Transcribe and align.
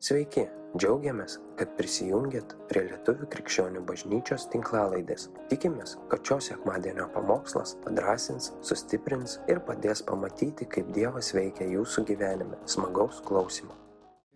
Sveiki, 0.00 0.46
džiaugiamės, 0.80 1.34
kad 1.60 1.74
prisijungiat 1.76 2.54
prie 2.70 2.86
Lietuvių 2.86 3.26
krikščionių 3.34 3.82
bažnyčios 3.84 4.46
tinklalaidės. 4.48 5.26
Tikimės, 5.50 5.98
kad 6.08 6.24
šios 6.24 6.48
sekmadienio 6.48 7.04
pamokslas 7.12 7.74
padrasins, 7.84 8.48
sustiprins 8.64 9.36
ir 9.52 9.60
padės 9.66 10.00
pamatyti, 10.08 10.64
kaip 10.72 10.88
Dievas 10.96 11.34
veikia 11.36 11.68
jūsų 11.74 12.06
gyvenime. 12.08 12.56
Smagaus 12.64 13.20
klausimų. 13.28 13.76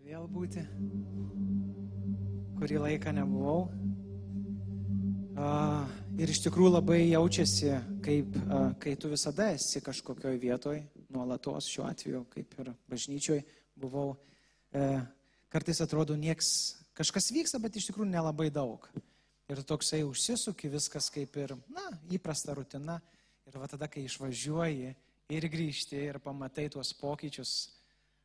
Vėl 0.04 0.28
būti, 0.36 0.66
kurį 2.60 2.84
laiką 2.84 3.16
nebuvau. 3.22 3.64
Uh, 5.32 5.88
ir 6.20 6.28
iš 6.28 6.44
tikrųjų 6.44 6.76
labai 6.76 7.00
jaučiasi, 7.06 7.72
kaip, 8.04 8.36
uh, 8.44 8.68
kai 8.84 8.98
tu 9.00 9.16
visada 9.16 9.48
esi 9.56 9.80
kažkokioj 9.80 10.36
vietoj, 10.44 10.84
nuolatos 11.08 11.72
šiuo 11.72 11.88
atveju, 11.88 12.26
kaip 12.36 12.52
ir 12.60 12.74
bažnyčioj 12.92 13.40
buvau. 13.80 14.10
Uh, 14.76 15.00
kartais 15.54 15.78
atrodo 15.78 16.16
nieks, 16.18 16.74
kažkas 16.98 17.30
vyksta, 17.30 17.60
bet 17.62 17.76
iš 17.78 17.86
tikrųjų 17.92 18.10
nelabai 18.10 18.48
daug. 18.50 18.88
Ir 19.46 19.60
toksai 19.62 20.02
užsisuki 20.02 20.70
viskas 20.72 21.06
kaip 21.14 21.36
ir, 21.38 21.54
na, 21.70 21.84
įprasta 22.10 22.56
rutina. 22.56 22.98
Ir 23.46 23.58
va 23.60 23.68
tada, 23.70 23.86
kai 23.92 24.06
išvažiuoji 24.08 24.94
ir 25.36 25.46
grįžti 25.52 26.00
ir 26.00 26.18
pamatai 26.24 26.66
tuos 26.72 26.90
pokyčius, 26.96 27.52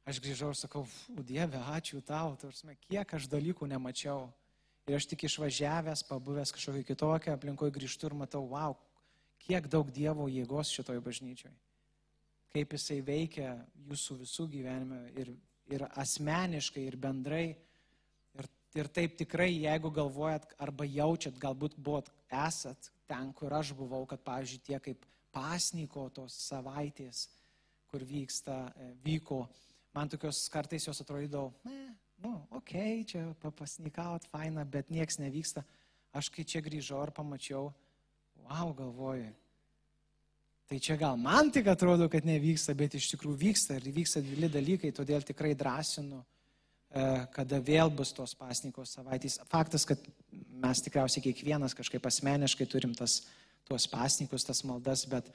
aš 0.08 0.22
grįžau 0.24 0.54
ir 0.54 0.58
sakau, 0.58 0.86
Dieve, 1.28 1.60
ačiū 1.76 2.00
tau, 2.08 2.34
tarsi, 2.40 2.72
kiek 2.88 3.14
aš 3.14 3.28
dalykų 3.30 3.68
nemačiau. 3.68 4.30
Ir 4.90 4.98
aš 4.98 5.06
tik 5.12 5.28
išvažiavęs, 5.28 6.06
pabuvęs 6.08 6.56
kažkokią 6.56 6.88
kitokią 6.88 7.36
aplinkoje 7.36 7.76
grįžtu 7.76 8.10
ir 8.10 8.16
matau, 8.24 8.42
wow, 8.56 8.74
kiek 9.44 9.68
daug 9.70 9.92
Dievo 9.94 10.26
jėgos 10.32 10.72
šitoje 10.74 11.04
bažnyčioje. 11.04 11.54
Kaip 12.50 12.74
jisai 12.74 13.04
veikia 13.06 13.52
jūsų 13.92 14.18
visų 14.24 14.48
gyvenime 14.56 15.04
ir 15.20 15.36
ir 15.70 15.86
asmeniškai, 16.00 16.86
ir 16.90 16.98
bendrai. 17.00 17.48
Ir, 18.38 18.50
ir 18.78 18.90
taip 18.94 19.18
tikrai, 19.20 19.50
jeigu 19.66 19.92
galvojat 19.94 20.50
arba 20.62 20.88
jaučiat, 20.88 21.38
galbūt 21.42 21.78
buvot 21.78 22.10
esat 22.30 22.92
ten, 23.10 23.34
kur 23.34 23.54
aš 23.58 23.74
buvau, 23.78 24.06
kad, 24.10 24.22
pavyzdžiui, 24.26 24.64
tie 24.66 24.80
kaip 24.84 25.06
pasnyko 25.34 26.08
tos 26.14 26.36
savaitės, 26.50 27.28
kur 27.90 28.06
vyksta, 28.06 28.70
e, 28.78 28.92
vyko, 29.06 29.44
man 29.98 30.10
tokios 30.10 30.44
kartais 30.54 30.86
jos 30.86 31.02
atrodydavo, 31.02 31.52
ne, 31.66 31.96
nu, 32.22 32.36
okei, 32.52 33.02
okay, 33.02 33.06
čia 33.10 33.24
papasnikaut, 33.42 34.28
faina, 34.30 34.66
bet 34.66 34.92
nieks 34.94 35.18
nevyksta. 35.22 35.66
Aš 36.14 36.32
kai 36.34 36.46
čia 36.46 36.62
grįžau 36.66 37.02
ir 37.06 37.14
pamačiau, 37.14 37.70
wow, 38.46 38.74
galvoju, 38.78 39.30
Tai 40.70 40.78
čia 40.78 40.94
gal 41.02 41.16
man 41.18 41.48
tik 41.50 41.66
atrodo, 41.66 42.06
kad 42.14 42.28
nevyksta, 42.30 42.76
bet 42.78 42.94
iš 42.94 43.08
tikrųjų 43.16 43.40
vyksta 43.42 43.80
ir 43.80 43.88
vyksta 43.90 44.22
dvili 44.22 44.46
dalykai, 44.54 44.92
todėl 44.94 45.24
tikrai 45.26 45.56
drąsinu, 45.58 46.20
e, 46.22 47.06
kada 47.34 47.58
vėl 47.58 47.90
bus 47.90 48.12
tos 48.14 48.36
pasnikos 48.38 48.94
savaitės. 48.94 49.40
Faktas, 49.50 49.88
kad 49.90 50.06
mes 50.30 50.84
tikriausiai 50.86 51.26
kiekvienas 51.26 51.74
kažkaip 51.74 52.06
asmeniškai 52.06 52.70
turim 52.70 52.94
tas, 52.94 53.24
tuos 53.66 53.90
pasnikus, 53.90 54.46
tas 54.46 54.62
maldas, 54.62 55.08
bet 55.10 55.34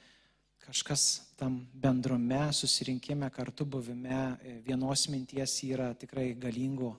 kažkas 0.63 1.07
tam 1.35 1.65
bendrume, 1.83 2.45
susirinkime, 2.55 3.27
kartu 3.35 3.67
buvime, 3.67 4.39
e, 4.39 4.57
vienos 4.63 5.09
minties 5.11 5.59
yra 5.67 5.91
tikrai 5.99 6.29
galingų. 6.31 6.95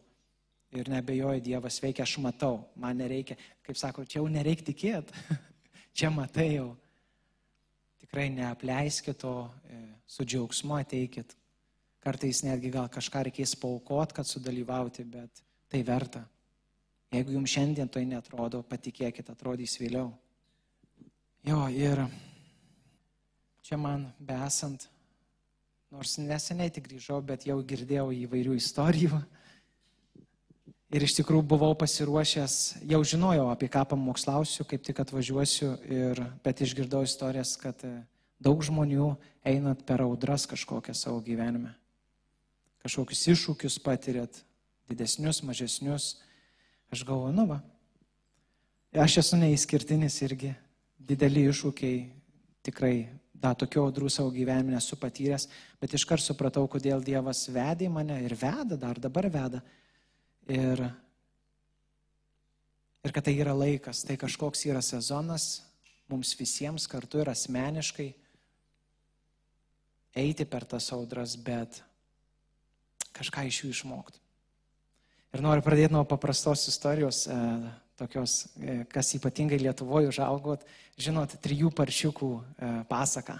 Ir 0.77 0.92
nebejoju, 0.92 1.41
Dievas 1.41 1.81
veikia, 1.81 2.05
aš 2.05 2.19
matau, 2.20 2.67
man 2.77 3.01
nereikia, 3.01 3.41
kaip 3.64 3.81
sako, 3.81 4.05
čia 4.05 4.20
jau 4.20 4.29
nereikia 4.29 4.75
tikėti, 4.75 5.25
čia 5.97 6.12
matai 6.12 6.51
jau 6.59 6.75
tikrai 8.06 8.30
neapleiskit 8.30 9.18
to, 9.18 9.50
e, 9.68 9.82
su 10.06 10.24
džiaugsmu 10.24 10.78
ateikit. 10.78 11.34
Kartais 12.00 12.44
netgi 12.46 12.70
gal 12.70 12.86
kažką 12.88 13.26
reikės 13.26 13.56
paukot, 13.58 14.14
kad 14.14 14.26
sudalyvauti, 14.26 15.04
bet 15.04 15.42
tai 15.68 15.82
verta. 15.82 16.22
Jeigu 17.10 17.34
jums 17.34 17.50
šiandien 17.50 17.90
tai 17.90 18.04
netrodo, 18.06 18.62
patikėkit, 18.62 19.28
atrodys 19.30 19.74
vėliau. 19.80 20.12
Jo, 21.46 21.66
ir 21.70 22.04
čia 23.66 23.78
man 23.78 24.08
besant, 24.18 24.89
nors 25.90 26.16
neseniai 26.18 26.70
tik 26.70 26.86
grįžau, 26.86 27.20
bet 27.27 27.46
jau 27.46 27.58
girdėjau 27.62 28.12
įvairių 28.14 28.55
istorijų 28.58 29.18
Ir 30.95 31.02
iš 31.02 31.17
tikrųjų 31.19 31.42
buvau 31.51 31.73
pasiruošęs, 31.74 32.85
jau 32.86 33.01
žinojau, 33.02 33.48
apie 33.51 33.67
ką 33.70 33.83
pamokslausiu, 33.91 34.63
kaip 34.70 34.85
tik 34.86 35.01
atvažiuosiu, 35.02 35.73
ir, 35.91 36.20
bet 36.45 36.61
išgirdau 36.63 37.01
istorijas, 37.02 37.57
kad 37.58 37.80
e, 37.83 37.91
daug 38.39 38.61
žmonių 38.63 39.08
einat 39.46 39.83
per 39.86 40.05
audras 40.05 40.45
kažkokią 40.46 40.95
savo 40.95 41.19
gyvenime. 41.27 41.73
Kažkokius 42.86 43.25
iššūkius 43.33 43.80
patirėt, 43.83 44.39
didesnius, 44.86 45.41
mažesnius. 45.42 46.20
Aš 46.95 47.02
galvoju, 47.08 47.35
nu 47.35 47.48
va, 47.51 47.57
aš 48.95 49.17
esu 49.25 49.41
neįskirtinis 49.41 50.20
irgi, 50.23 50.52
dideli 51.02 51.48
iššūkiai, 51.51 52.05
tikrai 52.63 53.08
da 53.35 53.57
tokių 53.58 53.89
audrų 53.89 54.13
savo 54.14 54.30
gyvenime 54.30 54.77
nesu 54.77 54.95
patyręs, 55.02 55.48
bet 55.83 55.98
iškart 55.98 56.23
supratau, 56.23 56.63
kodėl 56.70 57.02
Dievas 57.02 57.42
vedė 57.51 57.91
mane 57.91 58.20
ir 58.23 58.36
veda, 58.39 58.79
dar 58.79 59.02
dabar 59.02 59.27
veda 59.35 59.64
Ir, 60.46 60.83
ir 63.02 63.12
kad 63.14 63.24
tai 63.27 63.34
yra 63.34 63.55
laikas, 63.57 64.05
tai 64.07 64.14
kažkoks 64.20 64.62
yra 64.68 64.83
sezonas 64.84 65.64
mums 66.07 66.36
visiems 66.39 66.86
kartu 66.86 67.18
ir 67.18 67.30
asmeniškai 67.33 68.12
eiti 70.17 70.46
per 70.46 70.64
tas 70.64 70.86
audras, 70.95 71.34
bet 71.34 71.80
kažką 73.17 73.48
iš 73.48 73.64
jų 73.64 73.73
išmokti. 73.74 74.23
Ir 75.34 75.42
noriu 75.42 75.64
pradėti 75.67 75.92
nuo 75.92 76.05
paprastos 76.08 76.63
istorijos, 76.70 77.24
e, 77.27 77.40
tokios, 77.98 78.36
e, 78.57 78.78
kas 78.92 79.11
ypatingai 79.18 79.58
Lietuvoje 79.61 80.13
užaugot, 80.13 80.63
žinot, 80.96 81.34
trijų 81.42 81.73
paršiukų 81.74 82.30
e, 82.39 82.70
pasaką. 82.89 83.36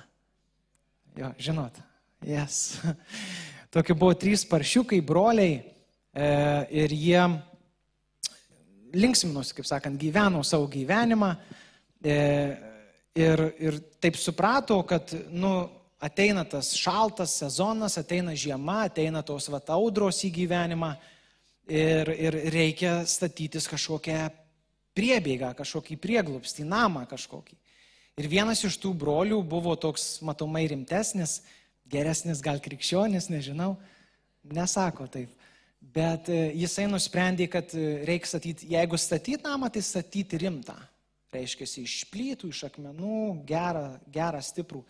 Jo, 1.17 1.31
žinot, 1.39 1.79
jas. 2.27 2.59
Yes. 2.83 2.97
Tokie 3.77 3.95
buvo 3.95 4.15
trys 4.19 4.43
paršiukai, 4.49 5.01
broliai 5.05 5.61
ir 6.17 6.93
jie 6.97 7.23
linksminosi, 8.97 9.55
kaip 9.57 9.69
sakant, 9.69 9.99
gyveno 10.01 10.43
savo 10.47 10.69
gyvenimą 10.73 11.33
e, 12.01 12.17
ir, 13.17 13.43
ir 13.61 13.81
taip 14.01 14.19
suprato, 14.21 14.79
kad 14.89 15.13
nu, 15.33 15.53
ateina 16.01 16.45
tas 16.49 16.73
šaltas 16.77 17.37
sezonas, 17.41 17.99
ateina 18.01 18.35
žiema, 18.37 18.85
ateina 18.87 19.23
tos 19.27 19.49
vataudros 19.53 20.23
į 20.27 20.33
gyvenimą 20.41 20.95
ir, 21.69 22.11
ir 22.15 22.41
reikia 22.55 22.99
statytis 23.09 23.69
kažkokią 23.71 24.27
priebėgą, 24.97 25.53
kažkokį 25.59 25.99
prieglupstį, 26.01 26.67
namą 26.69 27.05
kažkokį. 27.11 27.57
Ir 28.17 28.31
vienas 28.33 28.63
iš 28.65 28.79
tų 28.81 28.95
brolių 28.97 29.43
buvo 29.45 29.75
toks 29.77 30.23
matomai 30.25 30.65
rimtesnis, 30.71 31.43
geresnis 31.93 32.41
gal 32.45 32.63
krikščionis, 32.65 33.29
nežinau, 33.29 33.75
nesako 34.57 35.05
taip. 35.13 35.33
Bet 35.95 36.29
e, 36.33 36.51
jisai 36.57 36.87
nusprendė, 36.91 37.47
kad 37.51 37.73
e, 37.77 37.87
reikia 38.09 38.33
statyti, 38.33 38.69
jeigu 38.73 38.99
statyti 38.99 39.45
namą, 39.45 39.71
tai 39.73 39.83
statyti 39.85 40.41
rimtą. 40.43 40.77
Reiškia, 41.35 41.67
iš 41.83 41.99
plytų, 42.11 42.51
iš 42.51 42.65
akmenų, 42.71 43.43
gerą, 43.47 43.89
gerą 44.13 44.41
stiprų. 44.43 44.83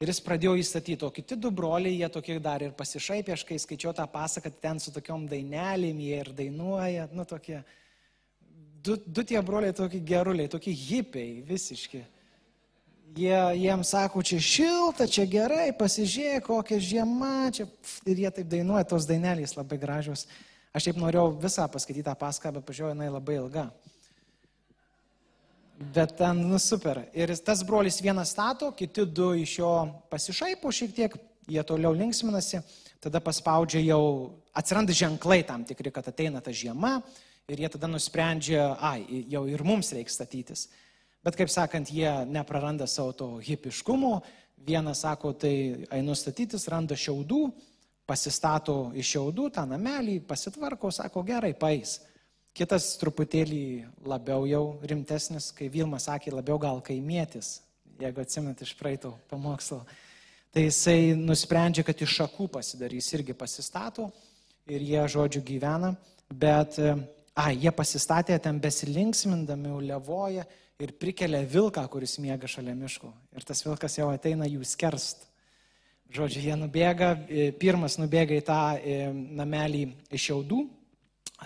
Ir 0.00 0.08
jis 0.08 0.22
pradėjo 0.24 0.54
įstatyti, 0.56 1.04
o 1.04 1.10
kiti 1.12 1.36
du 1.36 1.50
broliai, 1.52 1.98
jie 1.98 2.08
tokie 2.12 2.38
dar 2.40 2.62
ir 2.64 2.72
pasišaipė, 2.76 3.34
aš 3.34 3.44
kai 3.48 3.58
skaičiau 3.60 3.92
tą 3.96 4.06
pasaką, 4.08 4.52
ten 4.62 4.80
su 4.80 4.94
tokiom 4.94 5.26
dainelėm 5.28 6.00
jie 6.00 6.22
ir 6.22 6.30
dainuoja, 6.38 7.08
nu 7.12 7.26
tokie, 7.28 7.58
du, 8.80 8.96
du 9.04 9.24
tie 9.28 9.42
broliai 9.44 9.76
tokie 9.76 10.00
geruliai, 10.00 10.48
tokie 10.48 10.72
hipiai 10.72 11.42
visiški. 11.44 12.00
Jie, 13.16 13.38
jiems 13.58 13.90
sako, 13.90 14.22
čia 14.22 14.38
šilta, 14.38 15.06
čia 15.10 15.24
gerai, 15.26 15.70
pasižiūrėk, 15.74 16.44
kokia 16.46 16.76
žiema, 16.78 17.50
čia 17.54 17.66
ir 18.06 18.20
jie 18.22 18.30
taip 18.36 18.50
dainuoja, 18.52 18.86
tos 18.86 19.08
dainelės 19.08 19.56
labai 19.56 19.80
gražios. 19.82 20.28
Aš 20.70 20.86
taip 20.86 21.00
norėjau 21.02 21.32
visą 21.42 21.66
paskaityti 21.72 22.06
tą 22.06 22.14
paską, 22.18 22.52
bet 22.54 22.66
pažiūrėjau, 22.68 22.94
jinai 22.94 23.08
labai 23.10 23.38
ilga. 23.40 23.64
Bet 25.80 26.12
ten, 26.18 26.44
nu 26.46 26.60
super. 26.62 27.00
Ir 27.16 27.32
tas 27.42 27.64
brolis 27.66 27.98
vienas 28.04 28.30
stato, 28.36 28.68
kiti 28.76 29.06
du 29.08 29.32
iš 29.42 29.56
jo 29.58 29.72
pasišaipo 30.12 30.70
šiek 30.70 30.94
tiek, 30.94 31.16
jie 31.50 31.64
toliau 31.66 31.96
linksminasi, 31.96 32.60
tada 33.02 33.18
paspaudžia 33.24 33.82
jau, 33.88 34.02
atsiranda 34.54 34.94
ženklai 34.94 35.40
tam 35.48 35.64
tikri, 35.66 35.90
kad 35.90 36.06
ateina 36.12 36.44
ta 36.44 36.54
žiema 36.54 37.00
ir 37.50 37.64
jie 37.64 37.72
tada 37.72 37.90
nusprendžia, 37.90 38.68
ai, 38.78 39.24
jau 39.32 39.42
ir 39.50 39.64
mums 39.66 39.90
reikia 39.96 40.14
statytis. 40.14 40.68
Bet 41.20 41.36
kaip 41.36 41.50
sakant, 41.52 41.90
jie 41.92 42.08
nepraranda 42.32 42.86
savo 42.88 43.12
to 43.12 43.26
hipiškumo. 43.44 44.20
Vienas 44.64 45.02
sako, 45.04 45.34
tai 45.36 45.84
einu 45.92 46.14
statytis, 46.16 46.64
randa 46.72 46.96
šiaudų, 46.96 47.40
pasistato 48.08 48.90
iš 48.96 49.14
šiaudų 49.14 49.50
tą 49.56 49.66
namelį, 49.68 50.20
pasitvarko, 50.28 50.90
sako, 50.92 51.22
gerai, 51.28 51.52
pais. 51.56 51.98
Kitas 52.56 52.94
truputėlį 53.00 53.64
labiau 54.10 54.46
jau 54.48 54.62
rimtesnis, 54.82 55.50
kai 55.56 55.68
Vilma 55.72 56.00
sakė, 56.02 56.32
labiau 56.34 56.58
gal 56.60 56.80
kaimėtis, 56.84 57.60
jeigu 58.00 58.24
atsimint 58.24 58.64
iš 58.64 58.72
praeito 58.78 59.12
pamokslo. 59.30 59.84
Tai 60.50 60.64
jisai 60.64 61.12
nusprendžia, 61.14 61.84
kad 61.86 62.00
iš 62.00 62.16
šakų 62.22 62.48
pasidarys, 62.56 63.12
irgi 63.14 63.36
pasistato 63.38 64.08
ir 64.70 64.82
jie, 64.82 65.04
žodžiu, 65.14 65.44
gyvena, 65.46 65.92
bet, 66.32 66.80
a, 66.80 67.44
jie 67.52 67.70
pasistatė 67.76 68.40
ten 68.42 68.58
besilinksmindami, 68.62 69.76
levoja 69.92 70.48
ir 70.80 70.92
prikelia 70.96 71.42
vilką, 71.46 71.82
kuris 71.92 72.18
miega 72.22 72.48
šalia 72.48 72.74
miško. 72.76 73.10
Ir 73.36 73.46
tas 73.46 73.60
vilkas 73.66 73.98
jau 73.98 74.08
ateina 74.12 74.48
jų 74.48 74.64
skerst. 74.66 75.26
Žodžiu, 76.10 76.42
jie 76.42 76.56
nubėga, 76.58 77.12
e, 77.30 77.50
pirmas 77.54 77.94
nubėga 78.00 78.34
į 78.34 78.42
tą 78.46 78.60
e, 78.76 78.96
namelį 79.12 79.84
iš 80.10 80.30
jaudų, 80.32 80.64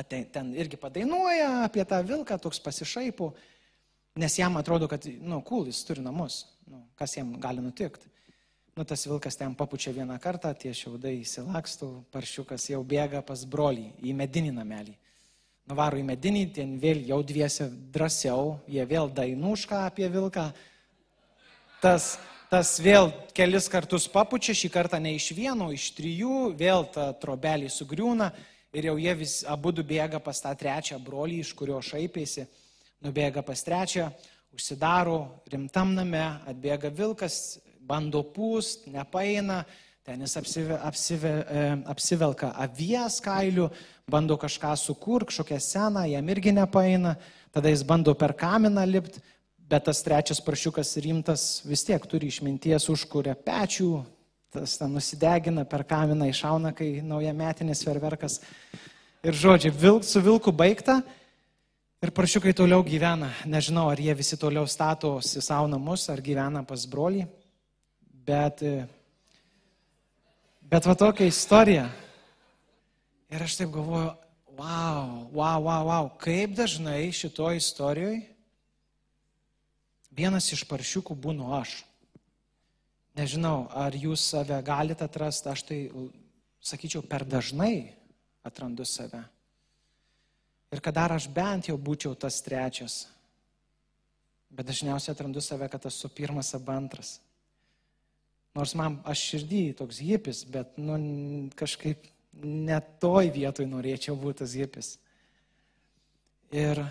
ten 0.08 0.54
irgi 0.56 0.78
padainuoja 0.80 1.66
apie 1.66 1.84
tą 1.84 2.00
vilką, 2.06 2.38
toks 2.40 2.62
pasišaipų, 2.64 3.28
nes 4.18 4.38
jam 4.38 4.56
atrodo, 4.56 4.88
kad, 4.88 5.04
nu, 5.20 5.42
cool, 5.46 5.68
jis 5.68 5.84
turi 5.84 6.02
namus, 6.02 6.46
nu, 6.70 6.80
kas 6.98 7.18
jam 7.18 7.36
gali 7.42 7.62
nutikti. 7.62 8.08
Nu, 8.74 8.82
tas 8.88 9.04
vilkas 9.06 9.36
ten 9.38 9.52
papučia 9.54 9.92
vieną 9.94 10.16
kartą, 10.18 10.50
tie 10.58 10.72
šiaudai 10.74 11.20
įsilakstų, 11.20 11.90
paršiukas 12.10 12.72
jau 12.72 12.80
bėga 12.82 13.20
pas 13.22 13.44
brolį 13.46 13.92
į 14.02 14.16
medinį 14.18 14.50
namelį. 14.56 14.96
Nuvaro 15.64 15.96
į 15.96 16.04
medinį, 16.04 16.44
ten 16.52 16.76
vėl 16.76 17.00
jau 17.08 17.22
dviese 17.24 17.70
drąsiau, 17.94 18.58
jie 18.68 18.84
vėl 18.84 19.08
dainušką 19.08 19.86
apie 19.86 20.10
vilką. 20.12 20.50
Tas 21.80 22.14
tas 22.54 22.76
vėl 22.78 23.08
kelis 23.34 23.66
kartus 23.72 24.04
papučia, 24.06 24.54
šį 24.54 24.68
kartą 24.70 25.00
ne 25.02 25.14
iš 25.16 25.32
vieno, 25.34 25.72
iš 25.74 25.88
trijų, 25.96 26.52
vėl 26.54 26.84
ta 26.94 27.08
trobelė 27.18 27.70
sugriūna 27.72 28.28
ir 28.74 28.90
jau 28.90 28.94
jie 29.00 29.14
vis 29.18 29.40
abu 29.50 29.72
du 29.74 29.82
bėga 29.86 30.20
pas 30.22 30.38
tą 30.42 30.52
trečią 30.58 31.00
brolį, 31.02 31.40
iš 31.42 31.50
kurio 31.58 31.80
šaipėsi, 31.82 32.44
nubėga 33.02 33.42
pas 33.46 33.62
trečią, 33.66 34.10
užsidaro 34.54 35.18
rimtam 35.50 35.96
name, 35.96 36.22
atbėga 36.50 36.92
vilkas, 36.94 37.58
bando 37.80 38.22
pūst, 38.36 38.86
nepaina, 38.92 39.64
ten 40.04 40.20
jis 40.20 40.36
apsive, 40.36 40.78
apsive, 40.84 41.30
e, 41.48 41.60
apsivelka 41.88 42.50
avies 42.60 43.20
kailių, 43.24 43.70
bando 44.10 44.36
kažką 44.36 44.74
sukurti, 44.76 45.30
kažkokią 45.30 45.60
seną, 45.64 46.02
jam 46.12 46.28
irgi 46.28 46.52
nepaina, 46.52 47.14
tada 47.54 47.72
jis 47.72 47.82
bando 47.88 48.12
per 48.14 48.34
kaminą 48.36 48.84
lipti, 48.84 49.22
bet 49.64 49.86
tas 49.88 50.02
trečias 50.04 50.42
prašiukas 50.44 50.92
rimtas 51.00 51.62
vis 51.64 51.86
tiek 51.88 52.04
turi 52.04 52.28
išminties, 52.28 52.90
užkuria 52.92 53.32
pečių, 53.32 54.02
tas 54.52 54.76
ten 54.78 54.92
nusidegina 54.92 55.64
per 55.64 55.86
kaminą, 55.88 56.28
išauna, 56.28 56.74
kai 56.76 57.00
nauja 57.02 57.32
metinis 57.32 57.80
ferverkas. 57.86 58.42
Ir 59.24 59.32
žodžiai, 59.40 59.72
vilk, 59.72 60.04
su 60.04 60.20
vilku 60.20 60.52
baigta 60.52 60.98
ir 62.04 62.12
prašiukai 62.12 62.52
toliau 62.52 62.84
gyvena. 62.84 63.30
Nežinau, 63.48 63.88
ar 63.88 64.04
jie 64.04 64.12
visi 64.14 64.36
toliau 64.36 64.68
statosi 64.68 65.40
savo 65.40 65.64
namus, 65.72 66.04
ar 66.12 66.20
gyvena 66.20 66.60
pas 66.68 66.84
brolį, 66.84 67.24
bet, 68.28 68.60
bet 70.74 70.88
va 70.90 70.94
tokia 70.98 71.30
istorija. 71.30 71.84
Ir 73.30 73.42
aš 73.44 73.60
taip 73.60 73.70
galvoju, 73.70 74.08
wow, 74.58 75.10
wow, 75.30 75.58
wow, 75.62 75.82
wow, 75.86 76.08
kaip 76.18 76.56
dažnai 76.58 77.12
šitoje 77.14 77.60
istorijoje 77.60 78.24
vienas 80.10 80.50
iš 80.54 80.64
paršiukų 80.66 81.14
būnu 81.14 81.52
aš. 81.60 81.76
Nežinau, 83.14 83.68
ar 83.70 83.94
jūs 83.94 84.24
save 84.32 84.58
galite 84.66 85.06
atrasti, 85.06 85.50
aš 85.52 85.62
tai, 85.68 85.78
sakyčiau, 86.58 87.04
per 87.06 87.22
dažnai 87.22 87.94
atrandu 88.42 88.86
save. 88.86 89.22
Ir 90.74 90.82
kad 90.82 90.98
dar 90.98 91.14
aš 91.14 91.28
bent 91.30 91.70
jau 91.70 91.78
būčiau 91.78 92.18
tas 92.18 92.40
trečias. 92.42 93.04
Bet 94.50 94.66
dažniausiai 94.66 95.14
atrandu 95.14 95.42
save, 95.42 95.70
kad 95.70 95.86
esu 95.86 96.10
pirmas 96.10 96.50
arba 96.58 96.74
antras. 96.82 97.20
Nors 98.54 98.74
man 98.78 99.00
aš 99.10 99.22
širdį 99.32 99.62
toks 99.78 99.98
hipis, 100.04 100.44
bet 100.46 100.76
nu, 100.78 100.98
kažkaip 101.58 102.06
net 102.42 102.96
toj 103.02 103.32
vietoj 103.34 103.66
norėčiau 103.70 104.14
būti 104.18 104.44
tas 104.44 104.54
hipis. 104.58 104.92
Ir 106.54 106.82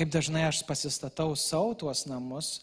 Kaip 0.00 0.08
dažnai 0.08 0.46
aš 0.48 0.62
pasistatau 0.64 1.34
savo 1.36 1.74
tuos 1.76 2.06
namus 2.08 2.62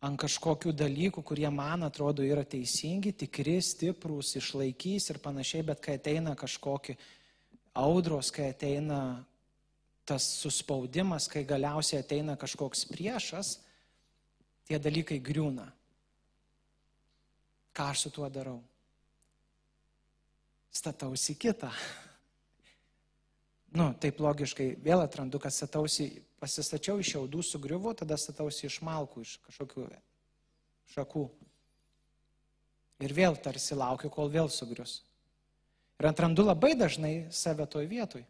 ant 0.00 0.16
kažkokių 0.16 0.72
dalykų, 0.72 1.20
kurie 1.20 1.48
man 1.52 1.84
atrodo 1.84 2.24
yra 2.24 2.40
teisingi, 2.40 3.12
tikri, 3.12 3.58
stiprūs, 3.60 4.30
išlaikys 4.40 5.10
ir 5.12 5.18
panašiai, 5.22 5.66
bet 5.66 5.82
kai 5.84 5.98
ateina 5.98 6.32
kažkokie 6.38 6.96
audros, 7.76 8.30
kai 8.32 8.48
ateina 8.54 9.00
tas 10.08 10.24
suspaudimas, 10.40 11.28
kai 11.28 11.44
galiausiai 11.44 12.00
ateina 12.00 12.38
kažkoks 12.40 12.86
priešas, 12.90 13.58
tie 14.68 14.78
dalykai 14.78 15.20
griūna. 15.24 15.66
Ką 17.72 17.90
aš 17.92 18.06
su 18.06 18.14
tuo 18.14 18.28
darau? 18.32 18.60
Statausi 20.72 21.36
kitą 21.36 21.72
nu, 23.76 23.88
taip 24.00 24.20
logiškai 24.20 24.74
vėl 24.84 25.02
atrandu, 25.02 25.40
kad 25.40 25.54
statausi, 25.54 26.08
pasistačiau 26.42 27.00
iš 27.00 27.14
jaudų 27.16 27.44
sugriuvo, 27.46 27.94
tada 27.96 28.18
statausi 28.20 28.66
iš 28.68 28.80
malkų, 28.84 29.24
iš 29.24 29.38
kažkokių 29.46 29.86
šakų. 30.92 31.24
Ir 33.02 33.14
vėl 33.16 33.38
tarsi 33.40 33.76
laukiu, 33.78 34.12
kol 34.12 34.30
vėl 34.30 34.50
sugrius. 34.52 35.00
Ir 35.98 36.10
atrandu 36.10 36.44
labai 36.44 36.74
dažnai 36.78 37.14
save 37.34 37.66
toj 37.70 37.88
vietoj. 37.90 38.24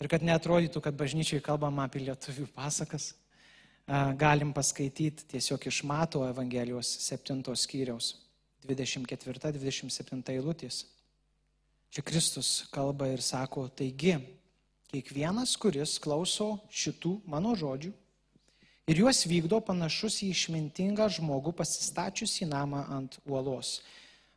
Ir 0.00 0.08
kad 0.08 0.24
netrodytų, 0.24 0.80
kad 0.82 0.96
bažnyčiai 0.96 1.42
kalbama 1.44 1.84
apie 1.86 2.02
lietuvių 2.02 2.48
pasakas, 2.56 3.12
galim 3.90 4.52
paskaityti 4.52 5.24
tiesiog 5.32 5.66
iš 5.66 5.82
Mato 5.82 6.22
Evangelijos 6.28 6.86
7 7.02 7.42
skyriaus 7.56 8.14
24-27 8.66 10.30
eilutės. 10.30 10.84
Čia 11.90 12.04
Kristus 12.06 12.68
kalba 12.70 13.08
ir 13.10 13.22
sako, 13.22 13.64
taigi, 13.74 14.14
kiekvienas, 14.92 15.56
kuris 15.58 15.96
klauso 15.98 16.60
šitų 16.70 17.16
mano 17.26 17.56
žodžių 17.58 17.90
ir 18.90 19.00
juos 19.02 19.24
vykdo 19.26 19.58
panašus 19.66 20.20
į 20.22 20.30
išmintingą 20.36 21.08
žmogų 21.16 21.54
pasistačius 21.58 22.36
į 22.44 22.50
namą 22.52 22.84
ant 22.94 23.18
uolos. 23.26 23.80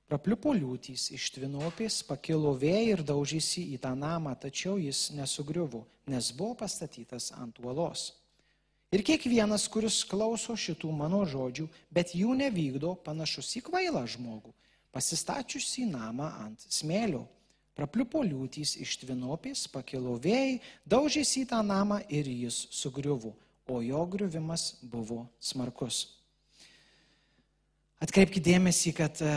Prapliupo 0.10 0.54
liūtys, 0.54 1.12
ištvinopės, 1.14 2.02
pakilo 2.06 2.56
vėjai 2.58 2.90
ir 2.96 3.06
daužėsi 3.06 3.68
į 3.74 3.80
tą 3.86 3.94
namą, 3.98 4.34
tačiau 4.38 4.80
jis 4.82 5.12
nesugriuvo, 5.14 5.86
nes 6.10 6.34
buvo 6.34 6.58
pastatytas 6.66 7.32
ant 7.38 7.62
uolos. 7.62 8.12
Ir 8.94 9.02
kiekvienas, 9.02 9.64
kuris 9.74 10.04
klauso 10.06 10.54
šitų 10.54 10.92
mano 10.94 11.24
žodžių, 11.26 11.66
bet 11.90 12.12
jų 12.14 12.36
nevykdo, 12.38 12.94
panašus 13.02 13.56
į 13.58 13.64
kvailą 13.66 14.04
žmogų, 14.14 14.52
pasistačius 14.94 15.72
į 15.82 15.88
namą 15.90 16.28
ant 16.44 16.66
smėlio. 16.70 17.24
Prapliupo 17.74 18.22
liūtys 18.22 18.76
iš 18.84 19.00
tvinopės, 19.02 19.66
pakilo 19.74 20.14
vėjai, 20.22 20.60
daužėsi 20.86 21.42
į 21.42 21.48
tą 21.50 21.64
namą 21.66 22.04
ir 22.06 22.30
jis 22.30 22.68
sugriuvo, 22.70 23.34
o 23.66 23.82
jo 23.82 24.04
griuvimas 24.14 24.76
buvo 24.86 25.24
smarkus. 25.42 26.04
Atkreipkite 28.04 28.46
dėmesį, 28.52 28.94
kad 28.94 29.18
e, 29.26 29.34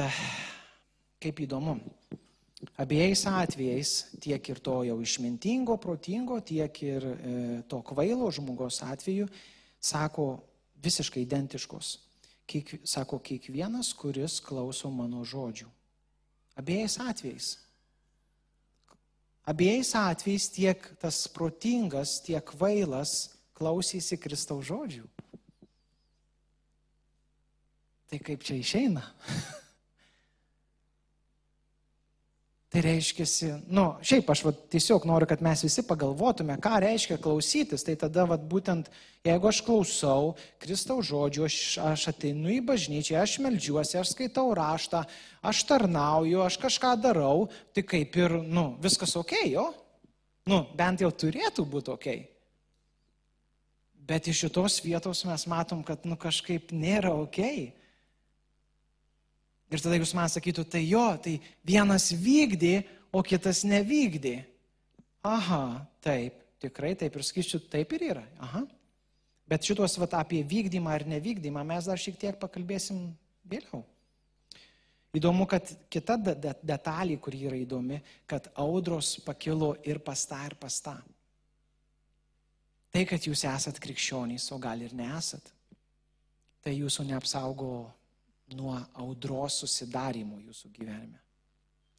kaip 1.22 1.40
įdomu, 1.46 1.78
abiejais 2.74 3.22
atvejais, 3.26 3.92
tiek 4.20 4.48
ir 4.50 4.58
to 4.60 4.80
jau 4.88 4.96
išmintingo, 5.02 5.76
protingo, 5.78 6.40
tiek 6.40 6.82
ir 6.82 7.04
e, 7.04 7.36
to 7.68 7.80
kvailo 7.86 8.30
žmogaus 8.32 8.82
atveju, 8.82 9.28
sako 9.80 10.42
visiškai 10.82 11.22
identiškos. 11.22 11.98
Kiek, 12.46 12.76
sako 12.86 13.18
kiekvienas, 13.18 13.90
kuris 13.98 14.38
klauso 14.42 14.90
mano 14.90 15.24
žodžių. 15.26 15.66
Abiejais 16.56 16.98
atvejais. 17.02 17.48
Abiejais 19.46 19.92
atvejais 19.98 20.48
tiek 20.54 20.88
tas 21.02 21.26
protingas, 21.30 22.20
tiek 22.22 22.42
kvailas 22.54 23.36
klausysi 23.56 24.18
Kristaus 24.18 24.66
žodžių. 24.70 25.04
Tai 28.06 28.18
kaip 28.22 28.46
čia 28.46 28.58
išeina? 28.62 29.02
Tai 32.76 32.82
reiškia, 32.84 33.54
nu, 33.72 33.82
šiaip 34.04 34.28
aš 34.28 34.42
va, 34.44 34.50
tiesiog 34.52 35.06
noriu, 35.08 35.24
kad 35.30 35.40
mes 35.40 35.62
visi 35.64 35.80
pagalvotume, 35.88 36.58
ką 36.60 36.74
reiškia 36.84 37.16
klausytis. 37.24 37.80
Tai 37.86 37.94
tada, 38.02 38.26
va, 38.28 38.36
būtent, 38.36 38.90
jeigu 39.24 39.48
aš 39.48 39.62
klausau 39.64 40.34
Kristaus 40.60 41.08
žodžių, 41.08 41.46
aš, 41.46 41.56
aš 41.80 42.04
ateinu 42.12 42.52
į 42.52 42.58
bažnyčią, 42.68 43.16
aš 43.22 43.38
melžiuosi, 43.46 43.96
aš 43.96 44.12
skaitau 44.12 44.50
raštą, 44.58 45.06
aš 45.40 45.62
tarnauju, 45.70 46.42
aš 46.44 46.60
kažką 46.66 46.92
darau, 47.00 47.46
tai 47.72 47.86
kaip 47.94 48.20
ir, 48.20 48.36
nu, 48.44 48.66
viskas 48.84 49.16
ok, 49.16 49.32
jo? 49.54 49.70
Nu, 50.44 50.66
bent 50.76 51.00
jau 51.00 51.08
turėtų 51.24 51.64
būti 51.72 51.94
ok. 51.96 52.10
Bet 54.04 54.28
iš 54.28 54.44
šitos 54.44 54.82
vietos 54.84 55.24
mes 55.24 55.48
matom, 55.48 55.80
kad, 55.80 56.04
nu, 56.04 56.20
kažkaip 56.20 56.76
nėra 56.76 57.16
ok. 57.24 57.40
Ir 59.72 59.82
tada 59.82 59.98
jūs 59.98 60.14
man 60.14 60.30
sakytų, 60.30 60.64
tai 60.70 60.84
jo, 60.86 61.06
tai 61.22 61.38
vienas 61.66 62.12
vykdė, 62.14 62.84
o 63.10 63.22
kitas 63.26 63.64
nevykdė. 63.66 64.38
Aha, 65.26 65.82
taip, 66.04 66.38
tikrai 66.62 66.94
taip 66.98 67.16
ir 67.18 67.26
skaičiu, 67.26 67.60
taip 67.72 67.94
ir 67.96 68.04
yra. 68.12 68.22
Aha. 68.46 68.62
Bet 69.50 69.66
šitos 69.66 69.96
vat, 69.98 70.14
apie 70.18 70.42
vykdymą 70.46 70.90
ar 70.94 71.04
nevykdymą 71.06 71.62
mes 71.66 71.86
dar 71.86 71.98
šiek 72.02 72.18
tiek 72.18 72.38
pakalbėsim 72.38 73.08
vėliau. 73.46 73.82
Įdomu, 75.16 75.46
kad 75.48 75.70
kita 75.90 76.18
detalė, 76.20 77.16
kuri 77.22 77.46
yra 77.48 77.56
įdomi, 77.56 78.02
kad 78.28 78.50
audros 78.60 79.14
pakilo 79.24 79.72
ir 79.86 80.02
pasta, 80.04 80.42
ir 80.44 80.56
pasta. 80.60 80.98
Tai, 82.92 83.04
kad 83.08 83.24
jūs 83.24 83.46
esat 83.48 83.78
krikščionys, 83.82 84.50
o 84.52 84.58
gal 84.60 84.82
ir 84.84 84.92
nesat, 84.96 85.48
tai 86.60 86.74
jūsų 86.76 87.06
neapsaugo 87.08 87.70
nuo 88.54 88.76
audros 88.94 89.60
susidarimo 89.62 90.38
jūsų 90.38 90.70
gyvenime. 90.74 91.18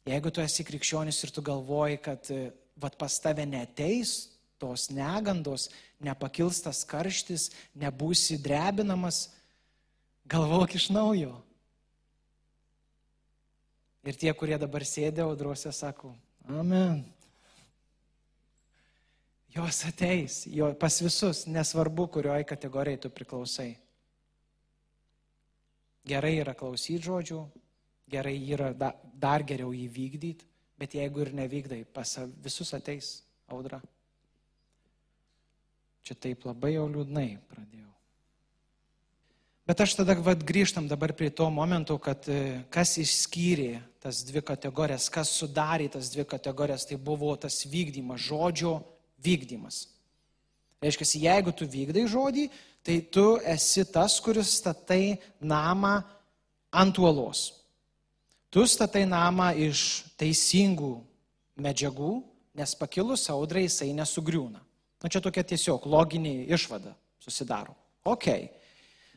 Jeigu 0.08 0.32
tu 0.32 0.40
esi 0.40 0.64
krikščionis 0.64 1.18
ir 1.24 1.32
tu 1.34 1.44
galvoji, 1.44 1.98
kad 2.00 2.30
vat 2.80 2.96
pas 2.96 3.18
tave 3.20 3.44
neteis 3.44 4.30
tos 4.58 4.88
negandos, 4.90 5.68
nepakils 6.02 6.62
tas 6.64 6.80
karštis, 6.88 7.50
nebūsi 7.78 8.38
drebinamas, 8.42 9.28
galvok 10.26 10.74
iš 10.78 10.88
naujo. 10.94 11.36
Ir 14.08 14.16
tie, 14.16 14.32
kurie 14.32 14.56
dabar 14.58 14.86
sėdė 14.88 15.26
audrose, 15.26 15.70
sako, 15.74 16.14
amen. 16.48 17.02
Jos 19.52 19.82
ateis, 19.88 20.42
jo 20.48 20.70
pas 20.80 20.96
visus, 21.02 21.44
nesvarbu, 21.50 22.06
kurioje 22.16 22.46
kategorijai 22.48 23.00
tu 23.04 23.10
priklausai. 23.12 23.72
Gerai 26.06 26.36
yra 26.40 26.54
klausyti 26.56 27.02
žodžių, 27.08 27.40
gerai 28.10 28.36
yra 28.52 28.72
da, 28.72 28.92
dar 29.12 29.44
geriau 29.46 29.72
jį 29.74 29.88
vykdyti, 29.92 30.46
bet 30.78 30.94
jeigu 30.94 31.24
ir 31.24 31.34
nevykdai, 31.36 31.82
pas 31.92 32.14
visus 32.44 32.72
ateis 32.76 33.18
audra. 33.50 33.80
Čia 36.06 36.16
taip 36.16 36.46
labai 36.48 36.76
jau 36.76 36.86
liūdnai 36.88 37.28
pradėjau. 37.50 37.88
Bet 39.68 39.82
aš 39.84 39.98
tada 39.98 40.14
vad 40.24 40.46
grįžtam 40.48 40.86
dabar 40.88 41.12
prie 41.12 41.28
to 41.28 41.50
momento, 41.52 41.98
kad 42.00 42.24
e, 42.32 42.62
kas 42.72 42.94
išskyrė 43.02 43.82
tas 44.00 44.22
dvi 44.24 44.40
kategorijas, 44.40 45.10
kas 45.12 45.34
sudarė 45.36 45.90
tas 45.92 46.08
dvi 46.14 46.24
kategorijas, 46.24 46.86
tai 46.88 46.96
buvo 46.96 47.34
tas 47.36 47.58
vykdymas, 47.68 48.22
žodžio 48.30 48.78
vykdymas. 49.20 49.82
Reiškia, 50.80 51.10
jeigu 51.26 51.52
tu 51.52 51.68
vykdai 51.68 52.06
žodį, 52.08 52.46
tai 52.88 53.02
tu 53.04 53.36
esi 53.44 53.84
tas, 53.92 54.14
kuris 54.24 54.48
statai 54.62 55.18
namą 55.44 55.98
ant 56.72 56.96
uolos. 56.96 57.52
Tu 58.48 58.64
statai 58.64 59.02
namą 59.04 59.50
iš 59.60 60.08
teisingų 60.16 60.94
medžiagų, 61.60 62.14
nes 62.56 62.72
pakilus 62.80 63.26
audrai 63.28 63.66
jisai 63.66 63.90
nesugriūna. 63.92 64.64
Na 65.04 65.12
čia 65.12 65.20
tokia 65.20 65.44
tiesiog 65.44 65.84
loginė 65.84 66.48
išvada 66.48 66.94
susidaro. 67.20 67.76
Ok. 68.08 68.48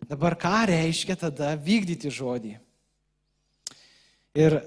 Dabar 0.03 0.35
ką 0.35 0.65
reiškia 0.67 1.15
tada 1.23 1.55
vykdyti 1.55 2.11
žodį? 2.11 2.57
Ir 4.35 4.59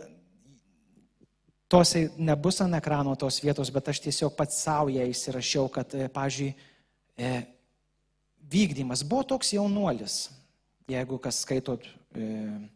tos 1.69 1.93
nebus 2.17 2.65
ant 2.65 2.81
ekrano 2.81 3.13
tos 3.21 3.43
vietos, 3.45 3.69
bet 3.69 3.93
aš 3.93 4.01
tiesiog 4.09 4.33
pats 4.39 4.65
savo 4.65 4.89
ją 4.97 5.05
įsirašiau, 5.13 5.69
kad, 5.69 5.93
e, 5.93 6.09
pažiūrėjau, 6.09 7.53
vykdymas 8.51 9.05
buvo 9.07 9.25
toks 9.35 9.53
jaunuolis. 9.55 10.29
Jeigu 10.91 11.17
kas 11.23 11.41
skaitot 11.47 11.87
e, 11.89 12.25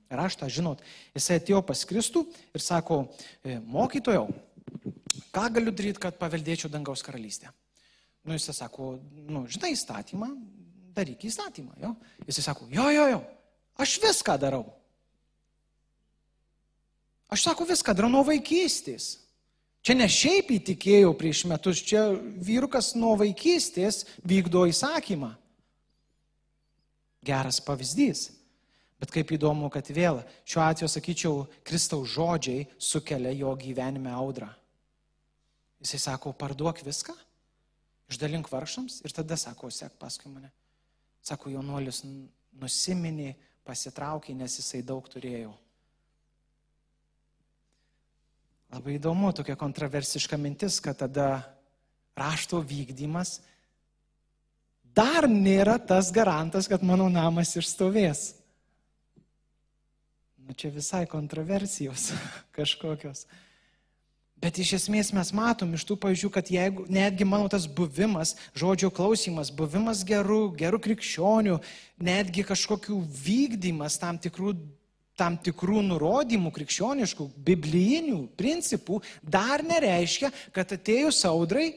raštą, 0.08 0.48
žinot, 0.48 0.80
jisai 1.16 1.36
atėjo 1.42 1.60
pas 1.68 1.82
Kristų 1.84 2.24
ir 2.56 2.64
sako, 2.64 3.02
e, 3.44 3.58
mokytojau, 3.60 4.30
ką 5.34 5.44
galiu 5.58 5.74
daryti, 5.74 6.00
kad 6.00 6.16
paveldėčiau 6.20 6.72
dangaus 6.72 7.04
karalystę? 7.04 7.52
Nu, 8.24 8.36
jisai 8.36 8.56
sako, 8.56 8.94
nu, 9.28 9.44
žinai 9.50 9.74
įstatymą, 9.76 10.30
daryk 10.96 11.28
įstatymą. 11.28 11.76
Jo? 11.82 11.94
Jisai 12.26 12.48
sako, 12.48 12.68
jo, 12.72 12.88
jo, 12.96 13.06
jo, 13.12 13.22
aš 13.76 13.98
viską 14.02 14.38
darau. 14.40 14.64
Aš 17.28 17.44
sako, 17.44 17.66
viską 17.68 17.92
darau 17.92 18.08
nuo 18.12 18.24
vaikystės. 18.24 19.18
Čia 19.84 19.94
ne 19.94 20.08
šiaip 20.10 20.48
įtikėjau 20.56 21.12
prieš 21.16 21.44
metus, 21.48 21.82
čia 21.84 22.08
vyrukas 22.44 22.94
nuo 22.98 23.14
vaikystės 23.20 24.02
vykdo 24.26 24.64
įsakymą. 24.72 25.34
Geras 27.28 27.60
pavyzdys. 27.64 28.28
Bet 28.98 29.12
kaip 29.14 29.30
įdomu, 29.36 29.68
kad 29.70 29.86
vėl 29.94 30.22
šiuo 30.48 30.64
atveju, 30.64 30.90
sakyčiau, 30.90 31.42
Kristaus 31.66 32.10
žodžiai 32.16 32.64
sukelia 32.82 33.30
jo 33.36 33.52
gyvenime 33.60 34.10
audrą. 34.10 34.48
Jisai 35.78 36.00
sako, 36.02 36.32
parduok 36.34 36.82
viską, 36.82 37.14
išdalink 38.10 38.50
vargšams 38.50 39.04
ir 39.06 39.14
tada 39.14 39.38
sako, 39.38 39.70
sek 39.70 39.94
paskui 40.00 40.32
mane. 40.32 40.50
Sako, 41.22 41.52
jaunuolis 41.54 42.02
nusiminė, 42.58 43.36
pasitraukė, 43.68 44.34
nes 44.34 44.58
jisai 44.58 44.82
daug 44.82 45.06
turėjo. 45.12 45.52
Labai 48.74 48.98
įdomu, 48.98 49.30
tokia 49.32 49.54
kontroversiška 49.56 50.36
mintis, 50.40 50.80
kad 50.84 50.98
tada 51.00 51.28
rašto 52.18 52.60
vykdymas 52.60 53.38
dar 54.98 55.28
nėra 55.30 55.78
tas 55.78 56.10
garantas, 56.14 56.66
kad 56.70 56.82
mano 56.82 57.06
namas 57.12 57.54
išstovės. 57.58 58.32
Nu 60.48 60.56
čia 60.56 60.72
visai 60.72 61.04
kontroversijos 61.06 62.10
kažkokios. 62.56 63.26
Bet 64.38 64.58
iš 64.62 64.76
esmės 64.76 65.10
mes 65.10 65.32
matom 65.34 65.72
iš 65.74 65.82
tų 65.88 65.96
pavyzdžių, 65.98 66.28
kad 66.30 66.50
jeigu 66.54 66.84
netgi 66.94 67.26
mano 67.26 67.48
tas 67.50 67.66
buvimas, 67.66 68.36
žodžio 68.54 68.92
klausimas, 68.94 69.50
buvimas 69.50 70.04
gerų, 70.06 70.52
gerų 70.60 70.78
krikščionių, 70.84 71.56
netgi 72.06 72.44
kažkokių 72.46 73.00
vykdymas 73.24 73.98
tam 73.98 74.20
tikrų, 74.22 74.54
tam 75.18 75.40
tikrų 75.42 75.82
nurodymų 75.88 76.54
krikščioniškų, 76.54 77.26
biblijinių 77.50 78.20
principų, 78.38 79.00
dar 79.26 79.66
nereiškia, 79.66 80.30
kad 80.54 80.70
atėjus 80.78 81.24
audrai, 81.26 81.72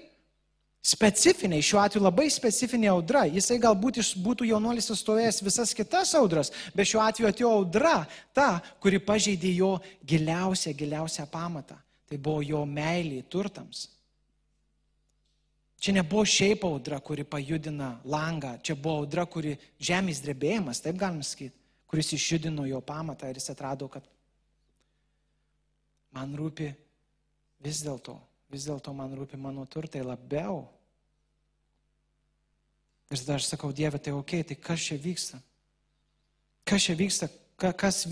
specifiniai, 0.81 1.61
šiuo 1.61 1.79
atveju 1.83 2.03
labai 2.03 2.25
specifinė 2.33 2.89
audra, 2.89 3.27
jisai 3.29 3.59
galbūt 3.61 3.99
būtų 4.25 4.47
jaunuolis 4.49 4.89
sustovėjęs 4.89 5.43
visas 5.45 5.75
kitas 5.77 6.15
audras, 6.17 6.49
bet 6.73 6.89
šiuo 6.89 7.03
atveju 7.05 7.29
atėjo 7.29 7.53
audra, 7.59 7.95
ta, 8.33 8.55
kuri 8.81 8.97
pažeidė 8.97 9.53
jo 9.59 9.75
giliausią, 10.01 10.73
giliausią 10.77 11.27
pamatą. 11.29 11.77
Tai 12.09 12.17
buvo 12.19 12.41
jo 12.43 12.65
meilė 12.67 13.21
turtams. 13.29 13.85
Čia 15.81 15.95
nebuvo 15.95 16.25
šiaip 16.27 16.65
audra, 16.67 16.99
kuri 17.01 17.23
pajudina 17.25 17.95
langą, 18.05 18.57
čia 18.61 18.75
buvo 18.75 19.05
audra, 19.05 19.25
kuri 19.25 19.55
žemės 19.81 20.19
drebėjimas, 20.25 20.81
taip 20.81 20.97
galim 21.01 21.23
sakyti, 21.25 21.55
kuris 21.89 22.11
išjudino 22.17 22.65
jo 22.69 22.81
pamatą 22.85 23.29
ir 23.29 23.39
jis 23.39 23.53
atrado, 23.53 23.87
kad 23.89 24.05
man 26.13 26.35
rūpi 26.37 26.67
vis 27.63 27.81
dėlto, 27.85 28.17
vis 28.51 28.67
dėlto 28.67 28.93
man 28.95 29.13
rūpi 29.15 29.39
mano 29.39 29.65
turtai 29.65 30.03
labiau. 30.03 30.65
Ir 33.11 33.19
tada 33.19 33.37
aš 33.39 33.49
sakau, 33.51 33.71
Dieve, 33.75 33.99
tai 33.99 34.13
ok, 34.15 34.37
tai 34.47 34.55
kas 34.55 34.85
čia 34.87 34.97
vyksta? 34.99 35.41
Kas 36.67 36.85
čia 36.87 36.95
vyksta? 36.95 37.27
Kas, 37.59 38.05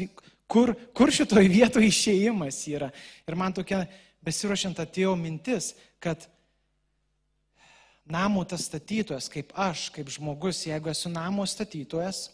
kur, 0.50 0.74
kur 0.96 1.14
šitoj 1.14 1.48
vietoje 1.52 1.88
išėjimas 1.88 2.60
yra. 2.72 2.90
Ir 3.28 3.38
man 3.40 3.56
tokia 3.56 3.86
besiruošiant 4.26 4.82
atėjo 4.82 5.14
mintis, 5.20 5.72
kad 6.04 6.26
namo 8.10 8.44
tas 8.44 8.66
statytojas, 8.68 9.30
kaip 9.32 9.54
aš, 9.54 9.88
kaip 9.94 10.10
žmogus, 10.12 10.66
jeigu 10.68 10.92
esu 10.92 11.12
namo 11.14 11.46
statytojas, 11.48 12.28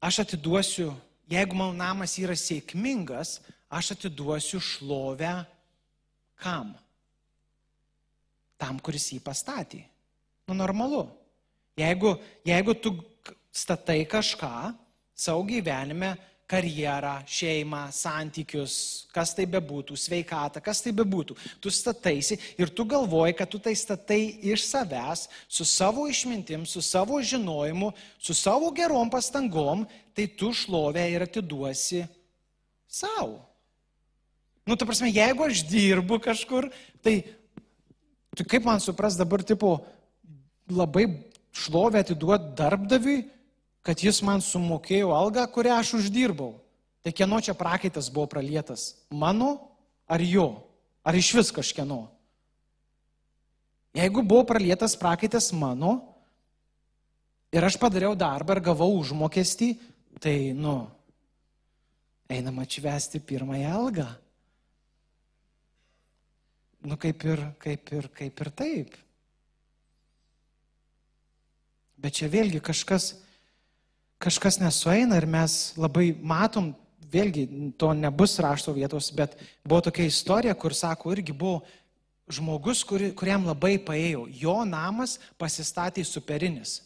aš 0.00 0.22
atiduosiu, 0.24 0.92
jeigu 1.28 1.58
mano 1.58 1.74
namas 1.76 2.14
yra 2.22 2.36
sėkmingas, 2.38 3.40
aš 3.68 3.92
atiduosiu 3.98 4.62
šlovę 4.62 5.34
kam? 6.42 6.74
Tam, 8.58 8.80
kuris 8.82 9.10
jį 9.12 9.20
pastatė. 9.22 9.84
Nu, 10.48 10.56
normalu. 10.56 11.04
Jeigu, 11.78 12.16
jeigu 12.46 12.74
tu 12.74 12.96
statai 13.54 14.00
kažką 14.08 14.72
savo 15.14 15.44
gyvenime, 15.46 16.16
karjerą, 16.48 17.18
šeimą, 17.28 17.82
santykius, 17.92 18.74
kas 19.12 19.34
tai 19.36 19.44
bebūtų, 19.50 19.96
sveikatą, 20.00 20.62
kas 20.64 20.80
tai 20.80 20.94
bebūtų. 20.96 21.36
Tu 21.60 21.72
stataisi 21.72 22.38
ir 22.56 22.72
tu 22.72 22.86
galvoji, 22.88 23.36
kad 23.36 23.50
tu 23.52 23.60
tai 23.60 23.74
statai 23.76 24.22
iš 24.54 24.64
savęs, 24.70 25.26
su 25.44 25.66
savo 25.68 26.06
išmintim, 26.08 26.64
su 26.64 26.80
savo 26.80 27.20
žinojimu, 27.20 27.92
su 28.16 28.34
savo 28.34 28.72
gerom 28.72 29.12
pastangom, 29.12 29.84
tai 30.16 30.24
tu 30.40 30.54
šlovę 30.56 31.04
ir 31.12 31.26
atiduosi 31.28 32.06
savo. 32.88 33.44
Nu, 34.68 34.76
ta 34.76 34.84
prasme, 34.84 35.08
jeigu 35.08 35.46
aš 35.46 35.62
dirbu 35.64 36.18
kažkur, 36.20 36.68
tai, 37.00 37.22
tai 38.36 38.44
kaip 38.44 38.66
man 38.68 38.82
supras 38.84 39.16
dabar, 39.16 39.40
tipo, 39.40 39.78
labai 40.68 41.06
šlovę 41.56 42.02
atiduoti 42.04 42.52
darbdaviui, 42.58 43.22
kad 43.80 44.04
jis 44.04 44.20
man 44.20 44.44
sumokėjo 44.44 45.14
algą, 45.16 45.46
kurią 45.48 45.78
aš 45.80 45.94
uždirbau. 46.02 46.58
Tai 47.00 47.14
kieno 47.16 47.40
čia 47.40 47.56
prakaitas 47.56 48.10
buvo 48.12 48.28
pralietas? 48.28 48.92
Mano 49.08 49.54
ar 50.04 50.20
jo? 50.20 50.50
Ar 51.00 51.16
iš 51.16 51.32
vis 51.38 51.54
kažkieno? 51.54 52.02
Jeigu 53.96 54.20
buvo 54.20 54.44
pralietas 54.52 54.98
prakaitas 55.00 55.48
mano 55.56 55.96
ir 57.48 57.64
aš 57.64 57.80
padariau 57.80 58.12
darbą 58.12 58.58
ir 58.58 58.66
gavau 58.68 58.92
užmokestį, 59.00 59.72
tai, 60.20 60.52
nu, 60.52 60.82
einam 62.28 62.60
atšvesti 62.60 63.24
pirmąją 63.24 63.72
algą. 63.72 64.10
Nu 66.86 66.96
kaip 66.96 67.24
ir, 67.26 67.42
kaip 67.58 67.92
ir, 67.92 68.08
kaip 68.14 68.40
ir 68.40 68.50
taip. 68.54 68.98
Bet 71.98 72.14
čia 72.20 72.28
vėlgi 72.30 72.60
kažkas, 72.62 73.16
kažkas 74.22 74.60
nesueina 74.62 75.18
ir 75.18 75.26
mes 75.26 75.74
labai 75.74 76.12
matom, 76.22 76.70
vėlgi 77.10 77.48
to 77.80 77.90
nebus 77.96 78.36
rašto 78.38 78.74
vietos, 78.76 79.10
bet 79.10 79.34
buvo 79.64 79.80
tokia 79.88 80.06
istorija, 80.06 80.54
kur 80.54 80.76
sako, 80.76 81.16
irgi 81.16 81.34
buvo 81.34 81.64
žmogus, 82.30 82.84
kuri, 82.86 83.10
kuriam 83.16 83.48
labai 83.48 83.78
paėjo. 83.82 84.28
Jo 84.30 84.60
namas 84.68 85.16
pasistatė 85.40 86.04
superinis. 86.04 86.82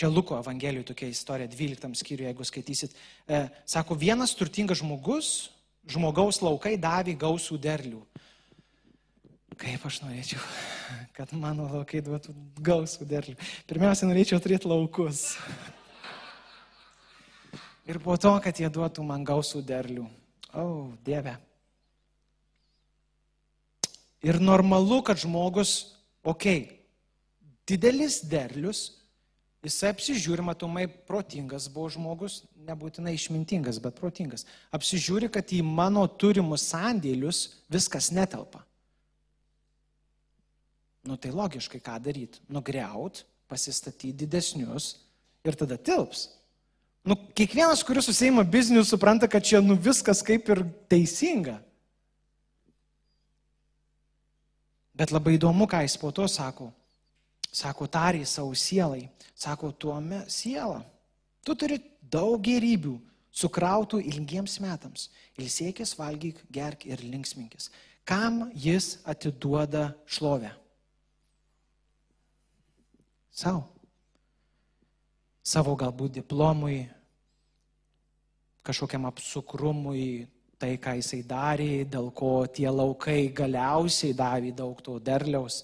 Čia 0.00 0.08
Luko 0.08 0.38
Evangelijoje 0.38 0.86
tokia 0.94 1.10
istorija, 1.12 1.50
12 1.50 1.98
skyriuje, 2.00 2.30
jeigu 2.30 2.44
skaitysit. 2.48 2.94
E, 3.28 3.42
sako, 3.68 3.98
vienas 4.00 4.32
turtingas 4.32 4.80
žmogus, 4.80 5.50
žmogaus 5.90 6.40
laukai 6.40 6.78
davė 6.80 7.18
gausų 7.20 7.58
derlių. 7.60 8.00
Kaip 9.60 9.82
aš 9.84 9.98
norėčiau, 10.00 10.40
kad 11.16 11.32
mano 11.36 11.66
laukai 11.68 12.00
duotų 12.04 12.32
gausų 12.64 13.04
derlių. 13.08 13.36
Pirmiausia, 13.68 14.08
norėčiau 14.08 14.40
turėti 14.40 14.70
laukus. 14.70 15.34
Ir 17.84 18.00
po 18.00 18.16
to, 18.20 18.32
kad 18.40 18.56
jie 18.56 18.70
duotų 18.72 19.04
man 19.04 19.26
gausų 19.28 19.60
derlių. 19.66 20.06
O, 20.50 20.64
oh, 20.64 20.86
Dieve. 21.04 21.36
Ir 24.24 24.40
normalu, 24.40 25.02
kad 25.04 25.20
žmogus, 25.20 25.94
okei, 26.24 26.64
okay, 26.64 26.80
didelis 27.68 28.20
derlius, 28.24 28.88
Jisai 29.60 29.90
apsižiūri, 29.92 30.40
matomai, 30.40 30.86
protingas 30.88 31.66
buvo 31.68 31.90
žmogus, 31.92 32.38
nebūtinai 32.64 33.12
išmintingas, 33.12 33.76
bet 33.84 33.98
protingas. 33.98 34.46
Apsižiūri, 34.72 35.28
kad 35.28 35.52
į 35.52 35.60
mano 35.60 36.06
turimus 36.08 36.64
sandėlius 36.70 37.42
viskas 37.68 38.08
netelpa. 38.16 38.62
Nu 41.06 41.16
tai 41.16 41.32
logiškai 41.32 41.80
ką 41.80 41.96
daryti? 42.02 42.42
Nugriaut, 42.52 43.24
pasistatyti 43.48 44.12
didesnius 44.24 44.92
ir 45.44 45.56
tada 45.56 45.78
tilps. 45.80 46.28
Nu, 47.00 47.16
kiekvienas, 47.32 47.80
kuris 47.86 48.04
susieima 48.10 48.44
bizniu, 48.44 48.84
supranta, 48.84 49.28
kad 49.28 49.44
čia 49.44 49.62
nu 49.64 49.74
viskas 49.74 50.20
kaip 50.20 50.50
ir 50.52 50.60
teisinga. 50.92 51.56
Bet 54.92 55.14
labai 55.14 55.38
įdomu, 55.38 55.64
ką 55.64 55.80
jis 55.86 55.96
po 55.96 56.10
to 56.12 56.26
sako. 56.28 56.68
Sako, 57.50 57.88
tariai 57.88 58.28
savo 58.28 58.52
sielai. 58.52 59.08
Sako, 59.32 59.72
tuome 59.72 60.26
siela. 60.28 60.82
Tu 61.40 61.56
turi 61.56 61.80
daug 62.12 62.36
gerybių, 62.44 62.98
sukrautų 63.32 64.02
ilgiems 64.04 64.58
metams. 64.60 65.08
Ilsėkis, 65.40 65.96
valgyk, 65.96 66.44
gerk 66.52 66.84
ir 66.84 67.00
linksminkis. 67.00 67.70
Kam 68.04 68.50
jis 68.52 68.98
atiduoda 69.08 69.94
šlovę? 70.04 70.52
Savo. 73.40 73.64
Savo 75.40 75.72
galbūt 75.80 76.18
diplomui, 76.18 76.82
kažkokiam 78.66 79.06
apsukrumui, 79.08 80.28
tai, 80.60 80.74
ką 80.76 80.98
jisai 80.98 81.22
darė, 81.24 81.86
dėl 81.88 82.10
ko 82.12 82.44
tie 82.52 82.68
laukai 82.68 83.30
galiausiai 83.32 84.12
davė 84.16 84.52
daug 84.56 84.82
to 84.84 84.98
derliaus 85.00 85.62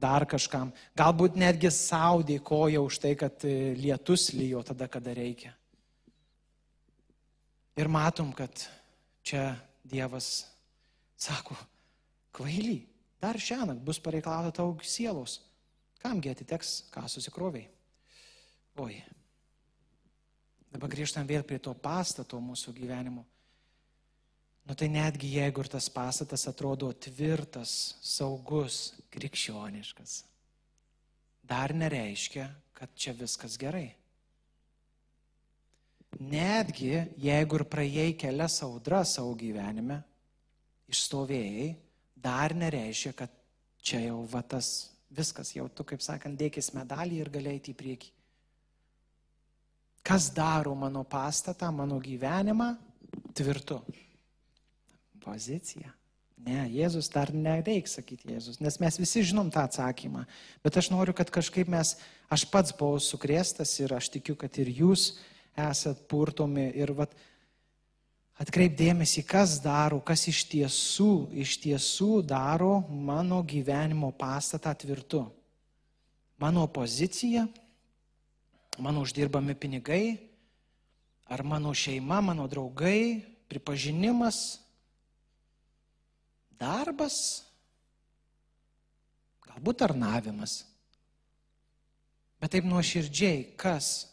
dar 0.00 0.24
kažkam. 0.28 0.72
Galbūt 0.96 1.36
netgi 1.38 1.70
savo 1.72 2.24
dėkoja 2.26 2.80
už 2.82 2.98
tai, 3.04 3.12
kad 3.20 3.44
e, 3.44 3.74
lietus 3.78 4.30
lyjo 4.34 4.64
tada, 4.66 4.88
kada 4.88 5.12
reikia. 5.16 5.52
Ir 7.76 7.90
matom, 7.90 8.32
kad 8.32 8.66
čia 9.26 9.52
Dievas 9.84 10.46
sako, 11.20 11.56
kvaily, 12.32 12.78
dar 13.20 13.36
šiandien 13.36 13.82
bus 13.84 14.00
pareikalauta 14.00 14.54
tau 14.62 14.78
sielos. 14.80 15.42
Kamgi 16.04 16.28
atiteks, 16.34 16.90
ką 16.92 17.06
susikroviai? 17.08 17.64
Oi. 18.84 18.98
Dabar 20.74 20.90
grįžtam 20.92 21.24
vėl 21.24 21.46
prie 21.48 21.56
to 21.62 21.72
pastato 21.80 22.36
mūsų 22.44 22.74
gyvenimo. 22.76 23.24
Nu 24.68 24.76
tai 24.76 24.90
netgi 24.92 25.30
jeigu 25.38 25.64
ir 25.64 25.70
tas 25.72 25.88
pastatas 25.92 26.44
atrodo 26.50 26.90
tvirtas, 26.92 27.96
saugus, 28.04 28.92
krikščioniškas, 29.16 30.18
dar 31.44 31.72
nereiškia, 31.72 32.50
kad 32.76 32.92
čia 32.96 33.16
viskas 33.16 33.56
gerai. 33.60 33.88
Netgi 36.20 36.92
jeigu 37.20 37.60
ir 37.60 37.68
praėjai 37.68 38.10
kelias 38.20 38.60
audras 38.64 39.16
savo 39.16 39.32
gyvenime, 39.40 40.02
išstovėjai, 40.92 41.70
dar 42.16 42.52
nereiškia, 42.56 43.16
kad 43.16 43.32
čia 43.84 44.04
jau 44.10 44.20
vatas 44.28 44.93
viskas, 45.16 45.54
jau 45.56 45.68
tu, 45.68 45.86
kaip 45.86 46.02
sakant, 46.04 46.38
dėkis 46.38 46.72
medalį 46.76 47.22
ir 47.22 47.32
galėjai 47.34 47.62
į 47.72 47.76
priekį. 47.78 48.12
Kas 50.04 50.28
daro 50.36 50.74
mano 50.76 51.04
pastatą, 51.08 51.70
mano 51.72 51.96
gyvenimą 52.02 52.74
tvirtu? 53.32 53.80
pozicija. 55.24 55.92
Ne, 56.44 56.66
Jėzus 56.68 57.08
dar 57.12 57.30
nereiks 57.32 57.96
sakyti 57.96 58.34
Jėzus, 58.34 58.58
nes 58.60 58.76
mes 58.82 58.98
visi 59.00 59.22
žinom 59.24 59.48
tą 59.52 59.62
atsakymą. 59.64 60.26
Bet 60.64 60.76
aš 60.76 60.90
noriu, 60.92 61.14
kad 61.16 61.30
kažkaip 61.32 61.70
mes, 61.72 61.94
aš 62.32 62.44
pats 62.52 62.74
buvau 62.76 63.00
sukrėstas 63.00 63.72
ir 63.80 63.94
aš 63.96 64.10
tikiu, 64.18 64.36
kad 64.36 64.52
ir 64.60 64.68
jūs 64.82 65.14
esat 65.56 66.02
purtomi 66.10 66.66
ir 66.76 66.92
vat, 66.98 67.14
atkreipdėmėsi, 68.42 69.22
kas 69.26 69.58
daro, 69.62 70.00
kas 70.02 70.26
iš 70.30 70.44
tiesų, 70.50 71.10
iš 71.44 71.58
tiesų 71.62 72.22
daro 72.26 72.82
mano 72.88 73.42
gyvenimo 73.46 74.10
pastatą 74.16 74.74
tvirtu. 74.74 75.22
Mano 76.42 76.66
pozicija, 76.66 77.46
mano 78.82 79.04
uždirbami 79.06 79.54
pinigai, 79.54 80.18
ar 81.30 81.44
mano 81.46 81.70
šeima, 81.74 82.18
mano 82.20 82.48
draugai, 82.50 83.22
pripažinimas, 83.48 84.64
Darbas, 86.58 87.44
galbūt 89.44 89.80
tarnavimas. 89.82 90.62
Bet 92.40 92.54
taip 92.54 92.66
nuoširdžiai, 92.68 93.54
kas? 93.58 94.10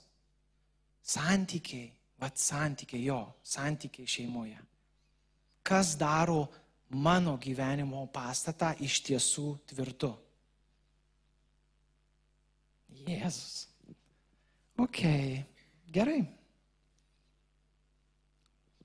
Santykiai, 1.11 1.89
vad 2.21 2.37
santykiai 2.37 3.05
jo, 3.05 3.21
santykiai 3.43 4.07
šeimoje. 4.07 4.59
Kas 5.63 5.95
daro 5.97 6.45
mano 6.89 7.37
gyvenimo 7.41 8.03
pastatą 8.13 8.75
iš 8.83 8.99
tiesų 9.07 9.47
tvirtu? 9.71 10.11
Jėzus. 13.07 13.65
Ok, 14.77 15.01
gerai. 15.89 16.21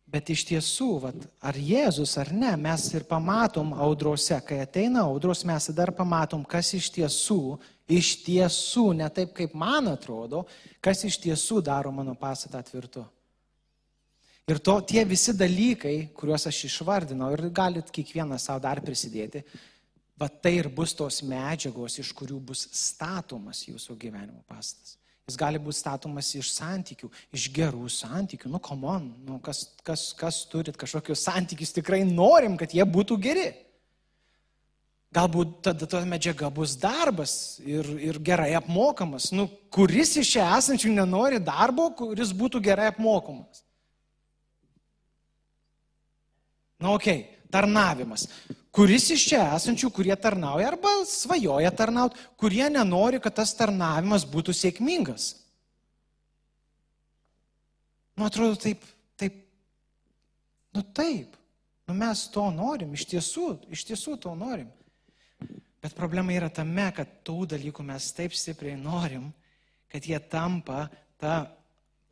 Bet 0.07 0.31
iš 0.33 0.45
tiesų, 0.49 0.89
vat, 1.03 1.25
ar 1.45 1.57
Jėzus 1.59 2.15
ar 2.21 2.31
ne, 2.33 2.53
mes 2.57 2.85
ir 2.95 3.05
pamatom 3.09 3.75
audrose, 3.75 4.39
kai 4.47 4.63
ateina 4.63 5.03
audros, 5.05 5.43
mes 5.45 5.67
dar 5.77 5.91
pamatom, 5.93 6.45
kas 6.47 6.71
iš 6.79 6.89
tiesų, 6.95 7.59
iš 7.91 8.13
tiesų, 8.25 8.87
ne 9.03 9.11
taip 9.13 9.35
kaip 9.37 9.57
man 9.59 9.91
atrodo, 9.91 10.45
kas 10.81 11.05
iš 11.05 11.19
tiesų 11.27 11.61
daro 11.67 11.93
mano 11.93 12.15
pastatą 12.17 12.63
tvirtu. 12.65 13.05
Ir 14.47 14.61
to 14.63 14.77
tie 14.87 15.03
visi 15.03 15.35
dalykai, 15.35 16.13
kuriuos 16.15 16.47
aš 16.47 16.61
išvardinau, 16.69 17.33
ir 17.35 17.49
galit 17.51 17.89
kiekvienas 17.91 18.47
savo 18.47 18.63
dar 18.63 18.79
prisidėti, 18.85 19.43
va 20.15 20.29
tai 20.31 20.53
ir 20.61 20.69
bus 20.71 20.95
tos 20.95 21.19
medžiagos, 21.27 21.99
iš 21.99 22.13
kurių 22.15 22.39
bus 22.53 22.63
statomas 22.71 23.65
jūsų 23.67 23.99
gyvenimo 23.99 24.45
pastatas. 24.47 24.95
Jis 25.27 25.39
gali 25.41 25.59
būti 25.59 25.81
statomas 25.81 26.29
iš 26.39 26.53
santykių, 26.55 27.11
iš 27.35 27.49
gerų 27.51 27.89
santykių. 27.91 28.53
Nu, 28.53 28.61
komon, 28.63 29.09
nu, 29.27 29.41
kas, 29.43 29.65
kas, 29.83 30.13
kas 30.15 30.45
turit 30.47 30.79
kažkokius 30.79 31.27
santykius, 31.27 31.75
tikrai 31.75 32.05
norim, 32.07 32.55
kad 32.55 32.71
jie 32.71 32.87
būtų 32.87 33.19
geri. 33.19 33.49
Galbūt 35.17 35.59
tada 35.67 35.91
ta 35.91 36.05
medžiaga 36.07 36.53
bus 36.55 36.77
darbas 36.79 37.59
ir, 37.67 37.91
ir 37.99 38.23
gerai 38.23 38.53
apmokamas. 38.55 39.33
Nu, 39.35 39.49
kuris 39.75 40.15
iš 40.23 40.37
čia 40.37 40.47
esančių 40.61 40.95
nenori 40.95 41.43
darbo, 41.43 41.91
kuris 41.99 42.31
būtų 42.31 42.63
gerai 42.63 42.93
apmokamas? 42.95 43.66
Na, 46.83 46.93
okei, 46.93 47.21
okay, 47.21 47.49
tarnavimas. 47.51 48.27
Kuris 48.77 49.09
iš 49.15 49.25
čia 49.31 49.41
esančių, 49.57 49.89
kurie 49.95 50.13
tarnauja 50.21 50.69
arba 50.69 50.91
svajoja 51.09 51.71
tarnauti, 51.73 52.21
kurie 52.37 52.67
nenori, 52.69 53.21
kad 53.25 53.39
tas 53.39 53.55
tarnavimas 53.57 54.27
būtų 54.29 54.53
sėkmingas. 54.53 55.31
Nu, 58.17 58.27
atrodo, 58.29 58.57
taip, 58.61 58.85
taip, 59.17 59.41
nu 60.77 60.85
taip, 60.97 61.37
nu 61.89 61.97
mes 61.97 62.27
to 62.33 62.45
norim, 62.53 62.93
iš 62.97 63.07
tiesų, 63.15 63.49
iš 63.73 63.87
tiesų 63.89 64.19
to 64.21 64.35
norim. 64.37 64.69
Bet 65.81 65.97
problema 65.97 66.33
yra 66.37 66.49
tame, 66.53 66.89
kad 66.97 67.21
tų 67.25 67.45
dalykų 67.53 67.85
mes 67.87 68.09
taip 68.17 68.37
stipriai 68.37 68.77
norim, 68.81 69.29
kad 69.93 70.05
jie 70.05 70.19
tampa 70.33 70.87
ta 71.21 71.45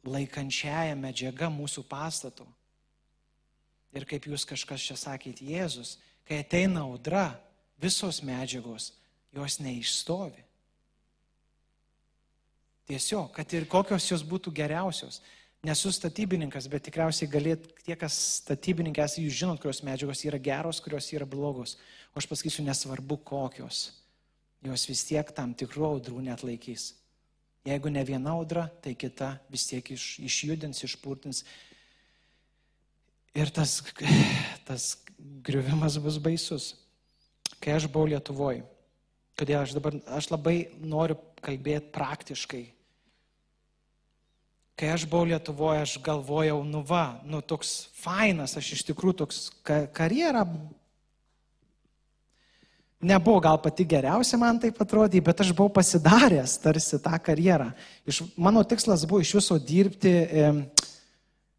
laikančiaja 0.05 0.97
medžiaga 0.97 1.49
mūsų 1.53 1.85
pastato. 1.89 2.47
Ir 3.95 4.07
kaip 4.11 4.27
jūs 4.27 4.47
kažkas 4.49 4.83
čia 4.83 4.97
sakėte, 4.99 5.47
Jėzus, 5.47 5.99
kai 6.27 6.41
ateina 6.43 6.83
audra, 6.83 7.29
visos 7.81 8.21
medžiagos, 8.27 8.91
jos 9.35 9.61
neišstovi. 9.63 10.43
Tiesiog, 12.89 13.31
kad 13.33 13.53
ir 13.57 13.69
kokios 13.71 14.11
jos 14.11 14.25
būtų 14.27 14.53
geriausios. 14.55 15.23
Nesu 15.65 15.89
statybininkas, 15.95 16.67
bet 16.69 16.85
tikriausiai 16.85 17.31
galėt, 17.33 17.71
tie, 17.87 17.95
kas 17.97 18.17
statybininkas, 18.43 19.17
jūs 19.17 19.39
žinot, 19.39 19.63
kurios 19.63 19.81
medžiagos 19.87 20.21
yra 20.27 20.41
geros, 20.43 20.83
kurios 20.85 21.09
yra 21.15 21.25
blogos. 21.25 21.79
O 22.13 22.21
aš 22.21 22.29
pasakysiu, 22.29 22.67
nesvarbu 22.67 23.17
kokios. 23.25 23.87
Jos 24.65 24.85
vis 24.91 25.07
tiek 25.09 25.33
tam 25.37 25.55
tikrų 25.57 25.87
audrų 25.89 26.21
net 26.27 26.45
laikys. 26.45 26.91
Jeigu 27.65 27.89
ne 27.89 28.03
viena 28.05 28.35
audra, 28.37 28.67
tai 28.85 28.93
kita 28.93 29.39
vis 29.53 29.65
tiek 29.71 29.89
iš, 29.97 30.19
išjudins, 30.21 30.85
išpurtins. 30.85 31.41
Ir 33.35 33.51
tas, 33.51 33.81
tas 34.69 34.93
griuvimas 35.43 35.99
bus 35.99 36.21
baisus. 36.23 36.75
Kai 37.59 37.75
aš 37.75 37.89
buvau 37.91 38.11
Lietuvoje, 38.13 38.63
kodėl 39.39 39.63
aš 39.65 39.75
dabar, 39.77 39.97
aš 40.15 40.31
labai 40.31 40.57
noriu 40.85 41.17
kalbėti 41.45 41.91
praktiškai, 41.95 42.63
kai 44.79 44.91
aš 44.93 45.07
buvau 45.09 45.27
Lietuvoje, 45.31 45.83
aš 45.83 45.97
galvojau, 46.05 46.61
nu 46.69 46.85
va, 46.87 47.21
nu 47.25 47.41
toks 47.41 47.89
fainas, 47.99 48.57
aš 48.61 48.75
iš 48.77 48.87
tikrųjų 48.91 49.19
toks 49.25 49.45
ka 49.67 49.85
karjera 49.97 50.45
nebuvo 53.05 53.41
gal 53.45 53.59
pati 53.61 53.85
geriausia 53.85 54.39
man 54.41 54.59
tai 54.61 54.73
atrodė, 54.73 55.21
bet 55.25 55.43
aš 55.45 55.53
buvau 55.57 55.73
pasidaręs 55.77 56.57
tarsi 56.63 56.99
tą 57.03 57.19
karjerą. 57.21 57.71
Iš, 58.09 58.23
mano 58.37 58.65
tikslas 58.65 59.05
buvo 59.09 59.21
iš 59.21 59.35
viso 59.37 59.59
dirbti, 59.61 60.13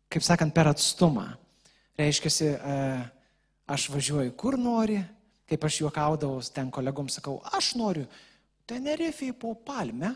kaip 0.10 0.26
sakant, 0.26 0.54
per 0.56 0.72
atstumą. 0.72 1.28
Reiškia, 1.96 2.32
e, 2.52 2.78
aš 3.72 3.90
važiuoju 3.94 4.36
kur 4.38 4.58
nori, 4.60 5.00
kaip 5.50 5.64
aš 5.64 5.82
juokaudavau, 5.82 6.42
ten 6.54 6.72
kolegom 6.74 7.10
sakau, 7.10 7.40
aš 7.56 7.76
noriu 7.80 8.08
Tenerifei 8.66 9.30
po 9.38 9.54
palmę 9.54 10.10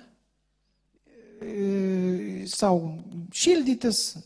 savo 2.49 2.97
šildytis, 3.31 4.17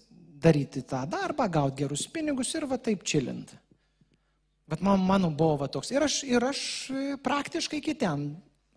daryti 0.44 0.82
tą 0.88 1.04
darbą, 1.08 1.48
gauti 1.52 1.84
gerus 1.84 2.08
pinigus 2.12 2.52
ir 2.56 2.66
va 2.68 2.78
taip 2.82 3.04
čilinti. 3.08 3.56
Bet 4.68 4.82
man, 4.84 5.04
mano 5.06 5.30
buvo 5.32 5.62
va 5.64 5.70
toks. 5.72 5.92
Ir 5.94 6.04
aš, 6.04 6.24
ir 6.28 6.44
aš 6.44 6.60
praktiškai 7.24 7.80
kitien 7.84 8.26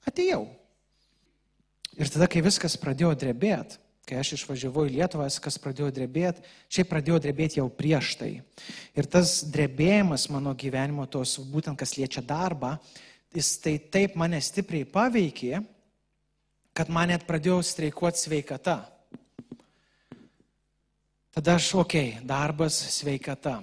atėjau. 0.07 0.45
Ir 1.97 2.11
tada, 2.13 2.29
kai 2.29 2.43
viskas 2.45 2.77
pradėjo 2.79 3.15
drebėti, 3.19 3.81
kai 4.07 4.21
aš 4.21 4.37
išvažiavau 4.37 4.87
į 4.87 4.95
Lietuvą, 4.97 5.27
viskas 5.27 5.59
pradėjo 5.59 5.91
drebėti, 5.95 6.45
šiaip 6.71 6.91
pradėjo 6.93 7.19
drebėti 7.25 7.59
jau 7.59 7.67
prieš 7.73 8.13
tai. 8.21 8.31
Ir 8.95 9.09
tas 9.11 9.41
drebėjimas 9.51 10.29
mano 10.31 10.55
gyvenimo, 10.55 11.09
tos 11.11 11.37
būtent 11.51 11.79
kas 11.81 11.97
liečia 11.99 12.23
darbą, 12.23 12.77
jis 13.35 13.57
tai 13.65 13.77
taip 13.93 14.15
mane 14.15 14.39
stipriai 14.41 14.87
paveikė, 14.87 15.61
kad 16.77 16.93
man 16.93 17.11
net 17.11 17.27
pradėjo 17.27 17.59
streikuoti 17.67 18.23
sveikata. 18.23 18.79
Tada 21.37 21.57
aš, 21.59 21.75
okei, 21.83 22.15
okay, 22.17 22.25
darbas, 22.25 22.79
sveikata. 22.95 23.59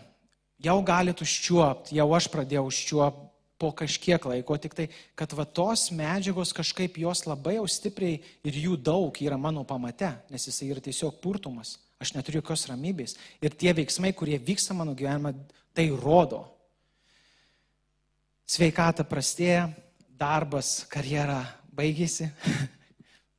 Jau 0.63 0.75
galit 0.86 1.23
užčiuopti, 1.23 1.95
jau 1.97 2.12
aš 2.13 2.27
pradėjau 2.32 2.67
užčiuopti 2.69 3.33
po 3.63 3.71
kažkiek 3.71 4.28
laiko, 4.28 4.58
tik 4.60 4.76
tai, 4.76 4.89
kad 5.15 5.32
va 5.38 5.45
tos 5.47 5.88
medžiagos 5.95 6.52
kažkaip 6.56 6.99
jos 6.99 7.23
labai 7.30 7.56
jau 7.56 7.65
stipriai 7.71 8.19
ir 8.43 8.60
jų 8.65 8.76
daug 8.76 9.15
yra 9.23 9.39
mano 9.39 9.63
pamate, 9.67 10.12
nes 10.34 10.49
jisai 10.49 10.73
yra 10.76 10.84
tiesiog 10.84 11.21
purtumas. 11.23 11.78
Aš 12.04 12.12
neturiu 12.17 12.41
jokios 12.41 12.67
ramybės. 12.67 13.15
Ir 13.39 13.56
tie 13.56 13.71
veiksmai, 13.71 14.12
kurie 14.12 14.36
vyksta 14.36 14.76
mano 14.76 14.91
gyvenime, 14.97 15.32
tai 15.71 15.88
rodo. 15.95 16.43
Sveikata 18.43 19.08
prastėja, 19.08 19.69
darbas, 20.19 20.82
karjera 20.91 21.39
baigėsi. 21.71 22.28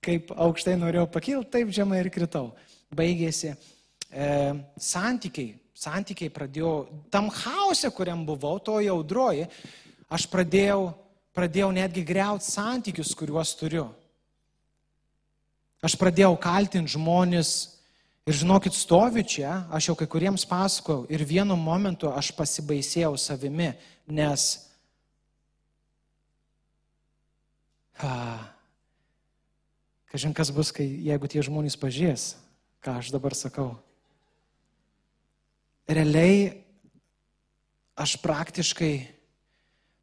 kaip 0.04 0.32
aukštai 0.32 0.76
norėjau 0.78 1.08
pakilti, 1.10 1.50
taip 1.56 1.72
žemai 1.74 2.02
ir 2.02 2.10
kritau. 2.12 2.52
Baigėsi 2.94 3.52
e, 3.52 4.26
santykiai. 4.80 5.54
Santykiai 5.74 6.30
pradėjau, 6.30 6.74
tam 7.12 7.26
hause, 7.34 7.90
kuriam 7.92 8.22
buvau, 8.24 8.60
to 8.62 8.76
jaudroji, 8.84 9.48
aš 10.14 10.26
pradėjau, 10.30 10.94
pradėjau 11.34 11.72
netgi 11.74 12.04
greuti 12.06 12.46
santykius, 12.46 13.12
kuriuos 13.18 13.54
turiu. 13.58 13.88
Aš 15.84 15.98
pradėjau 16.00 16.32
kaltinti 16.40 16.94
žmonės 16.94 17.50
ir 18.24 18.38
žinokit, 18.38 18.72
stoviu 18.72 19.26
čia, 19.26 19.64
aš 19.74 19.90
jau 19.90 19.98
kai 19.98 20.08
kuriems 20.08 20.46
pasakojau 20.48 21.04
ir 21.12 21.26
vienu 21.28 21.58
momentu 21.60 22.08
aš 22.12 22.32
pasibaisėjau 22.38 23.16
savimi, 23.20 23.74
nes... 24.08 24.48
Ah, 28.00 28.54
Kažin 30.14 30.30
kas 30.30 30.52
bus, 30.54 30.68
kai, 30.70 30.84
jeigu 31.02 31.26
tie 31.26 31.40
žmonės 31.42 31.74
pažies, 31.74 32.36
ką 32.86 33.00
aš 33.00 33.08
dabar 33.10 33.34
sakau. 33.34 33.72
Realiai 35.90 36.62
aš 37.98 38.12
praktiškai, 38.22 38.92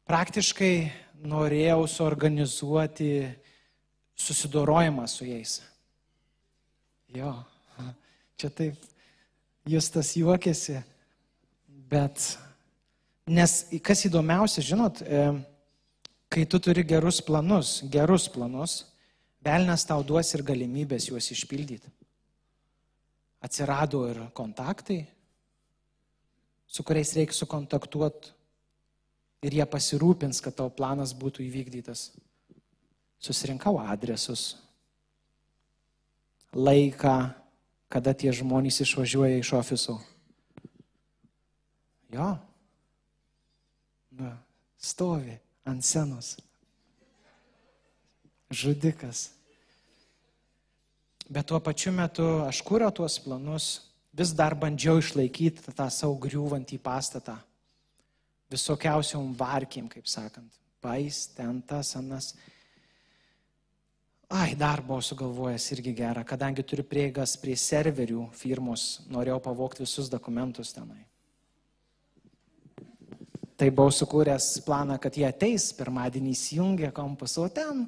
praktiškai 0.08 0.74
norėjau 1.22 1.86
suorganizuoti 1.88 3.12
susidorojimą 4.18 5.06
su 5.08 5.26
jais. 5.26 5.60
Jo, 7.12 7.34
čia 8.40 8.50
taip, 8.50 8.86
jūs 9.68 9.90
tas 9.92 10.14
juokėsi, 10.16 10.78
bet, 11.92 12.24
nes 13.28 13.56
kas 13.84 14.06
įdomiausia, 14.08 14.64
žinot, 14.64 15.02
e, 15.04 15.26
kai 16.32 16.46
tu 16.48 16.60
turi 16.62 16.84
gerus 16.88 17.20
planus, 17.24 17.80
gerus 17.92 18.30
planus, 18.32 18.80
Velnas 19.42 19.82
tau 19.82 20.04
duos 20.06 20.28
ir 20.36 20.44
galimybės 20.46 21.08
juos 21.08 21.26
išpildyti. 21.34 21.88
Atsirado 23.42 24.04
ir 24.06 24.20
kontaktai, 24.38 25.00
su 26.70 26.84
kuriais 26.86 27.10
reikia 27.18 27.34
sukontaktuoti 27.34 28.30
ir 29.42 29.58
jie 29.58 29.66
pasirūpins, 29.66 30.40
kad 30.44 30.56
tavo 30.58 30.70
planas 30.74 31.14
būtų 31.18 31.44
įvykdytas. 31.46 32.10
Susirinkau 33.22 33.76
adresus, 33.78 34.56
laiką, 36.54 37.16
kada 37.92 38.14
tie 38.18 38.32
žmonės 38.34 38.80
išvažiuoja 38.82 39.42
iš 39.42 39.52
ofiso. 39.58 40.00
Jo, 42.12 42.34
Na, 44.12 44.36
stovi 44.76 45.38
ant 45.64 45.80
senos 45.80 46.36
žudikas. 48.52 49.30
Bet 51.32 51.48
tuo 51.48 51.60
pačiu 51.64 51.94
metu 51.96 52.26
aš 52.44 52.60
kūriau 52.66 52.92
tuos 52.92 53.16
planus, 53.24 53.88
vis 54.12 54.34
dar 54.36 54.52
bandžiau 54.52 55.00
išlaikyti 55.00 55.72
tą 55.72 55.88
savo 55.88 56.18
griūvantį 56.20 56.76
pastatą. 56.84 57.38
Visokiausiom 58.52 59.32
varkim, 59.38 59.88
kaip 59.90 60.08
sakant. 60.10 60.50
Pais, 60.82 61.26
ten 61.36 61.60
tas, 61.62 61.94
anas. 61.96 62.32
Ai, 64.32 64.54
dar 64.56 64.80
buvau 64.80 65.02
sugalvojęs 65.04 65.68
irgi 65.74 65.92
gerą, 65.96 66.24
kadangi 66.24 66.64
turiu 66.64 66.84
prieigas 66.88 67.36
prie 67.36 67.54
serverių 67.58 68.30
firmos, 68.32 69.02
norėjau 69.12 69.40
pavokti 69.44 69.84
visus 69.84 70.08
dokumentus 70.12 70.72
tenai. 70.72 71.02
Tai 73.60 73.68
buvau 73.70 73.92
sukūręs 73.92 74.62
planą, 74.66 74.96
kad 74.98 75.14
jie 75.14 75.26
ateis, 75.28 75.68
pirmadienį 75.76 76.32
įsijungia 76.32 76.90
kompus, 76.96 77.36
o 77.38 77.44
ten 77.52 77.84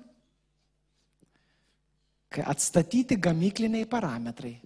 atstatyti 2.45 3.17
gamykliniai 3.17 3.89
parametrai. 3.89 4.59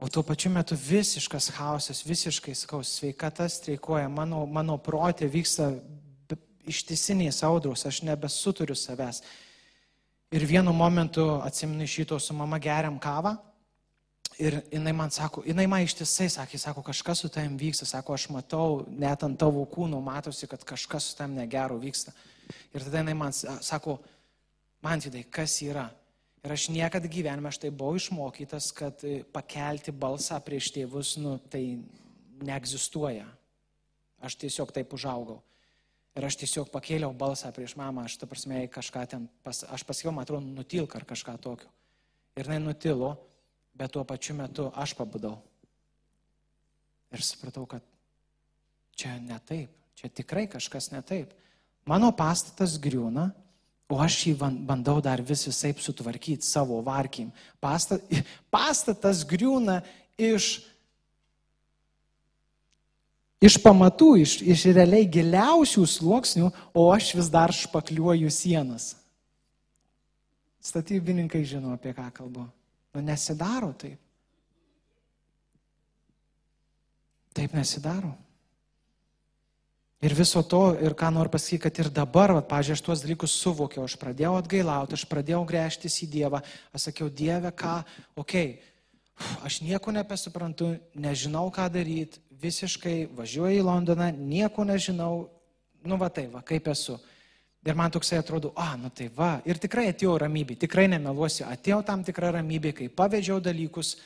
O 0.00 0.08
tuo 0.08 0.22
pačiu 0.24 0.48
metu 0.50 0.76
visiškas 0.80 1.50
chaosas, 1.52 2.00
visiškai, 2.06 2.54
sakau, 2.56 2.80
sveikata 2.84 3.44
streikuoja, 3.52 4.08
mano, 4.08 4.46
mano 4.48 4.78
protė 4.80 5.28
vyksta 5.28 5.74
ištisinės 6.70 7.42
audros, 7.44 7.84
aš 7.84 8.00
nebesuturiu 8.08 8.76
savęs. 8.76 9.20
Ir 10.32 10.46
vienu 10.48 10.72
momentu, 10.72 11.26
atsiminu 11.44 11.84
šito, 11.90 12.18
su 12.18 12.34
mama 12.34 12.58
geriam 12.62 12.96
kavą 13.02 13.34
ir 14.40 14.60
jinai 14.72 14.92
man 14.96 15.12
sako, 15.12 15.42
jinai 15.44 15.66
man 15.68 15.84
ištisai 15.84 16.30
sakė, 16.32 16.58
sako, 16.58 16.84
kažkas 16.86 17.20
su 17.20 17.28
tavim 17.28 17.58
vyksta, 17.60 17.84
sako, 17.84 18.16
aš 18.16 18.28
matau, 18.32 18.86
net 18.88 19.20
ant 19.26 19.36
tavo 19.38 19.66
kūno 19.68 20.00
matosi, 20.00 20.48
kad 20.48 20.64
kažkas 20.64 21.10
su 21.10 21.18
tavim 21.18 21.36
negero 21.36 21.76
vyksta. 21.82 22.14
Ir 22.72 22.86
tada 22.86 23.02
jinai 23.02 23.18
man 23.18 23.36
sako, 23.36 23.98
man 24.80 25.02
vidai, 25.04 25.26
kas 25.28 25.60
yra? 25.66 25.90
Ir 26.40 26.54
aš 26.54 26.70
niekada 26.72 27.08
gyvenime 27.10 27.50
aš 27.50 27.58
tai 27.60 27.70
buvau 27.70 27.98
išmokytas, 28.00 28.70
kad 28.72 29.02
e, 29.04 29.20
pakelti 29.28 29.92
balsą 29.92 30.38
prieš 30.40 30.70
tėvus, 30.72 31.18
nu, 31.20 31.36
tai 31.52 31.76
neegzistuoja. 32.40 33.26
Aš 34.24 34.38
tiesiog 34.40 34.72
taip 34.72 34.94
užaugau. 34.96 35.40
Ir 36.16 36.26
aš 36.26 36.38
tiesiog 36.40 36.72
pakėliau 36.72 37.12
balsą 37.16 37.52
prieš 37.54 37.76
mamą, 37.78 38.06
aš 38.08 38.16
ta 38.20 38.28
prasme 38.28 38.64
kažką 38.72 39.04
ten, 39.12 39.28
pas, 39.44 39.62
aš 39.68 39.84
pasakiau, 39.86 40.14
man 40.16 40.24
atrodo, 40.24 40.48
nutilk 40.56 40.96
ar 40.96 41.04
kažką 41.08 41.36
tokio. 41.44 41.68
Ir 42.34 42.48
jinai 42.48 42.58
nutilo, 42.64 43.12
bet 43.76 43.92
tuo 43.94 44.02
pačiu 44.08 44.34
metu 44.38 44.70
aš 44.74 44.96
pabudau. 44.98 45.36
Ir 47.12 47.22
supratau, 47.26 47.66
kad 47.68 47.84
čia 48.96 49.16
ne 49.20 49.38
taip, 49.46 49.70
čia 49.98 50.08
tikrai 50.08 50.46
kažkas 50.50 50.90
ne 50.94 51.02
taip. 51.06 51.36
Mano 51.88 52.10
pastatas 52.16 52.78
griūna, 52.82 53.28
o 53.90 53.98
aš 53.98 54.16
jį 54.28 54.34
bandau 54.38 55.00
dar 55.02 55.22
vis 55.26 55.42
visai 55.48 55.72
sutvarkyti 55.74 56.46
savo 56.46 56.78
varkim. 56.86 57.32
Pastat, 57.60 58.04
pastatas 58.54 59.24
griūna 59.26 59.80
iš 60.16 60.60
iš 63.40 63.56
pamatų, 63.64 64.10
iš, 64.20 64.36
iš 64.44 64.66
realiai 64.76 65.08
giliausių 65.08 65.86
sluoksnių, 65.88 66.50
o 66.76 66.86
aš 66.92 67.14
vis 67.16 67.30
dar 67.32 67.52
špakliuoju 67.56 68.30
sienas. 68.30 68.92
Statybininkai 70.60 71.40
žino, 71.48 71.72
apie 71.72 71.94
ką 71.96 72.10
kalbu. 72.12 72.44
Nu, 72.92 73.02
nesidaro 73.04 73.72
taip. 73.80 73.96
Taip 77.32 77.54
nesidaro. 77.56 78.12
Ir 80.00 80.14
viso 80.16 80.40
to, 80.40 80.62
ir 80.80 80.94
ką 80.96 81.10
noriu 81.12 81.28
pasakyti, 81.32 81.60
kad 81.66 81.78
ir 81.82 81.90
dabar, 81.92 82.32
va, 82.32 82.40
pažiūrėjau, 82.40 82.78
aš 82.78 82.84
tuos 82.86 83.02
dalykus 83.04 83.34
suvokiau, 83.36 83.84
aš 83.84 83.98
pradėjau 84.00 84.38
atgailauti, 84.38 84.96
aš 84.96 85.04
pradėjau 85.10 85.42
grėžtis 85.44 85.98
į 86.06 86.08
Dievą, 86.14 86.40
aš 86.72 86.86
sakiau, 86.88 87.10
Dieve, 87.12 87.52
ką, 87.52 87.74
okei, 88.16 88.54
okay, 88.56 88.70
aš 89.44 89.60
nieko 89.60 89.92
nebesuprantu, 89.92 90.72
nežinau, 90.96 91.50
ką 91.52 91.68
daryti, 91.72 92.20
visiškai 92.40 93.10
važiuoju 93.12 93.60
į 93.60 93.66
Londoną, 93.68 94.10
nieko 94.16 94.64
nežinau, 94.64 95.28
nu 95.84 96.00
va 96.00 96.08
tai, 96.08 96.26
va, 96.32 96.40
kaip 96.40 96.72
esu. 96.72 96.96
Ir 97.60 97.76
man 97.76 97.92
toksai 97.92 98.22
atrodo, 98.22 98.54
a, 98.56 98.72
nu 98.80 98.88
tai 98.88 99.10
va, 99.12 99.34
ir 99.44 99.60
tikrai 99.60 99.90
atėjau 99.92 100.16
ramybė, 100.22 100.56
tikrai 100.64 100.88
nemeluosiu, 100.88 101.44
atėjau 101.44 101.82
tam 101.84 102.04
tikrą 102.06 102.32
ramybę, 102.38 102.72
kai 102.72 102.88
pavedžiau 102.88 103.36
dalykus, 103.44 103.98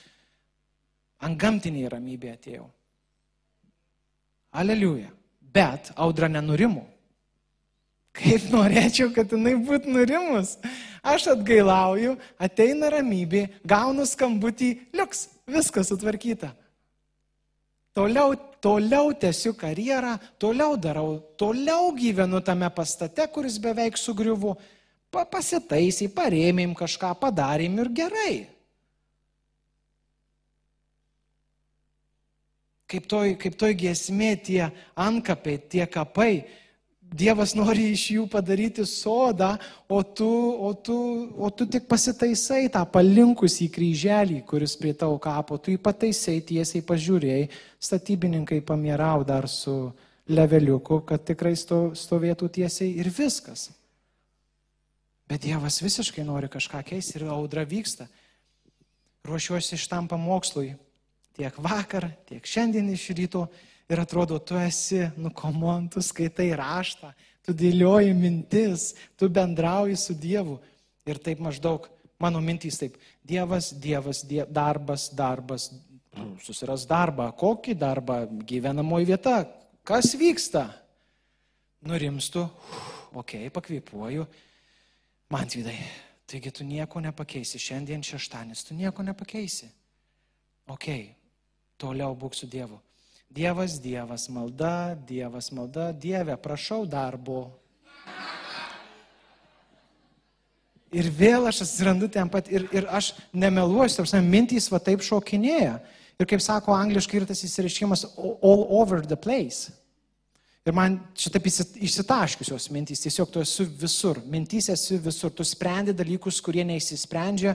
ant 1.22 1.38
gamtiniai 1.38 1.92
ramybė 1.92 2.34
atėjau. 2.34 2.66
Aleliuja. 4.58 5.12
Bet 5.54 5.92
audra 5.94 6.28
nenurimu. 6.28 6.82
Kaip 8.14 8.46
norėčiau, 8.52 9.08
kad 9.14 9.32
jinai 9.34 9.56
būtų 9.58 9.90
nurimus. 9.90 10.54
Aš 11.02 11.32
atgailauju, 11.32 12.14
ateina 12.38 12.90
ramybė, 12.94 13.48
gaunu 13.66 14.06
skambutį, 14.06 14.70
liuks, 14.94 15.26
viskas 15.50 15.90
sutvarkyta. 15.90 16.52
Toliau, 17.94 18.36
toliau 18.62 19.10
tęsiu 19.18 19.52
karjerą, 19.58 20.16
toliau 20.38 20.78
darau, 20.78 21.18
toliau 21.38 21.92
gyvenu 21.94 22.40
tame 22.42 22.70
pastate, 22.74 23.26
kuris 23.30 23.58
beveik 23.62 23.98
sugriuvo. 23.98 24.56
Pa, 25.14 25.22
pasitaisiai, 25.30 26.10
parėmėm 26.10 26.72
kažką, 26.74 27.12
padarėm 27.20 27.78
ir 27.82 27.90
gerai. 27.94 28.34
Kaip 32.90 33.06
toj, 33.08 33.36
kaip 33.40 33.56
toj 33.56 33.72
giesmė 33.80 34.34
tie 34.44 34.68
ankapiai, 34.94 35.62
tie 35.72 35.86
kapai, 35.88 36.44
Dievas 37.14 37.52
nori 37.54 37.92
iš 37.92 38.08
jų 38.10 38.24
padaryti 38.26 38.82
sodą, 38.88 39.52
o 39.86 40.00
tu, 40.02 40.26
o 40.66 40.72
tu, 40.74 40.96
o 41.38 41.50
tu 41.54 41.66
tik 41.70 41.84
pasitaisai 41.86 42.66
tą 42.74 42.80
palinkusį 42.90 43.68
kryželį, 43.70 44.40
kuris 44.48 44.74
prie 44.80 44.94
tavo 44.98 45.20
kapo, 45.22 45.60
tu 45.62 45.70
jį 45.70 45.78
pataisai 45.84 46.40
tiesiai 46.42 46.82
pažiūrėjai, 46.82 47.44
statybininkai 47.78 48.58
pamierau 48.66 49.22
dar 49.22 49.46
su 49.52 49.92
leveliuku, 50.26 51.04
kad 51.06 51.22
tikrai 51.28 51.54
sto, 51.60 51.92
stovėtų 51.94 52.50
tiesiai 52.58 52.96
ir 52.98 53.12
viskas. 53.14 53.68
Bet 55.30 55.44
Dievas 55.44 55.78
visiškai 55.84 56.24
nori 56.26 56.50
kažką 56.50 56.82
keisti 56.88 57.20
ir 57.20 57.28
audra 57.30 57.62
vyksta. 57.68 58.08
Ruošiuosi 59.28 59.78
šitam 59.78 60.10
pamokslui 60.10 60.74
tiek 61.34 61.56
vakar, 61.62 62.08
tiek 62.28 62.46
šiandien 62.46 62.88
iš 62.94 63.08
ryto 63.16 63.46
ir 63.90 64.00
atrodo, 64.00 64.38
tu 64.38 64.56
esi, 64.60 65.02
nu 65.20 65.32
komon, 65.34 65.88
tu 65.92 66.02
skaitai 66.02 66.52
raštą, 66.56 67.10
tu 67.44 67.54
dėlioji 67.56 68.14
mintis, 68.16 68.92
tu 69.18 69.28
bendrauji 69.28 69.98
su 70.00 70.16
Dievu. 70.16 70.60
Ir 71.04 71.20
taip 71.20 71.42
maždaug, 71.44 71.90
mano 72.22 72.40
mintys 72.40 72.78
taip, 72.80 72.96
Dievas, 73.24 73.72
Dievas, 73.76 74.22
die, 74.24 74.40
darbas, 74.48 75.10
darbas, 75.12 75.68
susiras 76.44 76.86
darbą, 76.88 77.28
kokį 77.36 77.74
darbą, 77.76 78.22
gyvenamoji 78.48 79.10
vieta, 79.10 79.42
kas 79.84 80.14
vyksta. 80.18 80.68
Nurimstu, 81.84 82.46
okei, 83.12 83.44
okay, 83.44 83.52
pakvėpuoju, 83.52 84.24
man 85.34 85.50
vidai. 85.52 85.76
Taigi 86.24 86.48
tu 86.56 86.64
nieko 86.64 87.02
nepakeisi, 87.04 87.60
šiandien 87.60 88.00
šeštanis, 88.06 88.62
tu 88.64 88.76
nieko 88.78 89.04
nepakeisi. 89.04 89.68
Ok, 90.72 90.86
toliau 91.84 92.16
būk 92.16 92.36
su 92.36 92.48
Dievu. 92.50 92.80
Dievas, 93.34 93.76
Dievas, 93.82 94.28
malda, 94.30 94.94
Dievas, 95.08 95.50
malda, 95.52 95.90
Dieve, 95.92 96.36
prašau 96.40 96.84
darbo. 96.86 97.48
Ir 100.94 101.08
vėl 101.10 101.48
aš 101.50 101.64
atsirandu 101.64 102.06
ten 102.14 102.30
pat 102.30 102.46
ir, 102.52 102.68
ir 102.70 102.86
aš 102.86 103.10
nemeluosiu, 103.34 104.04
tarsi 104.04 104.20
mintys 104.22 104.70
va 104.70 104.78
taip 104.78 105.02
šokinėja. 105.02 105.80
Ir 106.14 106.28
kaip 106.30 106.42
sako 106.44 106.76
angliškai 106.76 107.18
ir 107.18 107.26
tas 107.26 107.42
įsireiškimas 107.42 108.04
all 108.14 108.68
over 108.78 109.02
the 109.02 109.18
place. 109.18 109.72
Ir 110.64 110.72
man 110.72 111.00
šitaip 111.18 111.48
išsitaškiusios 111.50 112.70
mintys, 112.72 113.02
tiesiog 113.02 113.32
tu 113.34 113.42
esi 113.42 113.66
visur, 113.82 114.22
mintys 114.30 114.70
esi 114.72 114.96
visur, 115.02 115.34
tu 115.34 115.44
sprendi 115.44 115.92
dalykus, 115.92 116.38
kurie 116.40 116.62
neįsisprendžia, 116.64 117.52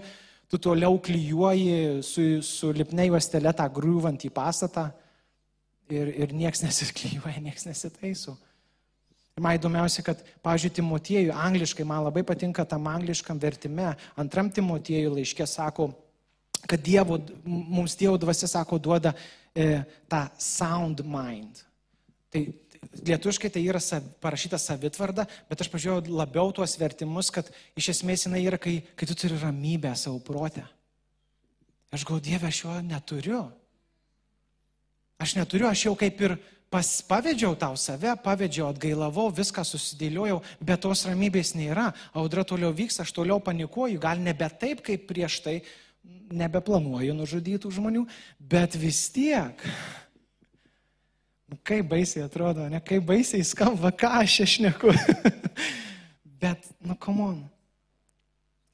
tu 0.49 0.57
toliau 0.57 0.97
klyjuoji 1.01 2.01
su, 2.05 2.25
su 2.45 2.71
lipne 2.73 3.05
juostelė 3.09 3.53
tą 3.55 3.67
griūvantį 3.73 4.31
pastatą 4.33 4.89
ir, 5.89 6.09
ir 6.25 6.33
nieks 6.35 6.63
nesiklyjuoja, 6.65 7.41
nieks 7.45 7.67
nesitaiso. 7.69 8.35
Ir 9.37 9.45
man 9.45 9.55
įdomiausia, 9.55 10.03
kad, 10.03 10.21
pavyzdžiui, 10.43 10.73
Timotiejų, 10.81 11.33
angliškai, 11.37 11.85
man 11.87 12.03
labai 12.03 12.25
patinka 12.27 12.65
tam 12.67 12.89
angliškam 12.91 13.39
vertime, 13.39 13.93
antram 14.19 14.49
Timotiejų 14.51 15.13
laiškė 15.15 15.47
sako, 15.47 15.91
kad 16.67 16.81
dievo, 16.83 17.21
mums 17.45 17.95
Dievo 17.95 18.17
dvasia, 18.19 18.49
sako, 18.51 18.81
duoda 18.81 19.13
e, 19.55 19.83
tą 20.11 20.25
sound 20.43 21.05
mind. 21.07 21.63
Tai 22.33 22.43
lietuškai 23.05 23.51
tai 23.53 23.63
yra 23.67 23.81
sav, 23.83 24.05
parašyta 24.23 24.59
savitvarda, 24.61 25.25
bet 25.49 25.61
aš 25.61 25.69
pažiūrėjau 25.71 26.15
labiau 26.15 26.51
tuos 26.55 26.75
vertimus, 26.79 27.31
kad 27.33 27.49
iš 27.79 27.91
esmės 27.95 28.25
jinai 28.27 28.43
yra, 28.45 28.59
kai, 28.61 28.79
kai 28.95 29.09
tu 29.09 29.17
turi 29.17 29.39
ramybę 29.39 29.91
savo 29.99 30.21
protę. 30.23 30.65
Aš 31.91 32.05
galvoju, 32.05 32.25
Dieve, 32.27 32.47
aš 32.47 32.63
jo 32.63 32.77
neturiu. 32.85 33.43
Aš 35.19 35.35
neturiu, 35.35 35.67
aš 35.67 35.87
jau 35.87 35.95
kaip 35.99 36.21
ir 36.21 36.37
pas, 36.71 36.87
pavedžiau 37.09 37.57
tau 37.59 37.75
save, 37.79 38.13
pavedžiau, 38.23 38.69
atgailavau, 38.69 39.27
viską 39.33 39.65
susidėliojau, 39.65 40.39
bet 40.61 40.85
tos 40.85 41.03
ramybės 41.09 41.55
nėra. 41.57 41.89
Audra 42.13 42.45
toliau 42.47 42.71
vyks, 42.75 43.01
aš 43.03 43.13
toliau 43.17 43.41
panikuoju, 43.43 43.99
gal 44.01 44.21
nebe 44.21 44.47
taip, 44.61 44.85
kaip 44.85 45.09
prieš 45.09 45.41
tai, 45.45 45.57
nebeplanuoju 46.29 47.15
nužudytų 47.17 47.71
žmonių, 47.73 48.05
bet 48.39 48.77
vis 48.77 49.07
tiek. 49.13 49.65
Kaip 51.65 51.87
baisiai 51.89 52.25
atrodo, 52.27 52.67
ne 52.69 52.81
kaip 52.85 53.07
baisiai 53.07 53.45
skamba, 53.47 53.89
ką 53.95 54.11
aš 54.21 54.39
išneku. 54.45 54.93
bet, 56.41 56.69
nu, 56.85 56.97
komon. 57.01 57.41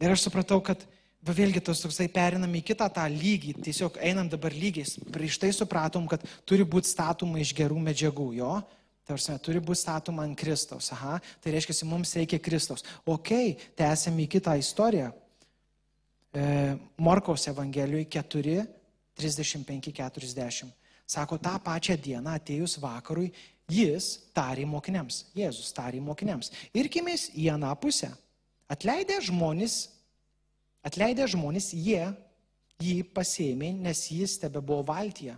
Ir 0.04 0.12
aš 0.12 0.28
supratau, 0.28 0.60
kad 0.64 0.84
Va 1.26 1.34
vėlgi 1.34 1.62
tas 1.66 1.80
toksai 1.82 2.06
perinam 2.14 2.52
į 2.54 2.62
kitą 2.68 2.86
tą 2.94 3.04
lygį, 3.10 3.56
tiesiog 3.66 3.96
einam 4.06 4.28
dabar 4.30 4.54
lygiais. 4.54 4.94
Prieš 5.10 5.40
tai 5.42 5.50
supratom, 5.58 6.06
kad 6.06 6.22
turi 6.46 6.62
būti 6.62 6.92
statoma 6.92 7.42
iš 7.42 7.54
gerų 7.58 7.80
medžiagų, 7.88 8.28
jo? 8.38 8.52
Tarsi, 9.10 9.34
turi 9.42 9.62
būti 9.62 9.82
statoma 9.82 10.22
ant 10.26 10.38
Kristaus. 10.38 10.92
Aha, 10.94 11.18
tai 11.42 11.56
reiškia, 11.56 11.80
mums 11.90 12.14
reikia 12.18 12.38
Kristaus. 12.42 12.86
Ok, 13.10 13.32
tęsiam 13.78 14.22
į 14.22 14.28
kitą 14.38 14.54
istoriją. 14.62 15.12
E, 16.30 16.46
Morkaus 17.02 17.48
Evangelijoje 17.50 18.06
4, 18.20 18.66
35, 19.18 19.94
40. 19.98 20.74
Sako, 21.08 21.38
tą 21.38 21.58
pačią 21.62 21.98
dieną 22.02 22.36
atėjus 22.40 22.80
vakarui, 22.82 23.32
jis 23.70 24.16
tarė 24.34 24.66
mokiniams, 24.70 25.26
Jėzus 25.38 25.74
tarė 25.74 26.02
mokiniams. 26.02 26.52
Irkimės 26.74 27.30
į 27.38 27.52
aną 27.54 27.74
pusę. 27.82 28.10
Atleidę 28.70 29.20
žmonės 29.22 29.84
Atleidę 30.86 31.26
žmonės, 31.26 31.72
jie 31.74 32.12
jį 32.78 33.00
pasėmė, 33.16 33.72
nes 33.88 34.04
jis 34.14 34.38
tebe 34.38 34.62
buvo 34.62 34.84
valtyje. 34.86 35.34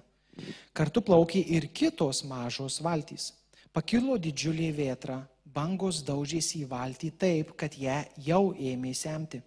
Kartu 0.76 1.02
plaukė 1.02 1.40
ir 1.56 1.70
kitos 1.72 2.26
mažos 2.28 2.82
valtys. 2.84 3.32
Pakilo 3.72 4.18
didžiulė 4.20 4.74
vėtra, 4.76 5.22
bangos 5.46 6.02
daužėsi 6.04 6.66
į 6.66 6.68
valtį 6.74 7.12
taip, 7.22 7.54
kad 7.56 7.78
ją 7.80 8.02
jau 8.26 8.52
ėmė 8.60 8.92
semti. 8.98 9.40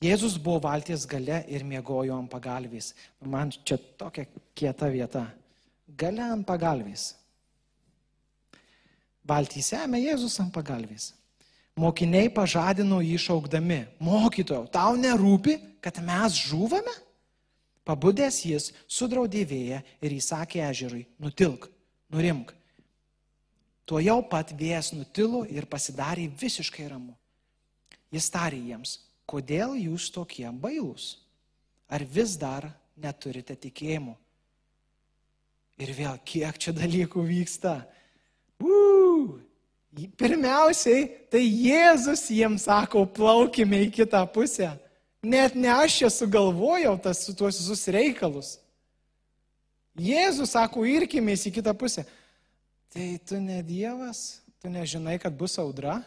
Jėzus 0.00 0.38
buvo 0.40 0.62
valties 0.64 1.04
gale 1.04 1.42
ir 1.52 1.64
miegojo 1.68 2.14
ant 2.16 2.30
pagalvės. 2.32 2.94
Man 3.20 3.50
čia 3.52 3.76
tokia 4.00 4.24
kieta 4.56 4.88
vieta. 4.88 5.26
Gale 5.86 6.24
ant 6.24 6.46
pagalvės. 6.48 7.16
valtį 9.30 9.62
semia 9.62 10.00
Jėzus 10.10 10.38
ant 10.42 10.52
pagalvės. 10.54 11.12
Mokiniai 11.78 12.30
pažadino 12.34 12.98
jį 13.04 13.18
šaukdami, 13.20 13.84
mokytojau, 14.02 14.66
tau 14.72 14.96
nerūpi, 14.98 15.54
kad 15.80 16.00
mes 16.02 16.34
žūvame? 16.48 16.94
Pabudęs 17.86 18.40
jis 18.44 18.70
sudraudė 18.90 19.44
vėją 19.48 19.78
ir 20.02 20.16
įsakė 20.16 20.64
ežerui, 20.66 21.04
nutilk, 21.22 21.68
nurimk. 22.12 22.52
Tuo 23.86 24.00
jau 24.02 24.20
pat 24.22 24.52
vėjas 24.56 24.92
nutilo 24.94 25.44
ir 25.48 25.66
pasidarė 25.70 26.28
visiškai 26.40 26.88
ramu. 26.90 27.14
Jis 28.10 28.28
tarė 28.34 28.58
jiems, 28.58 28.98
kodėl 29.30 29.76
jūs 29.78 30.10
tokie 30.14 30.48
bailūs? 30.50 31.14
Ar 31.90 32.02
vis 32.06 32.36
dar 32.38 32.66
neturite 32.98 33.54
tikėjimo? 33.58 34.16
Ir 35.80 35.94
vėl, 35.96 36.18
kiek 36.26 36.58
čia 36.60 36.74
dalykų 36.76 37.22
vyksta. 37.24 37.78
Uu, 38.60 39.38
pirmiausiai, 40.20 41.06
tai 41.32 41.40
Jėzus 41.46 42.26
jiems 42.34 42.66
sako, 42.68 43.06
plaukime 43.08 43.86
į 43.86 43.92
kitą 44.02 44.20
pusę. 44.34 44.74
Net 45.24 45.56
ne 45.56 45.70
aš 45.72 46.00
čia 46.02 46.10
sugalvojau 46.12 46.94
tas, 47.00 47.24
tuos 47.36 47.58
visus 47.60 47.86
reikalus. 47.92 48.54
Jėzus 50.00 50.52
sako, 50.54 50.84
irkimės 50.88 51.46
į 51.48 51.54
kitą 51.58 51.74
pusę. 51.76 52.04
Tai 52.92 53.06
tu 53.28 53.40
ne 53.40 53.60
Dievas, 53.64 54.40
tu 54.60 54.70
nežinai, 54.72 55.18
kad 55.22 55.34
bus 55.36 55.56
audra. 55.60 56.00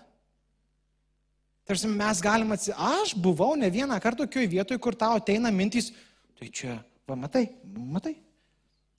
Tarsi 1.67 1.87
mes 1.87 2.19
galim 2.23 2.51
atsi... 2.55 2.73
Aš 2.75 3.13
buvau 3.15 3.55
ne 3.55 3.69
vieną 3.71 3.99
kartą 4.03 4.25
tokioje 4.25 4.51
vietoje, 4.51 4.81
kur 4.83 4.97
tau 4.99 5.15
ateina 5.19 5.51
mintys, 5.51 5.93
tai 6.39 6.49
čia, 6.51 6.77
va 7.07 7.15
matai, 7.19 7.47
matai, 7.63 8.17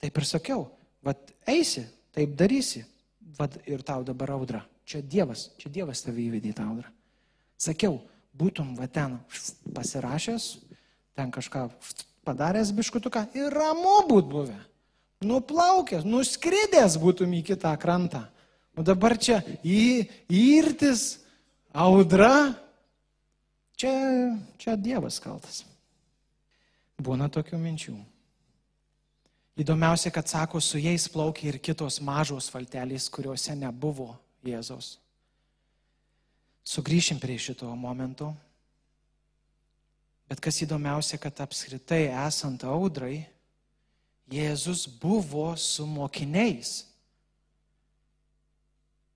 Taip 0.05 0.19
ir 0.19 0.27
sakiau, 0.27 0.67
vad 1.01 1.31
eisi, 1.49 1.85
taip 2.13 2.35
darysi, 2.37 2.83
vad 3.39 3.55
ir 3.65 3.83
tau 3.85 4.03
dabar 4.05 4.35
audra. 4.35 4.59
Čia 4.85 5.01
Dievas, 5.01 5.47
čia 5.57 5.71
Dievas 5.73 6.03
tave 6.05 6.21
įvedė 6.21 6.51
į 6.51 6.57
tą 6.59 6.67
audrą. 6.69 6.91
Sakiau, 7.57 7.97
būtum 8.37 8.75
va 8.77 8.85
ten 8.91 9.17
pasirašęs, 9.73 10.45
ten 11.17 11.31
kažką 11.33 11.63
padaręs 12.27 12.69
biškutuką 12.75 13.23
ir 13.33 13.49
ramu 13.49 14.03
būt 14.11 14.29
buvę. 14.29 14.59
Nuplaukęs, 15.25 16.05
nuskridęs 16.05 16.99
būtum 17.01 17.33
į 17.39 17.41
kitą 17.49 17.73
krantą. 17.81 18.27
O 18.77 18.85
dabar 18.85 19.15
čia 19.17 19.39
į, 19.63 20.05
įirtis, 20.29 21.23
audra. 21.75 22.55
Čia, 23.75 23.91
čia 24.55 24.75
Dievas 24.79 25.19
kaltas. 25.19 25.65
Būna 26.95 27.27
tokių 27.27 27.59
minčių. 27.59 27.95
Įdomiausia, 29.59 30.11
kad 30.11 30.27
sako, 30.27 30.59
su 30.63 30.79
jais 30.79 31.07
plaukia 31.11 31.51
ir 31.51 31.59
kitos 31.63 31.99
mažos 32.03 32.47
valtelės, 32.51 33.07
kuriuose 33.11 33.55
nebuvo 33.59 34.13
Jėzaus. 34.43 34.97
Sugryšim 36.65 37.19
prie 37.21 37.37
šito 37.39 37.69
momento. 37.75 38.31
Bet 40.27 40.41
kas 40.41 40.57
įdomiausia, 40.65 41.19
kad 41.21 41.39
apskritai 41.43 42.07
esant 42.25 42.63
audrai, 42.67 43.27
Jėzus 44.31 44.87
buvo 44.89 45.51
su 45.59 45.85
mokiniais. 45.85 46.79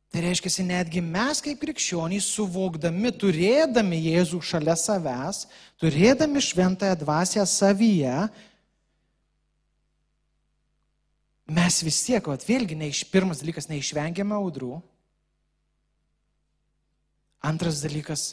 Tai 0.10 0.24
reiškia, 0.26 0.64
netgi 0.66 1.02
mes 1.06 1.38
kaip 1.46 1.60
krikščionys 1.62 2.26
suvokdami, 2.34 3.12
turėdami 3.14 4.00
Jėzų 4.08 4.40
šalia 4.42 4.74
savęs, 4.74 5.44
turėdami 5.78 6.42
šventąją 6.42 6.96
dvasę 7.04 7.46
savyje, 7.46 8.16
mes 11.50 11.78
vis 11.86 12.02
tiek, 12.08 12.26
o 12.26 12.34
vėlgi, 12.34 12.78
neiš, 12.78 13.04
pirmas 13.14 13.44
dalykas, 13.44 13.70
neišvengiame 13.70 14.34
audrų. 14.38 14.80
Antras 17.46 17.84
dalykas, 17.86 18.26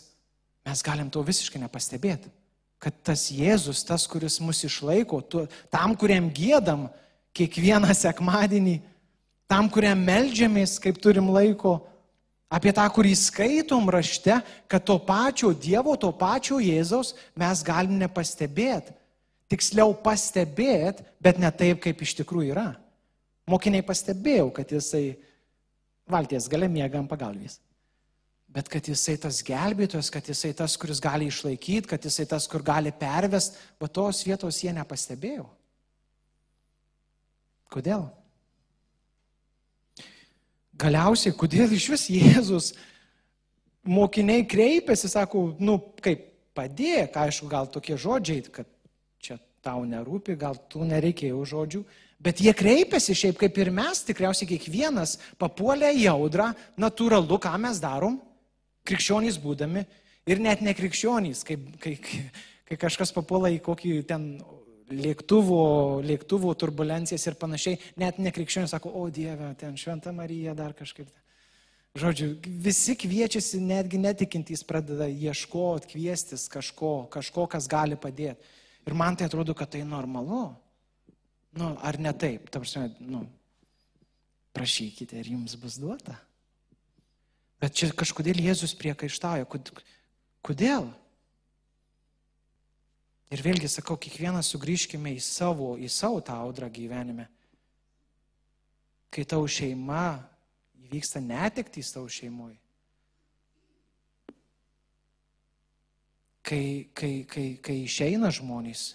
mes 0.66 0.82
galim 0.82 1.12
to 1.12 1.20
visiškai 1.24 1.60
nepastebėti. 1.60 2.32
Kad 2.80 2.96
tas 3.04 3.28
Jėzus, 3.32 3.84
tas, 3.88 4.08
kuris 4.08 4.40
mus 4.40 4.64
išlaiko, 4.64 5.20
tu, 5.20 5.44
tam, 5.72 5.92
kuriam 5.96 6.32
gėdam 6.32 6.88
kiekvieną 7.36 7.92
sekmadienį, 7.96 8.80
tam, 9.50 9.70
kuriam 9.70 10.00
melžiamės, 10.02 10.76
kaip 10.82 10.98
turim 11.02 11.28
laiko, 11.32 11.78
apie 12.52 12.72
tą, 12.74 12.86
kurį 12.94 13.14
skaitom 13.18 13.88
rašte, 13.90 14.38
kad 14.70 14.84
to 14.86 14.98
pačio 15.02 15.52
Dievo, 15.54 15.96
to 15.98 16.12
pačio 16.14 16.60
Jėzaus 16.62 17.14
mes 17.38 17.62
galim 17.66 17.98
nepastebėti. 18.00 18.94
Tiksliau 19.46 19.94
pastebėti, 20.02 21.04
bet 21.22 21.38
ne 21.38 21.50
taip, 21.54 21.78
kaip 21.84 22.00
iš 22.02 22.16
tikrųjų 22.18 22.50
yra. 22.50 22.72
Mokiniai 23.46 23.84
pastebėjau, 23.86 24.48
kad 24.54 24.72
jisai 24.74 25.04
valties 26.10 26.48
gale 26.50 26.66
miega 26.70 26.98
ant 26.98 27.10
pagalvės. 27.10 27.60
Bet 28.50 28.70
kad 28.72 28.88
jisai 28.88 29.14
tas 29.20 29.38
gelbėtojas, 29.46 30.08
kad 30.10 30.26
jisai 30.26 30.50
tas, 30.56 30.74
kuris 30.80 30.98
gali 31.02 31.28
išlaikyti, 31.30 31.86
kad 31.90 32.02
jisai 32.02 32.26
tas, 32.30 32.46
kur 32.50 32.64
gali 32.66 32.90
pervest, 32.94 33.58
o 33.78 33.86
tos 33.86 34.24
vietos 34.26 34.58
jie 34.64 34.72
nepastebėjo. 34.74 35.44
Kodėl? 37.70 38.06
Galiausiai, 40.76 41.34
kodėl 41.36 41.72
iš 41.72 41.88
vis 41.94 42.06
Jėzus 42.12 42.70
mokiniai 43.86 44.44
kreipiasi, 44.48 45.08
sako, 45.08 45.48
nu, 45.62 45.78
kaip 46.04 46.26
padėk, 46.56 47.16
aišku, 47.16 47.48
gal 47.48 47.68
tokie 47.72 47.96
žodžiai, 48.00 48.42
kad 48.52 48.68
čia 49.22 49.38
tau 49.64 49.84
nerūpi, 49.88 50.36
gal 50.40 50.58
tu 50.70 50.84
nereikėjo 50.84 51.44
žodžių, 51.48 51.84
Bet 52.16 52.40
jie 52.40 52.52
kreipiasi 52.56 53.14
šiaip 53.16 53.36
kaip 53.40 53.58
ir 53.60 53.68
mes, 53.74 54.00
tikriausiai 54.08 54.48
kiekvienas 54.48 55.18
papuolė 55.40 55.92
į 56.00 56.06
audrą, 56.14 56.48
natūralu, 56.80 57.36
ką 57.42 57.52
mes 57.60 57.80
darom, 57.82 58.16
krikščionys 58.88 59.36
būdami 59.42 59.84
ir 60.30 60.40
net 60.40 60.62
ne 60.64 60.72
krikščionys, 60.76 61.44
kai, 61.44 61.58
kai, 61.82 61.96
kai 62.66 62.78
kažkas 62.80 63.12
papuola 63.12 63.52
į 63.52 63.60
kokį 63.66 63.98
ten 64.08 64.30
lėktuvo, 64.92 66.00
lėktuvo 66.06 66.52
turbulencijas 66.58 67.26
ir 67.26 67.36
panašiai, 67.40 67.78
net 67.98 68.20
ne 68.22 68.32
krikščionys 68.34 68.74
sako, 68.74 68.92
o 69.00 69.08
Dieve, 69.10 69.52
ten 69.58 69.76
Šventa 69.78 70.12
Marija 70.14 70.54
dar 70.54 70.76
kažkaip. 70.78 71.08
Žodžiu, 71.96 72.34
visi 72.60 72.92
kviečiasi, 72.98 73.58
netgi 73.64 73.98
netikintys 74.02 74.60
pradeda 74.68 75.06
ieškoti, 75.08 75.94
kviestis 75.94 76.44
kažko, 76.52 77.06
kažko, 77.12 77.46
kas 77.48 77.68
gali 77.72 77.96
padėti. 77.96 78.44
Ir 78.86 78.94
man 78.94 79.16
tai 79.16 79.30
atrodo, 79.30 79.54
kad 79.56 79.72
tai 79.72 79.80
normalu. 79.82 80.50
Nu, 81.56 81.72
ar 81.80 81.96
ne 81.98 82.12
taip? 82.12 82.50
Ta 82.52 82.60
prasme, 82.60 82.90
nu, 83.00 83.24
prašykite 84.54 85.16
ir 85.18 85.32
jums 85.32 85.56
bus 85.58 85.80
duota. 85.80 86.18
Bet 87.64 87.72
čia 87.80 87.88
kažkodėl 87.96 88.42
Jėzus 88.44 88.76
priekaištauja. 88.76 89.48
Kodėl? 90.44 90.90
Ir 93.34 93.42
vėlgi 93.42 93.68
sakau, 93.70 93.96
kiekvienas 93.98 94.52
sugrįžkime 94.52 95.10
į 95.16 95.22
savo, 95.24 95.74
į 95.78 95.88
savo 95.90 96.20
tą 96.22 96.36
audrą 96.38 96.68
gyvenime. 96.70 97.26
Kai 99.10 99.24
tavo 99.26 99.48
šeima 99.50 100.20
įvyksta 100.86 101.22
netektys 101.24 101.90
tavo 101.94 102.06
šeimoje. 102.12 102.58
Kai, 106.46 106.86
kai, 106.94 107.12
kai, 107.26 107.46
kai 107.58 107.80
išeina 107.82 108.30
žmonės, 108.30 108.92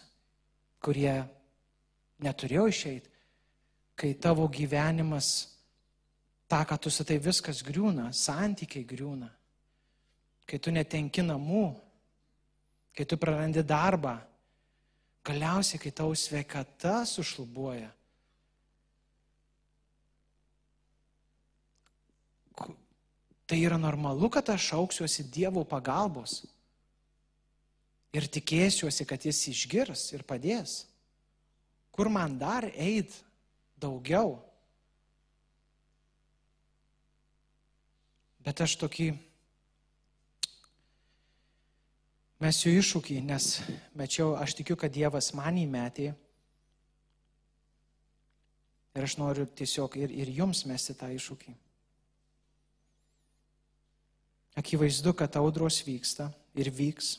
kurie 0.79 1.17
neturėjo 2.23 2.67
išeiti, 2.71 3.11
kai 3.99 4.13
tavo 4.15 4.47
gyvenimas, 4.47 5.51
tą, 6.47 6.61
ką 6.63 6.77
tu 6.79 6.93
satai, 6.93 7.19
viskas 7.19 7.59
griūna, 7.67 8.07
santykiai 8.15 8.87
griūna, 8.87 9.27
kai 10.47 10.61
tu 10.63 10.71
netenki 10.71 11.25
namų, 11.27 11.65
kai 12.95 13.07
tu 13.07 13.17
prarandi 13.17 13.63
darbą, 13.63 14.17
galiausiai, 15.25 15.79
kai 15.81 15.91
tau 15.95 16.13
sveikata 16.15 17.01
sušlubuoja. 17.07 17.89
Tai 23.47 23.59
yra 23.59 23.75
normalu, 23.79 24.29
kad 24.31 24.47
aš 24.53 24.69
auksiuosi 24.77 25.27
Dievo 25.27 25.65
pagalbos 25.67 26.45
ir 28.15 28.27
tikėsiuosi, 28.31 29.07
kad 29.07 29.27
Jis 29.27 29.43
išgirs 29.51 30.05
ir 30.15 30.23
padės 30.27 30.81
kur 31.91 32.09
man 32.09 32.37
dar 32.39 32.65
eit 32.73 33.13
daugiau. 33.77 34.39
Bet 38.41 38.63
aš 38.63 38.77
tokį 38.81 39.11
mesiu 42.41 42.73
iššūkį, 42.73 43.21
nes 43.25 43.47
mečiau, 43.97 44.33
aš 44.39 44.57
tikiu, 44.59 44.77
kad 44.79 44.93
Dievas 44.93 45.31
man 45.37 45.59
įmetė. 45.61 46.11
Ir 48.91 49.07
aš 49.07 49.15
noriu 49.21 49.45
tiesiog 49.47 49.95
ir, 50.01 50.11
ir 50.11 50.31
jums 50.35 50.65
mesti 50.67 50.95
tą 50.97 51.11
iššūkį. 51.15 51.53
Akivaizdu, 54.59 55.13
kad 55.15 55.37
audros 55.39 55.79
vyksta 55.87 56.27
ir 56.59 56.67
vyks. 56.75 57.13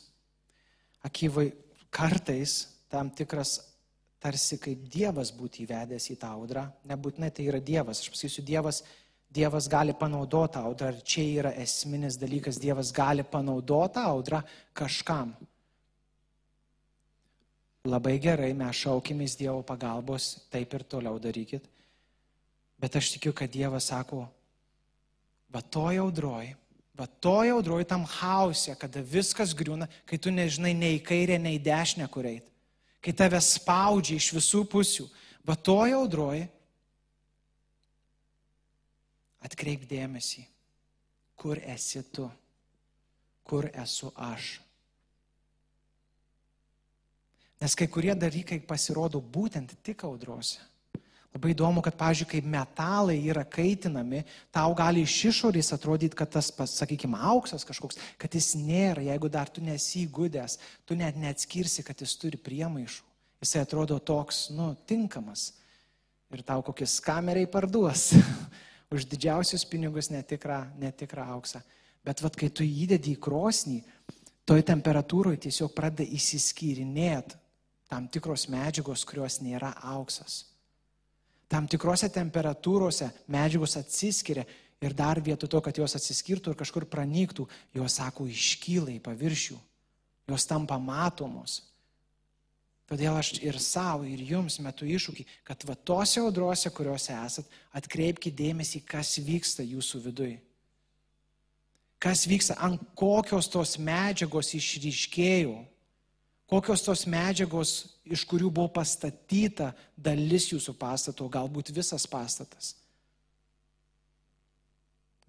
Akivai, 1.08 1.48
kartais 1.90 2.66
tam 2.92 3.08
tikras 3.10 3.56
tarsi 4.22 4.58
kaip 4.62 4.84
Dievas 4.92 5.32
būtų 5.34 5.64
įvedęs 5.64 6.10
į 6.12 6.18
tą 6.20 6.34
audrą. 6.36 6.66
Nebūtinai 6.86 7.32
tai 7.34 7.48
yra 7.48 7.58
Dievas. 7.58 8.02
Aš 8.02 8.12
pasakysiu, 8.12 8.44
Dievas 8.46 8.82
Dievas 9.32 9.68
gali 9.68 9.94
panaudoti 9.96 10.60
audrą, 10.60 10.90
ar 10.92 10.98
čia 11.08 11.24
yra 11.40 11.52
esminis 11.56 12.18
dalykas, 12.20 12.60
Dievas 12.60 12.92
gali 12.92 13.24
panaudoti 13.24 14.02
audrą 14.02 14.42
kažkam. 14.76 15.32
Labai 17.88 18.18
gerai, 18.22 18.52
mes 18.54 18.76
šaukimės 18.84 19.38
Dievo 19.40 19.62
pagalbos, 19.66 20.36
taip 20.52 20.74
ir 20.76 20.84
toliau 20.84 21.16
darykit. 21.18 21.64
Bet 22.78 22.98
aš 22.98 23.14
tikiu, 23.14 23.32
kad 23.32 23.50
Dievas 23.50 23.88
sako, 23.88 24.26
va 25.50 25.62
toj 25.64 26.02
audroj, 26.04 26.52
va 26.98 27.08
toj 27.24 27.54
audroj 27.56 27.86
tam 27.88 28.04
hausė, 28.04 28.76
kada 28.78 29.00
viskas 29.00 29.56
griūna, 29.56 29.88
kai 30.06 30.20
tu 30.20 30.30
nežinai 30.34 30.74
nei 30.76 30.98
į 30.98 31.04
kairę, 31.08 31.40
nei 31.40 31.56
į 31.56 31.64
dešinę 31.64 32.08
kur 32.12 32.28
eit, 32.28 32.44
kai 33.02 33.14
tave 33.16 33.40
spaudžia 33.42 34.20
iš 34.20 34.28
visų 34.36 34.66
pusių, 34.70 35.08
va 35.46 35.56
toj 35.56 35.96
audroj 36.02 36.44
atkreip 39.44 39.86
dėmesį, 39.90 40.44
kur 41.38 41.58
esi 41.58 42.02
tu, 42.14 42.28
kur 43.46 43.68
esu 43.72 44.12
aš. 44.16 44.58
Nes 47.62 47.74
kai 47.78 47.86
kurie 47.86 48.14
dalykai 48.18 48.58
pasirodo 48.66 49.20
būtent 49.22 49.76
tik 49.86 50.02
audrose. 50.06 50.58
Labai 51.32 51.54
įdomu, 51.54 51.80
kad, 51.80 51.94
pavyzdžiui, 51.96 52.26
kai 52.28 52.40
metalai 52.44 53.14
yra 53.24 53.44
kaitinami, 53.48 54.20
tau 54.52 54.74
gali 54.76 55.00
iš 55.06 55.14
išorės 55.30 55.72
atrodyti, 55.72 56.16
kad 56.18 56.28
tas, 56.34 56.50
sakykime, 56.74 57.16
auksas 57.32 57.64
kažkoks, 57.64 57.96
kad 58.20 58.34
jis 58.36 58.50
nėra, 58.60 59.06
jeigu 59.06 59.30
dar 59.32 59.48
tu 59.48 59.64
nesi 59.64 60.02
įgudęs, 60.02 60.58
tu 60.84 60.98
net 60.98 61.16
neatskirsi, 61.16 61.86
kad 61.86 62.04
jis 62.04 62.18
turi 62.20 62.36
priemaišų. 62.36 63.06
Jisai 63.42 63.62
atrodo 63.64 63.96
toks, 63.98 64.50
nu, 64.52 64.74
tinkamas. 64.86 65.48
Ir 66.32 66.44
tau 66.44 66.60
kokius 66.64 66.98
kamerai 67.04 67.46
parduos. 67.50 68.10
Už 68.92 69.06
didžiausius 69.08 69.64
pinigus 69.64 70.10
netikrą, 70.12 70.66
netikrą 70.76 71.24
auksą. 71.32 71.62
Bet 72.04 72.20
vad, 72.20 72.36
kai 72.36 72.50
tu 72.52 72.64
įdedi 72.66 73.14
į 73.14 73.20
krosnį, 73.22 73.78
toj 74.44 74.64
temperatūroje 74.68 75.46
tiesiog 75.46 75.72
pradeda 75.72 76.04
įsiskyrinėti 76.04 77.38
tam 77.88 78.08
tikros 78.08 78.48
medžiagos, 78.52 79.04
kurios 79.08 79.38
nėra 79.44 79.74
auksas. 79.92 80.42
Tam 81.52 81.66
tikrose 81.68 82.08
temperatūrose 82.08 83.10
medžiagos 83.32 83.76
atsiskiria 83.76 84.46
ir 84.82 84.94
dar 84.96 85.20
vietoj 85.20 85.50
to, 85.52 85.60
kad 85.60 85.76
jos 85.76 85.96
atsiskirtų 85.98 86.52
ir 86.54 86.58
kažkur 86.58 86.86
pranyktų, 86.88 87.44
jos, 87.76 87.98
sako, 87.98 88.26
iškyla 88.32 88.94
į 88.94 89.02
paviršių, 89.04 89.58
jos 90.32 90.48
tampa 90.48 90.78
matomos. 90.80 91.60
Todėl 92.92 93.16
aš 93.16 93.32
ir 93.40 93.56
savo, 93.56 94.04
ir 94.04 94.20
jums 94.28 94.58
metu 94.60 94.84
iššūkį, 94.84 95.24
kad 95.48 95.64
va 95.64 95.78
tose 95.80 96.20
audrose, 96.20 96.68
kuriuose 96.76 97.14
esat, 97.16 97.48
atkreipkite 97.72 98.36
dėmesį, 98.36 98.82
kas 98.84 99.14
vyksta 99.24 99.64
jūsų 99.64 100.02
viduje. 100.10 100.38
Kas 102.02 102.26
vyksta, 102.28 102.58
ant 102.60 102.82
kokios 102.98 103.48
tos 103.48 103.78
medžiagos 103.80 104.52
išryškėjo 104.58 105.60
Kokios 106.52 106.82
tos 106.84 107.06
medžiagos, 107.08 107.70
iš 108.04 108.26
kurių 108.28 108.50
buvo 108.52 108.68
pastatyta 108.76 109.70
dalis 109.96 110.50
jūsų 110.50 110.74
pastato, 110.76 111.24
galbūt 111.32 111.70
visas 111.72 112.04
pastatas. 112.04 112.74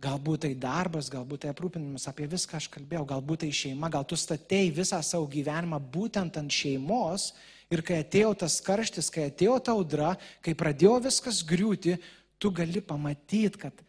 Galbūt 0.04 0.44
tai 0.44 0.52
darbas, 0.60 1.08
galbūt 1.08 1.46
tai 1.46 1.54
aprūpinimas, 1.54 2.10
apie 2.12 2.28
viską 2.28 2.60
aš 2.60 2.68
kalbėjau, 2.74 3.06
galbūt 3.14 3.46
tai 3.46 3.54
šeima, 3.56 3.88
gal 3.94 4.04
tu 4.04 4.20
statėjai 4.20 4.74
visą 4.76 5.00
savo 5.00 5.30
gyvenimą 5.32 5.80
būtent 5.96 6.42
ant 6.42 6.52
šeimos 6.52 7.30
ir 7.72 7.84
kai 7.86 8.02
atėjo 8.04 8.34
tas 8.44 8.60
karštis, 8.64 9.12
kai 9.14 9.30
atėjo 9.30 9.60
ta 9.64 9.76
audra, 9.78 10.16
kai 10.44 10.56
pradėjo 10.58 10.98
viskas 11.06 11.44
griūti, 11.48 11.98
tu 12.42 12.52
gali 12.52 12.82
pamatyti, 12.84 13.60
kad 13.62 13.86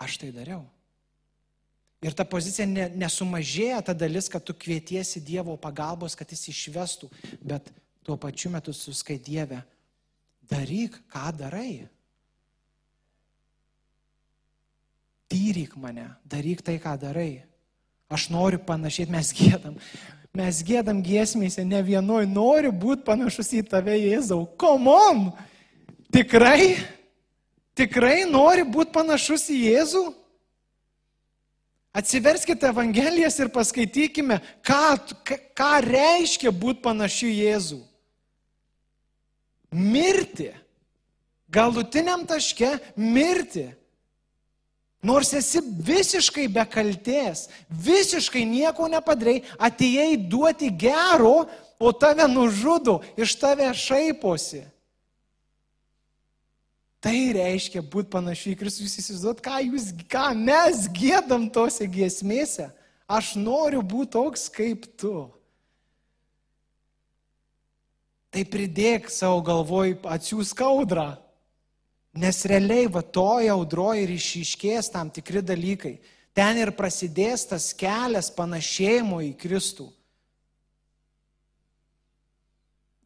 aš 0.00 0.18
tai 0.20 0.32
dariau. 0.34 0.64
Ir 2.00 2.16
ta 2.16 2.24
pozicija 2.24 2.64
ne, 2.64 2.86
nesumažėja 2.96 3.82
ta 3.84 3.94
dalis, 3.96 4.30
kad 4.32 4.44
tu 4.44 4.56
kvietiesi 4.56 5.20
Dievo 5.20 5.56
pagalbos, 5.60 6.16
kad 6.16 6.30
jis 6.32 6.46
išvestų, 6.48 7.10
bet 7.44 7.68
tuo 8.06 8.16
pačiu 8.16 8.52
metu 8.54 8.72
suskai 8.72 9.18
Dieve, 9.20 9.60
daryk, 10.48 10.96
ką 11.12 11.28
darai. 11.36 11.84
Tyryk 15.30 15.76
mane, 15.78 16.08
daryk 16.24 16.64
tai, 16.64 16.78
ką 16.80 16.96
darai. 16.98 17.44
Aš 18.10 18.30
noriu 18.32 18.58
panašiai, 18.66 19.06
mes 19.12 19.30
gėdam. 19.36 19.76
Mes 20.36 20.60
gėdam 20.62 21.00
giesmėse, 21.02 21.64
ne 21.66 21.80
vienoj 21.82 22.28
noriu 22.30 22.70
būti 22.70 23.02
panašus 23.08 23.50
į 23.58 23.64
tave, 23.66 23.96
Jėzau. 23.98 24.44
Komon! 24.60 25.32
Tikrai? 26.14 26.76
Tikrai 27.74 28.22
nori 28.30 28.62
būti 28.62 28.94
panašus 28.94 29.48
į 29.50 29.58
Jėzų? 29.64 30.04
Atsiverskite 31.90 32.68
Evangelijas 32.70 33.40
ir 33.42 33.50
paskaitykime, 33.50 34.38
ką, 34.62 34.94
ką 35.58 35.70
reiškia 35.82 36.52
būti 36.54 36.84
panašiu 36.84 37.32
Jėzų. 37.34 37.80
Mirti. 39.74 40.52
Galutiniam 41.50 42.22
taške 42.30 42.76
mirti. 42.94 43.66
Nors 45.02 45.32
esi 45.32 45.62
visiškai 45.64 46.44
be 46.52 46.64
kalties, 46.68 47.46
visiškai 47.72 48.42
nieko 48.44 48.88
nepadarei, 48.92 49.40
atėjai 49.56 50.18
duoti 50.28 50.68
gero, 50.76 51.46
o 51.80 51.92
tave 51.96 52.26
nužudo, 52.28 52.98
iš 53.16 53.32
tave 53.40 53.70
šaiposi. 53.72 54.66
Tai 57.00 57.16
reiškia 57.32 57.80
būti 57.80 58.12
panašiai 58.12 58.52
į 58.52 58.58
Kristų. 58.60 58.84
Jūs 58.84 58.98
įsivaizduot, 59.00 59.38
ką, 59.40 59.56
jūs, 59.70 59.86
ką 60.12 60.26
mes 60.36 60.84
gėdam 60.92 61.48
tose 61.48 61.88
giesmėse. 61.88 62.68
Aš 63.08 63.32
noriu 63.40 63.80
būti 63.80 64.12
toks 64.18 64.50
kaip 64.52 64.84
tu. 65.00 65.14
Tai 68.30 68.44
pridėk 68.52 69.08
savo 69.10 69.40
galvoj 69.48 69.96
atsiųsk 70.12 70.60
audrą. 70.62 71.14
Nes 72.10 72.42
realiai 72.44 72.88
va 72.90 73.02
toje 73.02 73.50
audroje 73.52 74.02
ir 74.02 74.10
išiškės 74.16 74.90
tam 74.90 75.10
tikri 75.14 75.42
dalykai. 75.46 76.00
Ten 76.34 76.58
ir 76.58 76.72
prasidės 76.74 77.46
tas 77.46 77.70
kelias 77.74 78.30
panašėjimo 78.34 79.20
į 79.28 79.32
Kristų. 79.38 79.86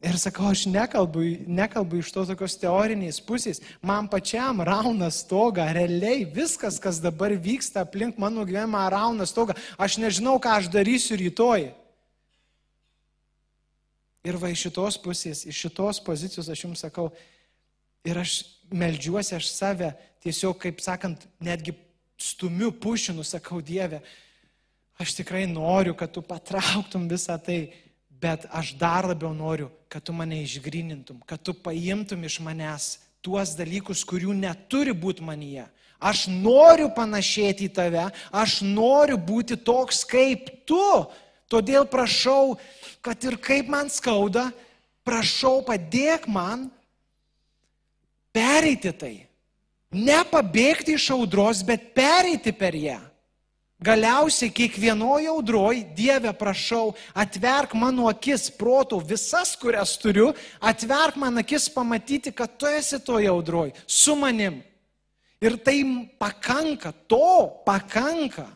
Ir 0.05 0.17
sakau, 0.21 0.51
aš 0.53 0.67
nekalbu, 0.69 1.23
nekalbu 1.49 1.97
iš 1.97 2.11
tos 2.13 2.27
tokios 2.29 2.57
teorinės 2.61 3.17
pusės. 3.25 3.61
Man 3.81 4.05
pačiam 4.11 4.59
rauna 4.61 5.07
stoga, 5.09 5.65
realiai 5.73 6.27
viskas, 6.29 6.77
kas 6.81 6.99
dabar 7.01 7.33
vyksta 7.33 7.81
aplink 7.81 8.19
mano 8.21 8.43
gyvenimą, 8.45 8.83
rauna 8.93 9.25
stoga. 9.25 9.55
Aš 9.81 9.97
nežinau, 10.01 10.37
ką 10.37 10.59
aš 10.59 10.69
darysiu 10.73 11.17
rytoj. 11.17 11.71
Ir 14.25 14.37
va 14.41 14.53
iš 14.53 14.67
šitos 14.67 14.99
pusės, 15.01 15.41
iš 15.49 15.63
šitos 15.65 16.01
pozicijos 16.05 16.49
aš 16.53 16.65
jums 16.67 16.85
sakau, 16.85 17.09
ir 18.05 18.21
aš 18.21 18.43
melžiuosi, 18.71 19.35
aš 19.37 19.49
save 19.51 19.93
tiesiog, 20.23 20.57
kaip 20.61 20.81
sakant, 20.81 21.27
netgi 21.43 21.75
stumiu 22.17 22.71
pušinu, 22.71 23.23
sakau 23.27 23.61
Dieve, 23.61 24.01
aš 24.99 25.17
tikrai 25.19 25.45
noriu, 25.49 25.93
kad 25.97 26.13
tu 26.15 26.23
patrauktum 26.23 27.09
visą 27.11 27.37
tai 27.41 27.73
bet 28.21 28.47
aš 28.49 28.73
dar 28.79 29.05
labiau 29.05 29.33
noriu, 29.35 29.69
kad 29.91 30.03
tu 30.03 30.13
mane 30.13 30.39
išgrinintum, 30.43 31.21
kad 31.27 31.41
tu 31.43 31.53
paimtum 31.53 32.23
iš 32.23 32.39
manęs 32.41 32.97
tuos 33.25 33.55
dalykus, 33.57 34.05
kurių 34.07 34.35
neturi 34.37 34.93
būti 34.95 35.25
manyje. 35.25 35.65
Aš 35.99 36.25
noriu 36.29 36.89
panašėti 36.93 37.69
į 37.69 37.73
tave, 37.73 38.05
aš 38.31 38.59
noriu 38.65 39.17
būti 39.17 39.57
toks 39.57 40.03
kaip 40.07 40.51
tu. 40.67 40.89
Todėl 41.49 41.87
prašau, 41.89 42.57
kad 43.05 43.21
ir 43.25 43.37
kaip 43.41 43.69
man 43.71 43.89
skauda, 43.93 44.49
prašau 45.05 45.59
padėk 45.65 46.27
man 46.29 46.69
pereiti 48.35 48.91
tai. 48.91 49.15
Ne 49.95 50.19
pabėgti 50.27 50.97
iš 50.97 51.11
audros, 51.15 51.63
bet 51.63 51.93
pereiti 51.95 52.51
per 52.51 52.75
ją. 52.75 52.99
Galiausiai 53.85 54.53
kiekvienoje 54.55 55.27
audroj, 55.29 55.81
Dieve, 55.95 56.31
prašau, 56.35 56.93
atverk 57.13 57.75
mano 57.75 58.07
akis, 58.07 58.47
protų, 58.55 59.01
visas, 59.03 59.51
kurias 59.59 59.97
turiu, 59.99 60.29
atverk 60.63 61.19
man 61.19 61.43
akis 61.43 61.67
pamatyti, 61.71 62.31
kad 62.31 62.55
tu 62.55 62.69
esi 62.71 63.01
toje 63.03 63.27
audroj, 63.29 63.73
su 63.85 64.15
manim. 64.15 64.61
Ir 65.43 65.59
tai 65.59 65.77
pakanka, 66.19 66.93
to 67.07 67.51
pakanka. 67.67 68.47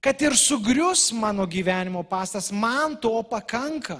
Kad 0.00 0.22
ir 0.22 0.38
sugrius 0.38 1.10
mano 1.12 1.44
gyvenimo 1.46 2.04
pastas, 2.06 2.52
man 2.54 2.94
to 3.02 3.18
pakanka. 3.26 3.98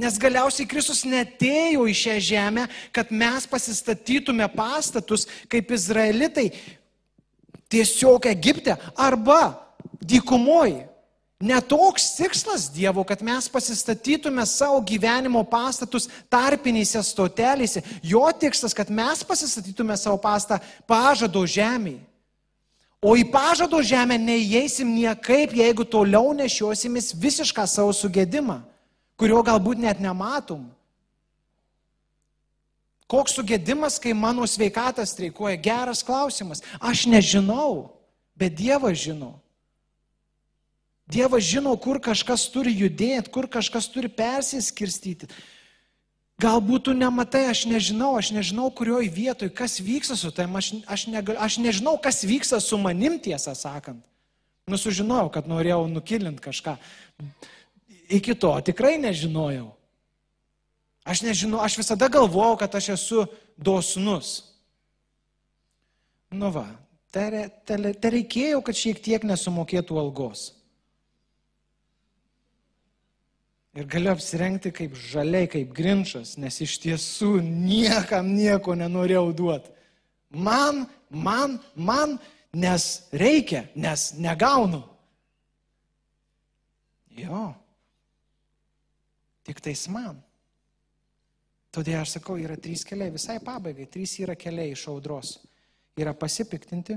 Nes 0.00 0.16
galiausiai 0.16 0.68
Kristus 0.68 1.02
netėjo 1.04 1.84
į 1.90 1.94
šią 1.96 2.18
žemę, 2.24 2.66
kad 2.94 3.10
mes 3.12 3.44
pasistatytume 3.50 4.46
pastatus 4.54 5.26
kaip 5.50 5.74
izraelitai, 5.76 6.48
tiesiog 7.70 8.30
Egipte 8.30 8.78
arba 8.96 9.42
dykumoje. 10.00 10.86
Netoks 11.40 12.10
tikslas 12.18 12.66
Dievo, 12.68 13.00
kad 13.04 13.22
mes 13.24 13.48
pasistatytume 13.48 14.44
savo 14.44 14.80
gyvenimo 14.84 15.40
pastatus 15.48 16.08
tarpinėse 16.28 17.00
stotelėse. 17.00 17.80
Jo 18.04 18.26
tikslas, 18.36 18.76
kad 18.76 18.92
mes 18.92 19.24
pasistatytume 19.24 19.96
savo 19.96 20.20
pastą 20.20 20.60
pažado 20.88 21.44
žemėje. 21.48 22.02
O 23.00 23.14
į 23.16 23.24
pažado 23.32 23.80
žemę 23.80 24.18
neįeisim 24.20 24.90
niekaip, 24.92 25.54
jeigu 25.56 25.86
toliau 25.88 26.34
nešiosimės 26.36 27.14
visišką 27.16 27.64
savo 27.64 27.94
sugėdimą, 27.96 28.58
kurio 29.20 29.42
galbūt 29.44 29.82
net 29.82 30.00
nematom. 30.00 30.64
Koks 33.10 33.34
sugėdimas, 33.36 33.98
kai 33.98 34.14
mano 34.14 34.46
sveikatas 34.46 35.12
streikuoja? 35.12 35.58
Geras 35.60 36.04
klausimas. 36.06 36.62
Aš 36.78 37.08
nežinau, 37.10 37.90
bet 38.38 38.54
Dievas 38.56 39.00
žino. 39.02 39.34
Dievas 41.10 41.42
žino, 41.42 41.74
kur 41.74 41.98
kažkas 41.98 42.46
turi 42.54 42.70
judėti, 42.70 43.32
kur 43.34 43.50
kažkas 43.50 43.90
turi 43.90 44.06
persiskirstyti. 44.14 45.26
Galbūt 46.40 46.86
tu 46.86 46.92
nematai, 46.96 47.48
aš 47.50 47.66
nežinau, 47.68 48.14
aš 48.16 48.30
nežinau, 48.32 48.70
kurioje 48.72 49.10
vietoje, 49.12 49.52
kas 49.52 49.80
vyksta 49.82 50.14
su 50.16 50.30
tam, 50.32 50.54
aš, 50.56 50.70
aš, 50.88 51.08
negal, 51.10 51.36
aš 51.42 51.58
nežinau, 51.60 51.98
kas 52.00 52.22
vyksta 52.24 52.62
su 52.62 52.78
manim 52.80 53.18
tiesą 53.20 53.52
sakant. 53.58 54.00
Nusužinojau, 54.70 55.32
kad 55.34 55.50
norėjau 55.50 55.82
nukilinti 55.90 56.46
kažką. 56.46 56.78
Iki 58.10 58.34
to 58.34 58.50
tikrai 58.66 58.96
nežinojau. 58.98 59.70
Aš 61.06 61.22
nežinau, 61.24 61.62
aš 61.62 61.78
visada 61.80 62.10
galvojau, 62.12 62.58
kad 62.60 62.74
aš 62.74 62.92
esu 62.96 63.24
dosnus. 63.56 64.50
Nu 66.30 66.50
va, 66.54 66.66
tai, 67.14 67.48
tai, 67.66 67.78
tai 67.94 68.10
reikėjo, 68.14 68.60
kad 68.66 68.78
šiek 68.78 69.00
tiek 69.02 69.24
nesumokėtų 69.26 69.98
algos. 69.98 70.50
Ir 73.78 73.86
galiu 73.86 74.10
apsirengti 74.10 74.72
kaip 74.74 74.96
žaliai, 74.98 75.46
kaip 75.50 75.70
grinčas, 75.74 76.34
nes 76.42 76.56
iš 76.62 76.76
tiesų 76.82 77.36
niekam 77.42 78.32
nieko 78.34 78.74
nenorėjau 78.74 79.28
duoti. 79.38 79.70
Man, 80.30 80.84
man, 81.10 81.58
man, 81.74 82.18
nes 82.52 82.86
reikia, 83.14 83.68
nes 83.78 84.10
negaunu. 84.18 84.82
Jo. 87.14 87.50
Tik 89.50 89.58
tais 89.66 89.88
man. 89.90 90.14
Todėl 91.74 92.04
aš 92.04 92.12
sakau, 92.20 92.36
yra 92.38 92.54
trys 92.54 92.84
keliai, 92.86 93.10
visai 93.10 93.40
pabaigai, 93.42 93.88
trys 93.90 94.12
yra 94.22 94.36
keliai 94.38 94.76
iš 94.76 94.84
audros. 94.92 95.40
Yra 95.98 96.12
pasipiktinti 96.14 96.94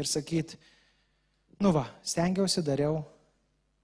ir 0.00 0.08
sakyti, 0.08 0.56
nu 1.60 1.72
va, 1.76 1.82
stengiausi, 2.00 2.64
dariau, 2.64 3.02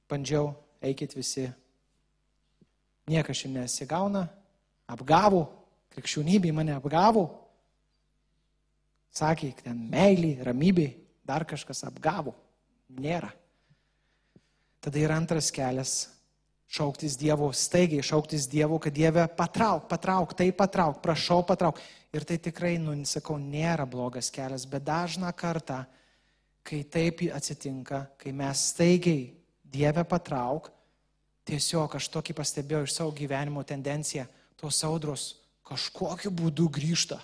bandžiau, 0.08 0.54
eikit 0.80 1.12
visi. 1.16 1.44
Niekas 3.12 3.42
šiandien 3.42 3.68
nesigauna, 3.68 4.24
apgavo, 4.88 5.42
krikščionybė 5.92 6.54
mane 6.56 6.72
apgavo. 6.78 7.26
Sakė, 9.12 9.52
ten 9.60 9.84
meilį, 9.92 10.38
ramybė, 10.48 10.88
dar 11.28 11.44
kažkas 11.44 11.84
apgavo. 11.84 12.32
Nėra. 12.96 13.28
Tada 14.80 15.04
yra 15.04 15.20
antras 15.20 15.52
kelias- 15.52 16.08
šauktis 16.72 17.18
Dievo, 17.20 17.50
staigiai 17.52 18.04
šauktis 18.04 18.46
Dievo, 18.48 18.78
kad 18.80 18.94
Dieve 18.96 19.26
patrauk, 19.36 19.88
patrauk, 19.90 20.32
tai 20.36 20.50
patrauk, 20.56 21.02
prašau 21.04 21.42
patrauk. 21.44 21.80
Ir 22.12 22.24
tai 22.28 22.38
tikrai, 22.40 22.76
nu, 22.80 22.94
sakau, 23.08 23.38
nėra 23.40 23.86
blogas 23.88 24.30
kelias, 24.32 24.64
bet 24.68 24.84
dažną 24.84 25.32
kartą, 25.36 25.82
kai 26.64 26.82
taip 26.84 27.24
atsitinka, 27.32 28.06
kai 28.20 28.32
mes 28.36 28.68
staigiai 28.72 29.30
Dieve 29.72 30.04
patrauk, 30.04 30.70
tiesiog 31.48 31.96
aš 31.96 32.08
tokį 32.12 32.36
pastebėjau 32.36 32.86
iš 32.86 32.96
savo 32.96 33.12
gyvenimo 33.16 33.64
tendenciją, 33.64 34.26
tos 34.60 34.80
audros 34.84 35.28
kažkokiu 35.68 36.32
būdu 36.32 36.68
grįžta. 36.72 37.20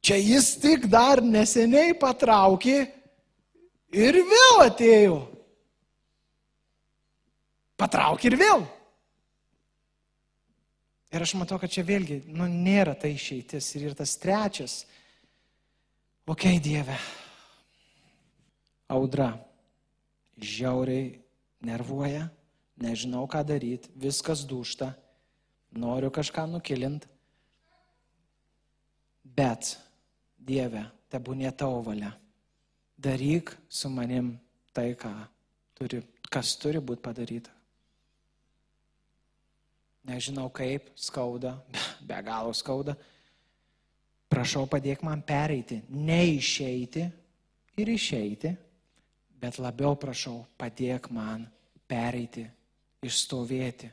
Čia 0.00 0.16
jis 0.16 0.54
tik 0.62 0.86
dar 0.90 1.20
neseniai 1.22 1.92
patraukė 1.98 2.78
ir 3.92 4.22
vėl 4.26 4.64
atėjo. 4.64 5.20
Patraukė 7.80 8.28
ir 8.28 8.36
vėl. 8.40 8.66
Ir 11.10 11.24
aš 11.24 11.32
matau, 11.40 11.58
kad 11.58 11.72
čia 11.72 11.82
vėlgi, 11.82 12.20
nu, 12.30 12.46
nėra 12.46 12.94
tai 12.94 13.14
išeitis. 13.16 13.72
Ir, 13.74 13.88
ir 13.88 13.96
tas 13.98 14.12
trečias, 14.20 14.84
okay, 16.30 16.60
Dieve, 16.62 16.94
audra 18.86 19.32
žiauriai 20.38 21.16
nervuoja, 21.66 22.28
nežinau 22.80 23.26
ką 23.30 23.42
daryti, 23.48 23.90
viskas 23.98 24.44
dušta, 24.46 24.92
noriu 25.74 26.12
kažką 26.14 26.46
nukilint. 26.52 27.08
Bet, 29.24 29.74
Dieve, 30.38 30.86
tebūnė 31.10 31.50
tavo 31.58 31.82
valia. 31.86 32.14
Daryk 33.00 33.56
su 33.68 33.90
manim 33.90 34.34
tai, 34.76 34.92
ką 34.94 35.10
turi, 35.74 36.04
kas 36.30 36.54
turi 36.60 36.78
būti 36.78 37.02
padaryta. 37.02 37.59
Nežinau 40.08 40.48
kaip, 40.54 40.88
skauda, 40.96 41.58
be 42.08 42.22
galo 42.24 42.54
skauda. 42.56 42.96
Prašau, 44.30 44.64
padėk 44.70 45.02
man 45.04 45.22
pereiti, 45.26 45.82
neišeiti 45.90 47.04
ir 47.82 47.88
išeiti 47.90 48.54
bet 49.40 49.58
labiau 49.58 49.96
prašau, 49.96 50.44
padėk 50.60 51.08
man 51.14 51.46
pereiti, 51.88 52.44
išstovėti. 53.04 53.88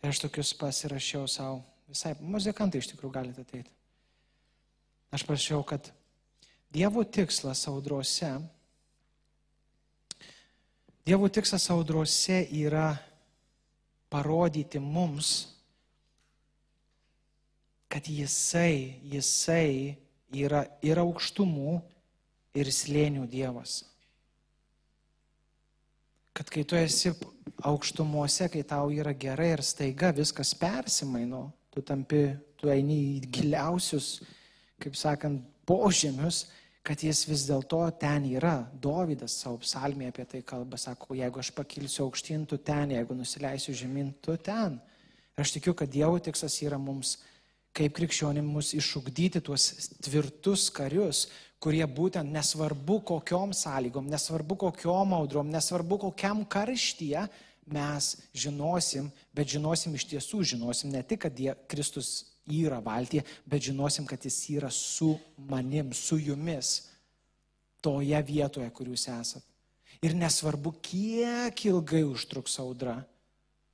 Ir 0.00 0.10
aš 0.10 0.22
tokius 0.24 0.54
pasirašiau 0.56 1.28
savo, 1.28 1.60
visai 1.90 2.14
muzikantai 2.20 2.80
iš 2.80 2.92
tikrųjų 2.92 3.12
galite 3.12 3.44
ateiti. 3.44 3.72
Aš 5.12 5.24
prašiau, 5.28 5.62
kad 5.66 5.92
Dievo 6.72 7.04
tikslas 7.04 7.62
audrose, 7.70 8.32
Dievo 11.06 11.28
tikslas 11.30 11.68
audrose 11.70 12.40
yra 12.50 12.96
parodyti 14.10 14.80
mums, 14.82 15.48
kad 17.88 18.06
Jisai, 18.08 19.00
Jisai 19.02 19.96
yra 20.34 20.64
ir 20.84 21.00
aukštumų, 21.00 21.80
ir 22.56 22.70
slėnių 22.72 23.26
Dievas. 23.30 23.82
Kad 26.36 26.50
kai 26.52 26.64
tu 26.68 26.76
esi 26.76 27.12
aukštumuose, 27.64 28.48
kai 28.52 28.62
tau 28.68 28.90
yra 28.92 29.14
gerai 29.16 29.54
ir 29.54 29.62
staiga 29.64 30.10
viskas 30.16 30.52
persimaino, 30.58 31.46
tu 31.72 31.82
tampi, 31.84 32.28
tu 32.56 32.68
eini 32.72 32.98
į 33.16 33.30
giliausius, 33.32 34.20
kaip 34.80 34.96
sakant, 34.96 35.40
požemius, 35.66 36.46
kad 36.86 37.02
jis 37.02 37.24
vis 37.26 37.44
dėlto 37.48 37.80
ten 37.98 38.28
yra. 38.30 38.60
Dovydas 38.82 39.34
savo 39.42 39.58
psalmėje 39.64 40.12
apie 40.12 40.26
tai 40.30 40.42
kalba, 40.46 40.78
sako, 40.78 41.16
jeigu 41.18 41.42
aš 41.42 41.50
pakilsiu 41.56 42.04
aukštyn, 42.06 42.44
tu 42.46 42.58
ten, 42.62 42.94
jeigu 42.94 43.16
nusileisiu 43.18 43.74
žemyn, 43.74 44.12
tu 44.22 44.36
ten. 44.38 44.78
Ir 45.34 45.42
aš 45.42 45.56
tikiu, 45.56 45.74
kad 45.74 45.90
Dievo 45.90 46.20
tikslas 46.22 46.60
yra 46.62 46.78
mums, 46.78 47.16
kaip 47.76 47.96
krikščionim, 47.98 48.46
mus 48.46 48.70
išugdyti 48.78 49.42
tuos 49.44 49.90
tvirtus 50.06 50.68
karius, 50.72 51.26
kurie 51.60 51.84
būtent 51.88 52.30
nesvarbu 52.32 53.00
kokiom 53.10 53.52
sąlygom, 53.56 54.06
nesvarbu 54.12 54.56
kokiom 54.66 55.16
audrom, 55.18 55.50
nesvarbu 55.52 55.98
kokiam 56.06 56.44
karštyje 56.46 57.26
mes 57.66 58.12
žinosim, 58.36 59.10
bet 59.34 59.50
žinosim 59.50 59.96
iš 59.98 60.06
tiesų, 60.12 60.44
žinosim 60.54 60.92
ne 60.94 61.02
tik, 61.02 61.24
kad 61.26 61.34
die, 61.34 61.50
Kristus 61.66 62.35
yra 62.46 62.78
valtyje, 62.84 63.24
bet 63.46 63.66
žinosim, 63.68 64.06
kad 64.06 64.24
jis 64.24 64.38
yra 64.54 64.70
su 64.70 65.16
manim, 65.36 65.92
su 65.92 66.18
jumis, 66.18 66.88
toje 67.82 68.18
vietoje, 68.26 68.68
kur 68.74 68.88
jūs 68.90 69.06
esat. 69.12 69.44
Ir 70.04 70.14
nesvarbu, 70.18 70.74
kiek 70.84 71.64
ilgai 71.68 72.02
užtruks 72.06 72.58
audra, 72.60 72.98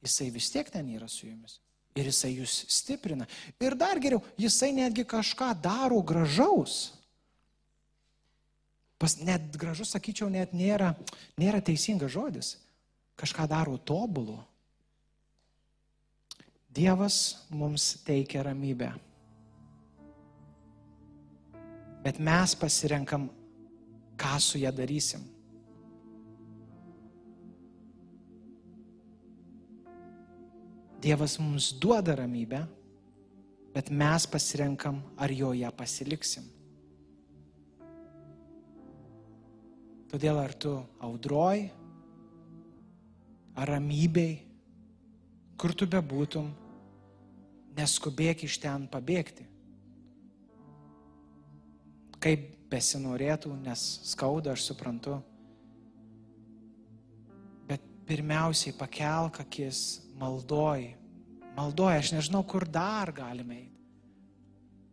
jisai 0.04 0.30
vis 0.34 0.50
tiek 0.52 0.70
ten 0.70 0.88
yra 0.94 1.08
su 1.10 1.26
jumis. 1.26 1.58
Ir 1.98 2.08
jisai 2.08 2.32
jūs 2.38 2.62
stiprina. 2.72 3.26
Ir 3.60 3.76
dar 3.76 4.00
geriau, 4.00 4.22
jisai 4.40 4.70
netgi 4.76 5.04
kažką 5.08 5.50
daro 5.60 6.00
gražaus. 6.00 6.94
Pas, 9.02 9.16
net 9.18 9.58
gražus, 9.58 9.90
sakyčiau, 9.92 10.30
net 10.30 10.54
nėra, 10.54 10.92
nėra 11.36 11.60
teisingas 11.64 12.14
žodis. 12.14 12.54
Kažką 13.18 13.48
daro 13.50 13.74
tobulu. 13.76 14.38
Dievas 16.72 17.46
mums 17.50 17.98
teikia 18.06 18.42
ramybę. 18.42 18.92
Bet 22.02 22.18
mes 22.18 22.54
pasirenkam, 22.56 23.28
ką 24.16 24.38
su 24.40 24.58
ją 24.58 24.72
darysim. 24.72 25.20
Dievas 31.02 31.36
mums 31.38 31.72
duoda 31.76 32.14
ramybę, 32.16 32.62
bet 33.74 33.90
mes 33.90 34.26
pasirenkam, 34.26 35.02
ar 35.16 35.30
joje 35.30 35.70
pasiliksim. 35.76 36.48
Todėl 40.08 40.40
ar 40.40 40.52
tu 40.54 40.72
audroj, 41.00 41.66
ar 43.56 43.72
ramybei, 43.76 44.40
kur 45.56 45.74
tu 45.76 45.88
bebūtum, 45.88 46.50
neskubėk 47.76 48.44
iš 48.46 48.58
ten 48.62 48.86
pabėgti. 48.90 49.46
Kaip 52.22 52.48
besinorėtų, 52.72 53.52
nes 53.64 53.82
skauda, 54.08 54.54
aš 54.54 54.68
suprantu. 54.70 55.18
Bet 57.68 57.82
pirmiausiai 58.08 58.74
pakelk 58.76 59.42
akis, 59.44 60.02
maldoj. 60.20 60.92
Maldoj, 61.56 61.98
aš 61.98 62.14
nežinau, 62.16 62.44
kur 62.48 62.64
dar 62.68 63.12
galime 63.12 63.58
eiti. 63.58 63.68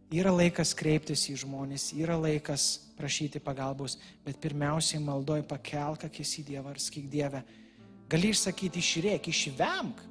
Yra 0.10 0.32
laikas 0.34 0.72
kreiptis 0.74 1.28
į 1.30 1.36
žmonės, 1.44 1.92
yra 1.94 2.16
laikas 2.18 2.80
prašyti 2.98 3.38
pagalbos, 3.46 4.00
bet 4.26 4.40
pirmiausiai 4.42 5.04
maldoj 5.06 5.44
pakelk 5.48 6.08
akis 6.08 6.32
į 6.42 6.48
Dievą 6.48 6.74
ir 6.74 6.82
skyk 6.82 7.06
Dievę. 7.12 7.44
Gali 8.10 8.32
išsakyti, 8.34 8.82
išrėk, 8.82 9.30
išvemk 9.30 10.02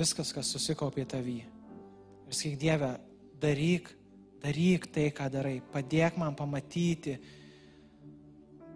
viskas, 0.00 0.32
kas 0.34 0.50
susikaupė 0.54 1.04
tavy. 1.08 1.40
Ir 2.26 2.36
skyk 2.36 2.56
Dievę, 2.60 2.94
daryk, 3.42 3.90
daryk 4.42 4.88
tai, 4.94 5.10
ką 5.14 5.28
darai, 5.32 5.58
padėk 5.72 6.16
man 6.20 6.34
pamatyti, 6.38 7.18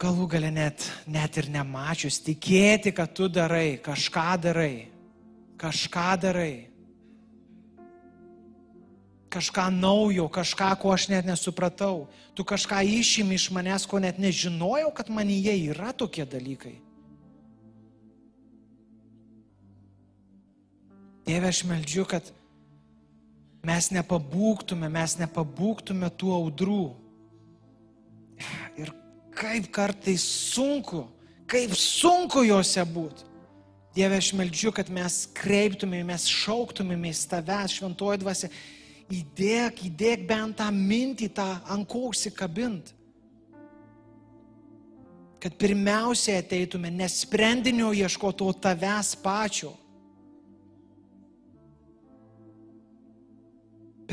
galų 0.01 0.29
gale 0.37 0.53
net, 0.53 0.85
net 1.09 1.41
ir 1.41 1.49
nemačius, 1.55 2.21
tikėti, 2.27 2.93
kad 2.95 3.17
tu 3.17 3.31
darai, 3.33 3.81
kažką 3.83 4.29
darai, 4.45 4.77
kažką 5.61 6.09
darai 6.21 6.55
kažką 9.35 9.67
naujo, 9.75 10.29
kažką, 10.31 10.71
ko 10.79 10.95
aš 10.95 11.09
net 11.11 11.27
nesupratau. 11.27 12.07
Tu 12.39 12.47
kažką 12.47 12.83
išimi 12.87 13.35
iš 13.35 13.51
manęs, 13.55 13.87
ko 13.87 13.99
net 13.99 14.21
nežinojau, 14.23 14.93
kad 14.95 15.11
manyje 15.11 15.55
yra 15.71 15.91
tokie 15.91 16.27
dalykai. 16.27 16.79
Dieve, 21.25 21.49
aš 21.49 21.63
meldžiu, 21.65 22.05
kad 22.09 22.27
mes 23.65 23.89
nepabūktume, 23.97 24.91
mes 24.93 25.17
nepabūktume 25.23 26.11
tų 26.21 26.33
audrų. 26.37 26.83
Ir 28.77 28.91
kaip 29.37 29.71
kartais 29.73 30.25
sunku, 30.53 31.07
kaip 31.49 31.73
sunku 31.79 32.45
juose 32.45 32.85
būti. 32.85 33.31
Dieve, 33.95 34.19
aš 34.19 34.33
meldžiu, 34.35 34.73
kad 34.75 34.89
mes 34.91 35.23
kreiptumėmės, 35.39 36.27
šauktumėmės 36.27 37.23
tavęs 37.31 37.77
šventoji 37.79 38.21
dvasia 38.25 38.51
įdėk, 39.13 39.85
įdėk 39.87 40.25
bent 40.27 40.59
tą 40.59 40.67
mintį, 40.75 41.29
tą 41.37 41.47
ant 41.71 41.87
ko 41.89 42.09
užsikabint. 42.11 42.91
Kad 45.39 45.57
pirmiausiai 45.61 46.41
ateitume 46.41 46.91
nesprendinio 46.91 47.93
ieškoto 47.95 48.49
tavęs 48.65 49.15
pačio. 49.23 49.71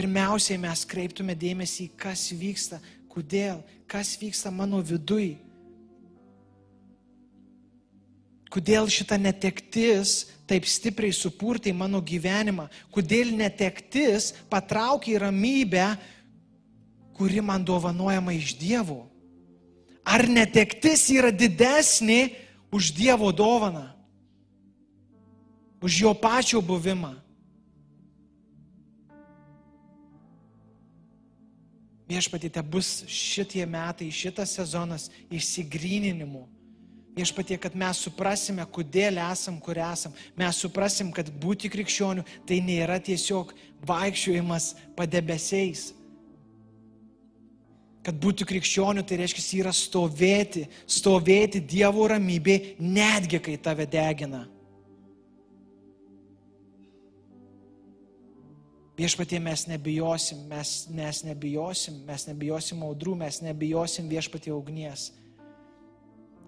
Pirmiausiai 0.01 0.57
mes 0.57 0.81
kreiptume 0.89 1.35
dėmesį, 1.37 1.91
kas 1.93 2.31
vyksta, 2.33 2.79
kodėl, 3.05 3.59
kas 3.85 4.15
vyksta 4.17 4.49
mano 4.49 4.79
vidui. 4.81 5.35
Kodėl 8.49 8.89
šita 8.89 9.19
netektis 9.21 10.23
taip 10.49 10.65
stipriai 10.65 11.13
supurtai 11.13 11.75
mano 11.77 12.01
gyvenimą, 12.01 12.65
kodėl 12.89 13.29
netektis 13.37 14.31
patraukia 14.49 15.13
į 15.13 15.21
ramybę, 15.27 15.85
kuri 17.13 17.45
man 17.45 17.61
dovanojama 17.61 18.33
iš 18.33 18.57
Dievo. 18.57 19.03
Ar 20.01 20.25
netektis 20.25 21.05
yra 21.13 21.29
didesnė 21.29 22.31
už 22.73 22.89
Dievo 22.97 23.29
dovaną, 23.29 23.85
už 25.77 26.07
jo 26.07 26.17
pačio 26.17 26.57
buvimą? 26.57 27.19
Viešpatite 32.11 32.63
bus 32.67 33.05
šitie 33.07 33.63
metai, 33.69 34.11
šitas 34.11 34.57
sezonas 34.59 35.07
išsigryninimų 35.31 36.47
Viešpatie, 37.15 37.57
kad 37.59 37.73
mes 37.75 37.99
suprasime, 37.99 38.63
kodėl 38.71 39.17
esam, 39.19 39.57
kur 39.59 39.75
esam. 39.83 40.13
Mes 40.39 40.59
suprasim, 40.63 41.09
kad 41.11 41.27
būti 41.43 41.67
krikščioniu 41.71 42.23
tai 42.47 42.61
nėra 42.63 43.01
tiesiog 43.03 43.51
vaikščiojimas 43.87 44.69
padebesiais. 44.95 45.89
Kad 48.01 48.15
būti 48.15 48.47
krikščioniu 48.47 49.03
tai 49.03 49.19
reiškia 49.19 49.43
yra 49.59 49.75
stovėti, 49.75 50.63
stovėti 50.87 51.59
Dievo 51.59 52.07
ramybė, 52.09 52.77
netgi 52.79 53.43
kai 53.43 53.59
tave 53.59 53.85
degina. 53.85 54.45
Viešpatie 59.01 59.39
mes 59.41 59.65
nebijosim, 59.65 60.43
mes, 60.51 60.75
mes 60.93 61.23
nebijosim, 61.25 62.03
mes 62.05 62.27
nebijosim 62.27 62.83
audrų, 62.85 63.15
mes 63.23 63.41
nebijosim 63.41 64.11
viešpatie 64.11 64.53
ugnies 64.53 65.09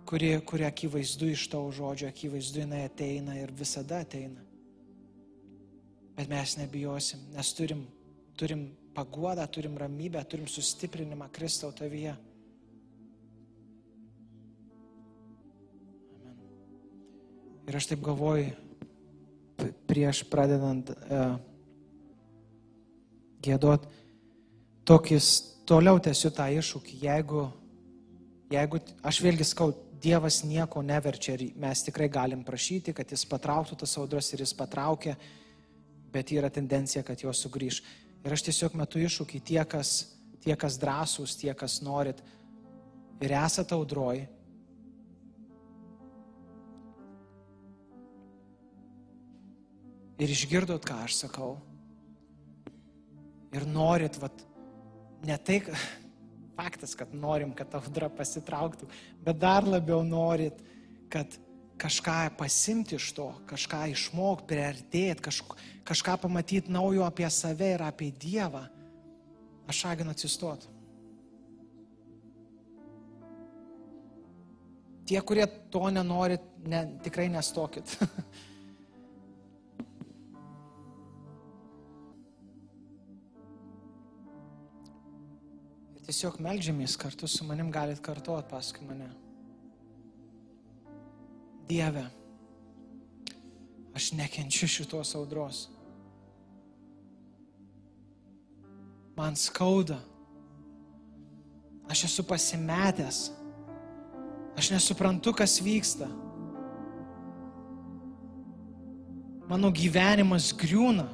kuri, 0.05 0.39
kuri 0.45 0.65
akivaizdu 0.65 1.27
iš 1.33 1.47
tavo 1.49 1.71
žodžio, 1.71 2.07
akivaizdu 2.07 2.59
jinai 2.63 2.83
ateina 2.85 3.37
ir 3.39 3.51
visada 3.51 4.03
ateina. 4.03 4.43
Bet 6.13 6.29
mes 6.29 6.57
nebijosim, 6.59 7.23
nes 7.33 7.53
turim, 7.57 7.85
turim 8.37 8.67
paguodą, 8.93 9.47
turim 9.47 9.77
ramybę, 9.77 10.21
turim 10.29 10.47
sustiprinimą 10.47 11.29
Kristau 11.33 11.71
tavyje. 11.73 12.13
Amen. 16.19 16.37
Ir 17.67 17.79
aš 17.79 17.89
taip 17.89 18.03
galvoju, 18.05 18.51
prieš 19.89 20.21
pradedant 20.29 20.93
uh, 20.93 21.39
gėdot, 23.43 23.87
tokis 24.87 25.29
toliau 25.67 25.99
tęsiu 26.03 26.31
tą 26.35 26.47
iššūkį, 26.59 26.99
jeigu, 27.05 27.47
jeigu 28.53 28.83
aš 29.03 29.23
vėlgi 29.23 29.47
skau, 29.47 29.73
Dievas 30.03 30.41
nieko 30.43 30.81
neverčia 30.83 31.37
ir 31.37 31.53
mes 31.55 31.79
tikrai 31.85 32.09
galim 32.11 32.41
prašyti, 32.43 32.91
kad 32.91 33.07
jis 33.07 33.21
patrauktų 33.23 33.77
tas 33.79 33.93
audras 33.95 34.27
ir 34.33 34.41
jis 34.43 34.51
patraukia, 34.51 35.13
bet 36.11 36.33
yra 36.35 36.49
tendencija, 36.51 37.05
kad 37.07 37.23
jos 37.23 37.39
sugrįž. 37.45 37.79
Ir 38.27 38.35
aš 38.35 38.43
tiesiog 38.49 38.75
metu 38.75 38.99
iššūkį 38.99 39.39
tie, 39.47 39.61
kas, 39.63 39.93
tie, 40.43 40.57
kas 40.59 40.75
drąsūs, 40.81 41.37
tie, 41.39 41.53
kas 41.55 41.79
norit 41.87 42.19
ir 43.23 43.35
esate 43.39 43.77
audroj. 43.77 44.25
Ir 50.19 50.35
išgirdot, 50.35 50.83
ką 50.83 50.99
aš 51.07 51.23
sakau. 51.23 51.55
Ir 53.53 53.67
norit, 53.69 54.17
vat, 54.21 54.45
ne 55.25 55.37
tai, 55.37 55.61
Faktas, 56.57 56.93
kad 56.93 57.09
norim, 57.17 57.49
kad 57.57 57.73
audra 57.73 58.11
pasitrauktų, 58.13 58.85
bet 59.25 59.39
dar 59.41 59.65
labiau 59.65 60.03
norit, 60.05 60.59
kad 61.09 61.33
kažką 61.81 62.35
pasimti 62.37 62.97
iš 62.99 63.09
to, 63.17 63.31
kažką 63.49 63.87
išmokti, 63.89 64.45
priartėti, 64.51 65.23
kaž, 65.25 65.41
kažką 65.87 66.19
pamatyti 66.21 66.73
naujo 66.73 67.05
apie 67.07 67.29
save 67.33 67.73
ir 67.73 67.83
apie 67.85 68.11
Dievą. 68.21 68.67
Aš 69.69 69.81
raginu 69.87 70.13
atsistoti. 70.13 70.69
Tie, 75.09 75.19
kurie 75.19 75.47
to 75.73 75.89
nenorit, 75.91 76.43
ne, 76.69 76.85
tikrai 77.03 77.27
nestokit. 77.33 77.97
Tiesiog 86.13 86.35
melžiamės 86.45 86.93
kartu 87.01 87.25
su 87.25 87.41
manim, 87.41 87.71
galit 87.73 87.97
kartuoti 88.05 88.45
paskui 88.45 88.83
mane. 88.85 89.07
Dieve, 91.65 92.03
aš 93.97 94.11
nekenčiu 94.13 94.69
šitos 94.69 95.15
audros. 95.17 95.63
Man 99.17 99.33
skauda. 99.33 99.97
Aš 101.89 102.05
esu 102.11 102.27
pasimetęs. 102.29 103.23
Aš 104.53 104.69
nesuprantu, 104.75 105.33
kas 105.33 105.57
vyksta. 105.65 106.11
Mano 109.49 109.73
gyvenimas 109.73 110.53
griūna. 110.61 111.09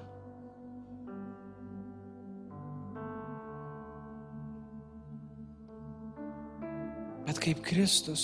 Kaip 7.50 7.64
Kristus, 7.66 8.24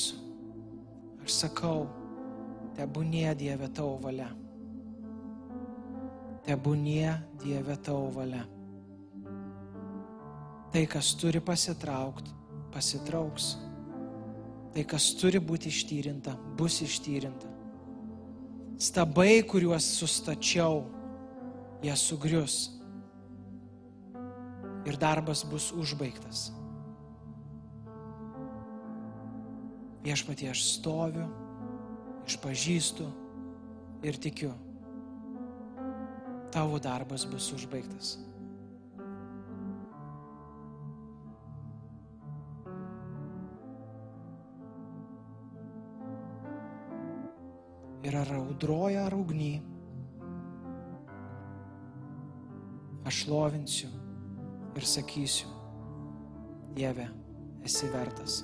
aš 1.23 1.33
sakau, 1.33 1.87
tebūnie 2.77 3.31
Dieve 3.33 3.65
tavo 3.73 3.95
valia. 4.03 4.27
Tebūnie 6.45 7.09
Dieve 7.41 7.73
tavo 7.81 8.11
valia. 8.13 8.43
Tai, 10.69 10.83
kas 10.91 11.09
turi 11.17 11.41
pasitraukti, 11.41 12.35
pasitrauks. 12.75 13.47
Tai, 14.75 14.83
kas 14.93 15.07
turi 15.17 15.41
būti 15.41 15.71
ištyrinta, 15.73 16.35
bus 16.59 16.83
ištyrinta. 16.85 17.49
Stabai, 18.77 19.39
kuriuos 19.41 19.87
sustačiau, 20.03 20.83
jie 21.81 21.97
sugrius. 21.97 22.59
Ir 24.85 25.01
darbas 25.01 25.41
bus 25.49 25.71
užbaigtas. 25.73 26.51
Viešpatie 30.05 30.51
aš 30.51 30.61
stoviu, 30.75 31.25
išpažįstu 32.29 33.07
ir 34.05 34.21
tikiu. 34.21 34.53
Tavo 36.53 36.77
darbas 36.79 37.25
bus 37.27 37.49
užbaigtas. 37.57 38.15
ir 48.05 48.15
ar 48.21 48.31
audroja, 48.37 49.05
ar 49.05 49.13
ugny. 49.17 49.59
Aš 53.05 53.25
lovinsiu 53.29 53.89
ir 54.75 54.85
sakysiu, 54.85 55.49
Dieve, 56.75 57.07
esi 57.63 57.89
vertas. 57.93 58.43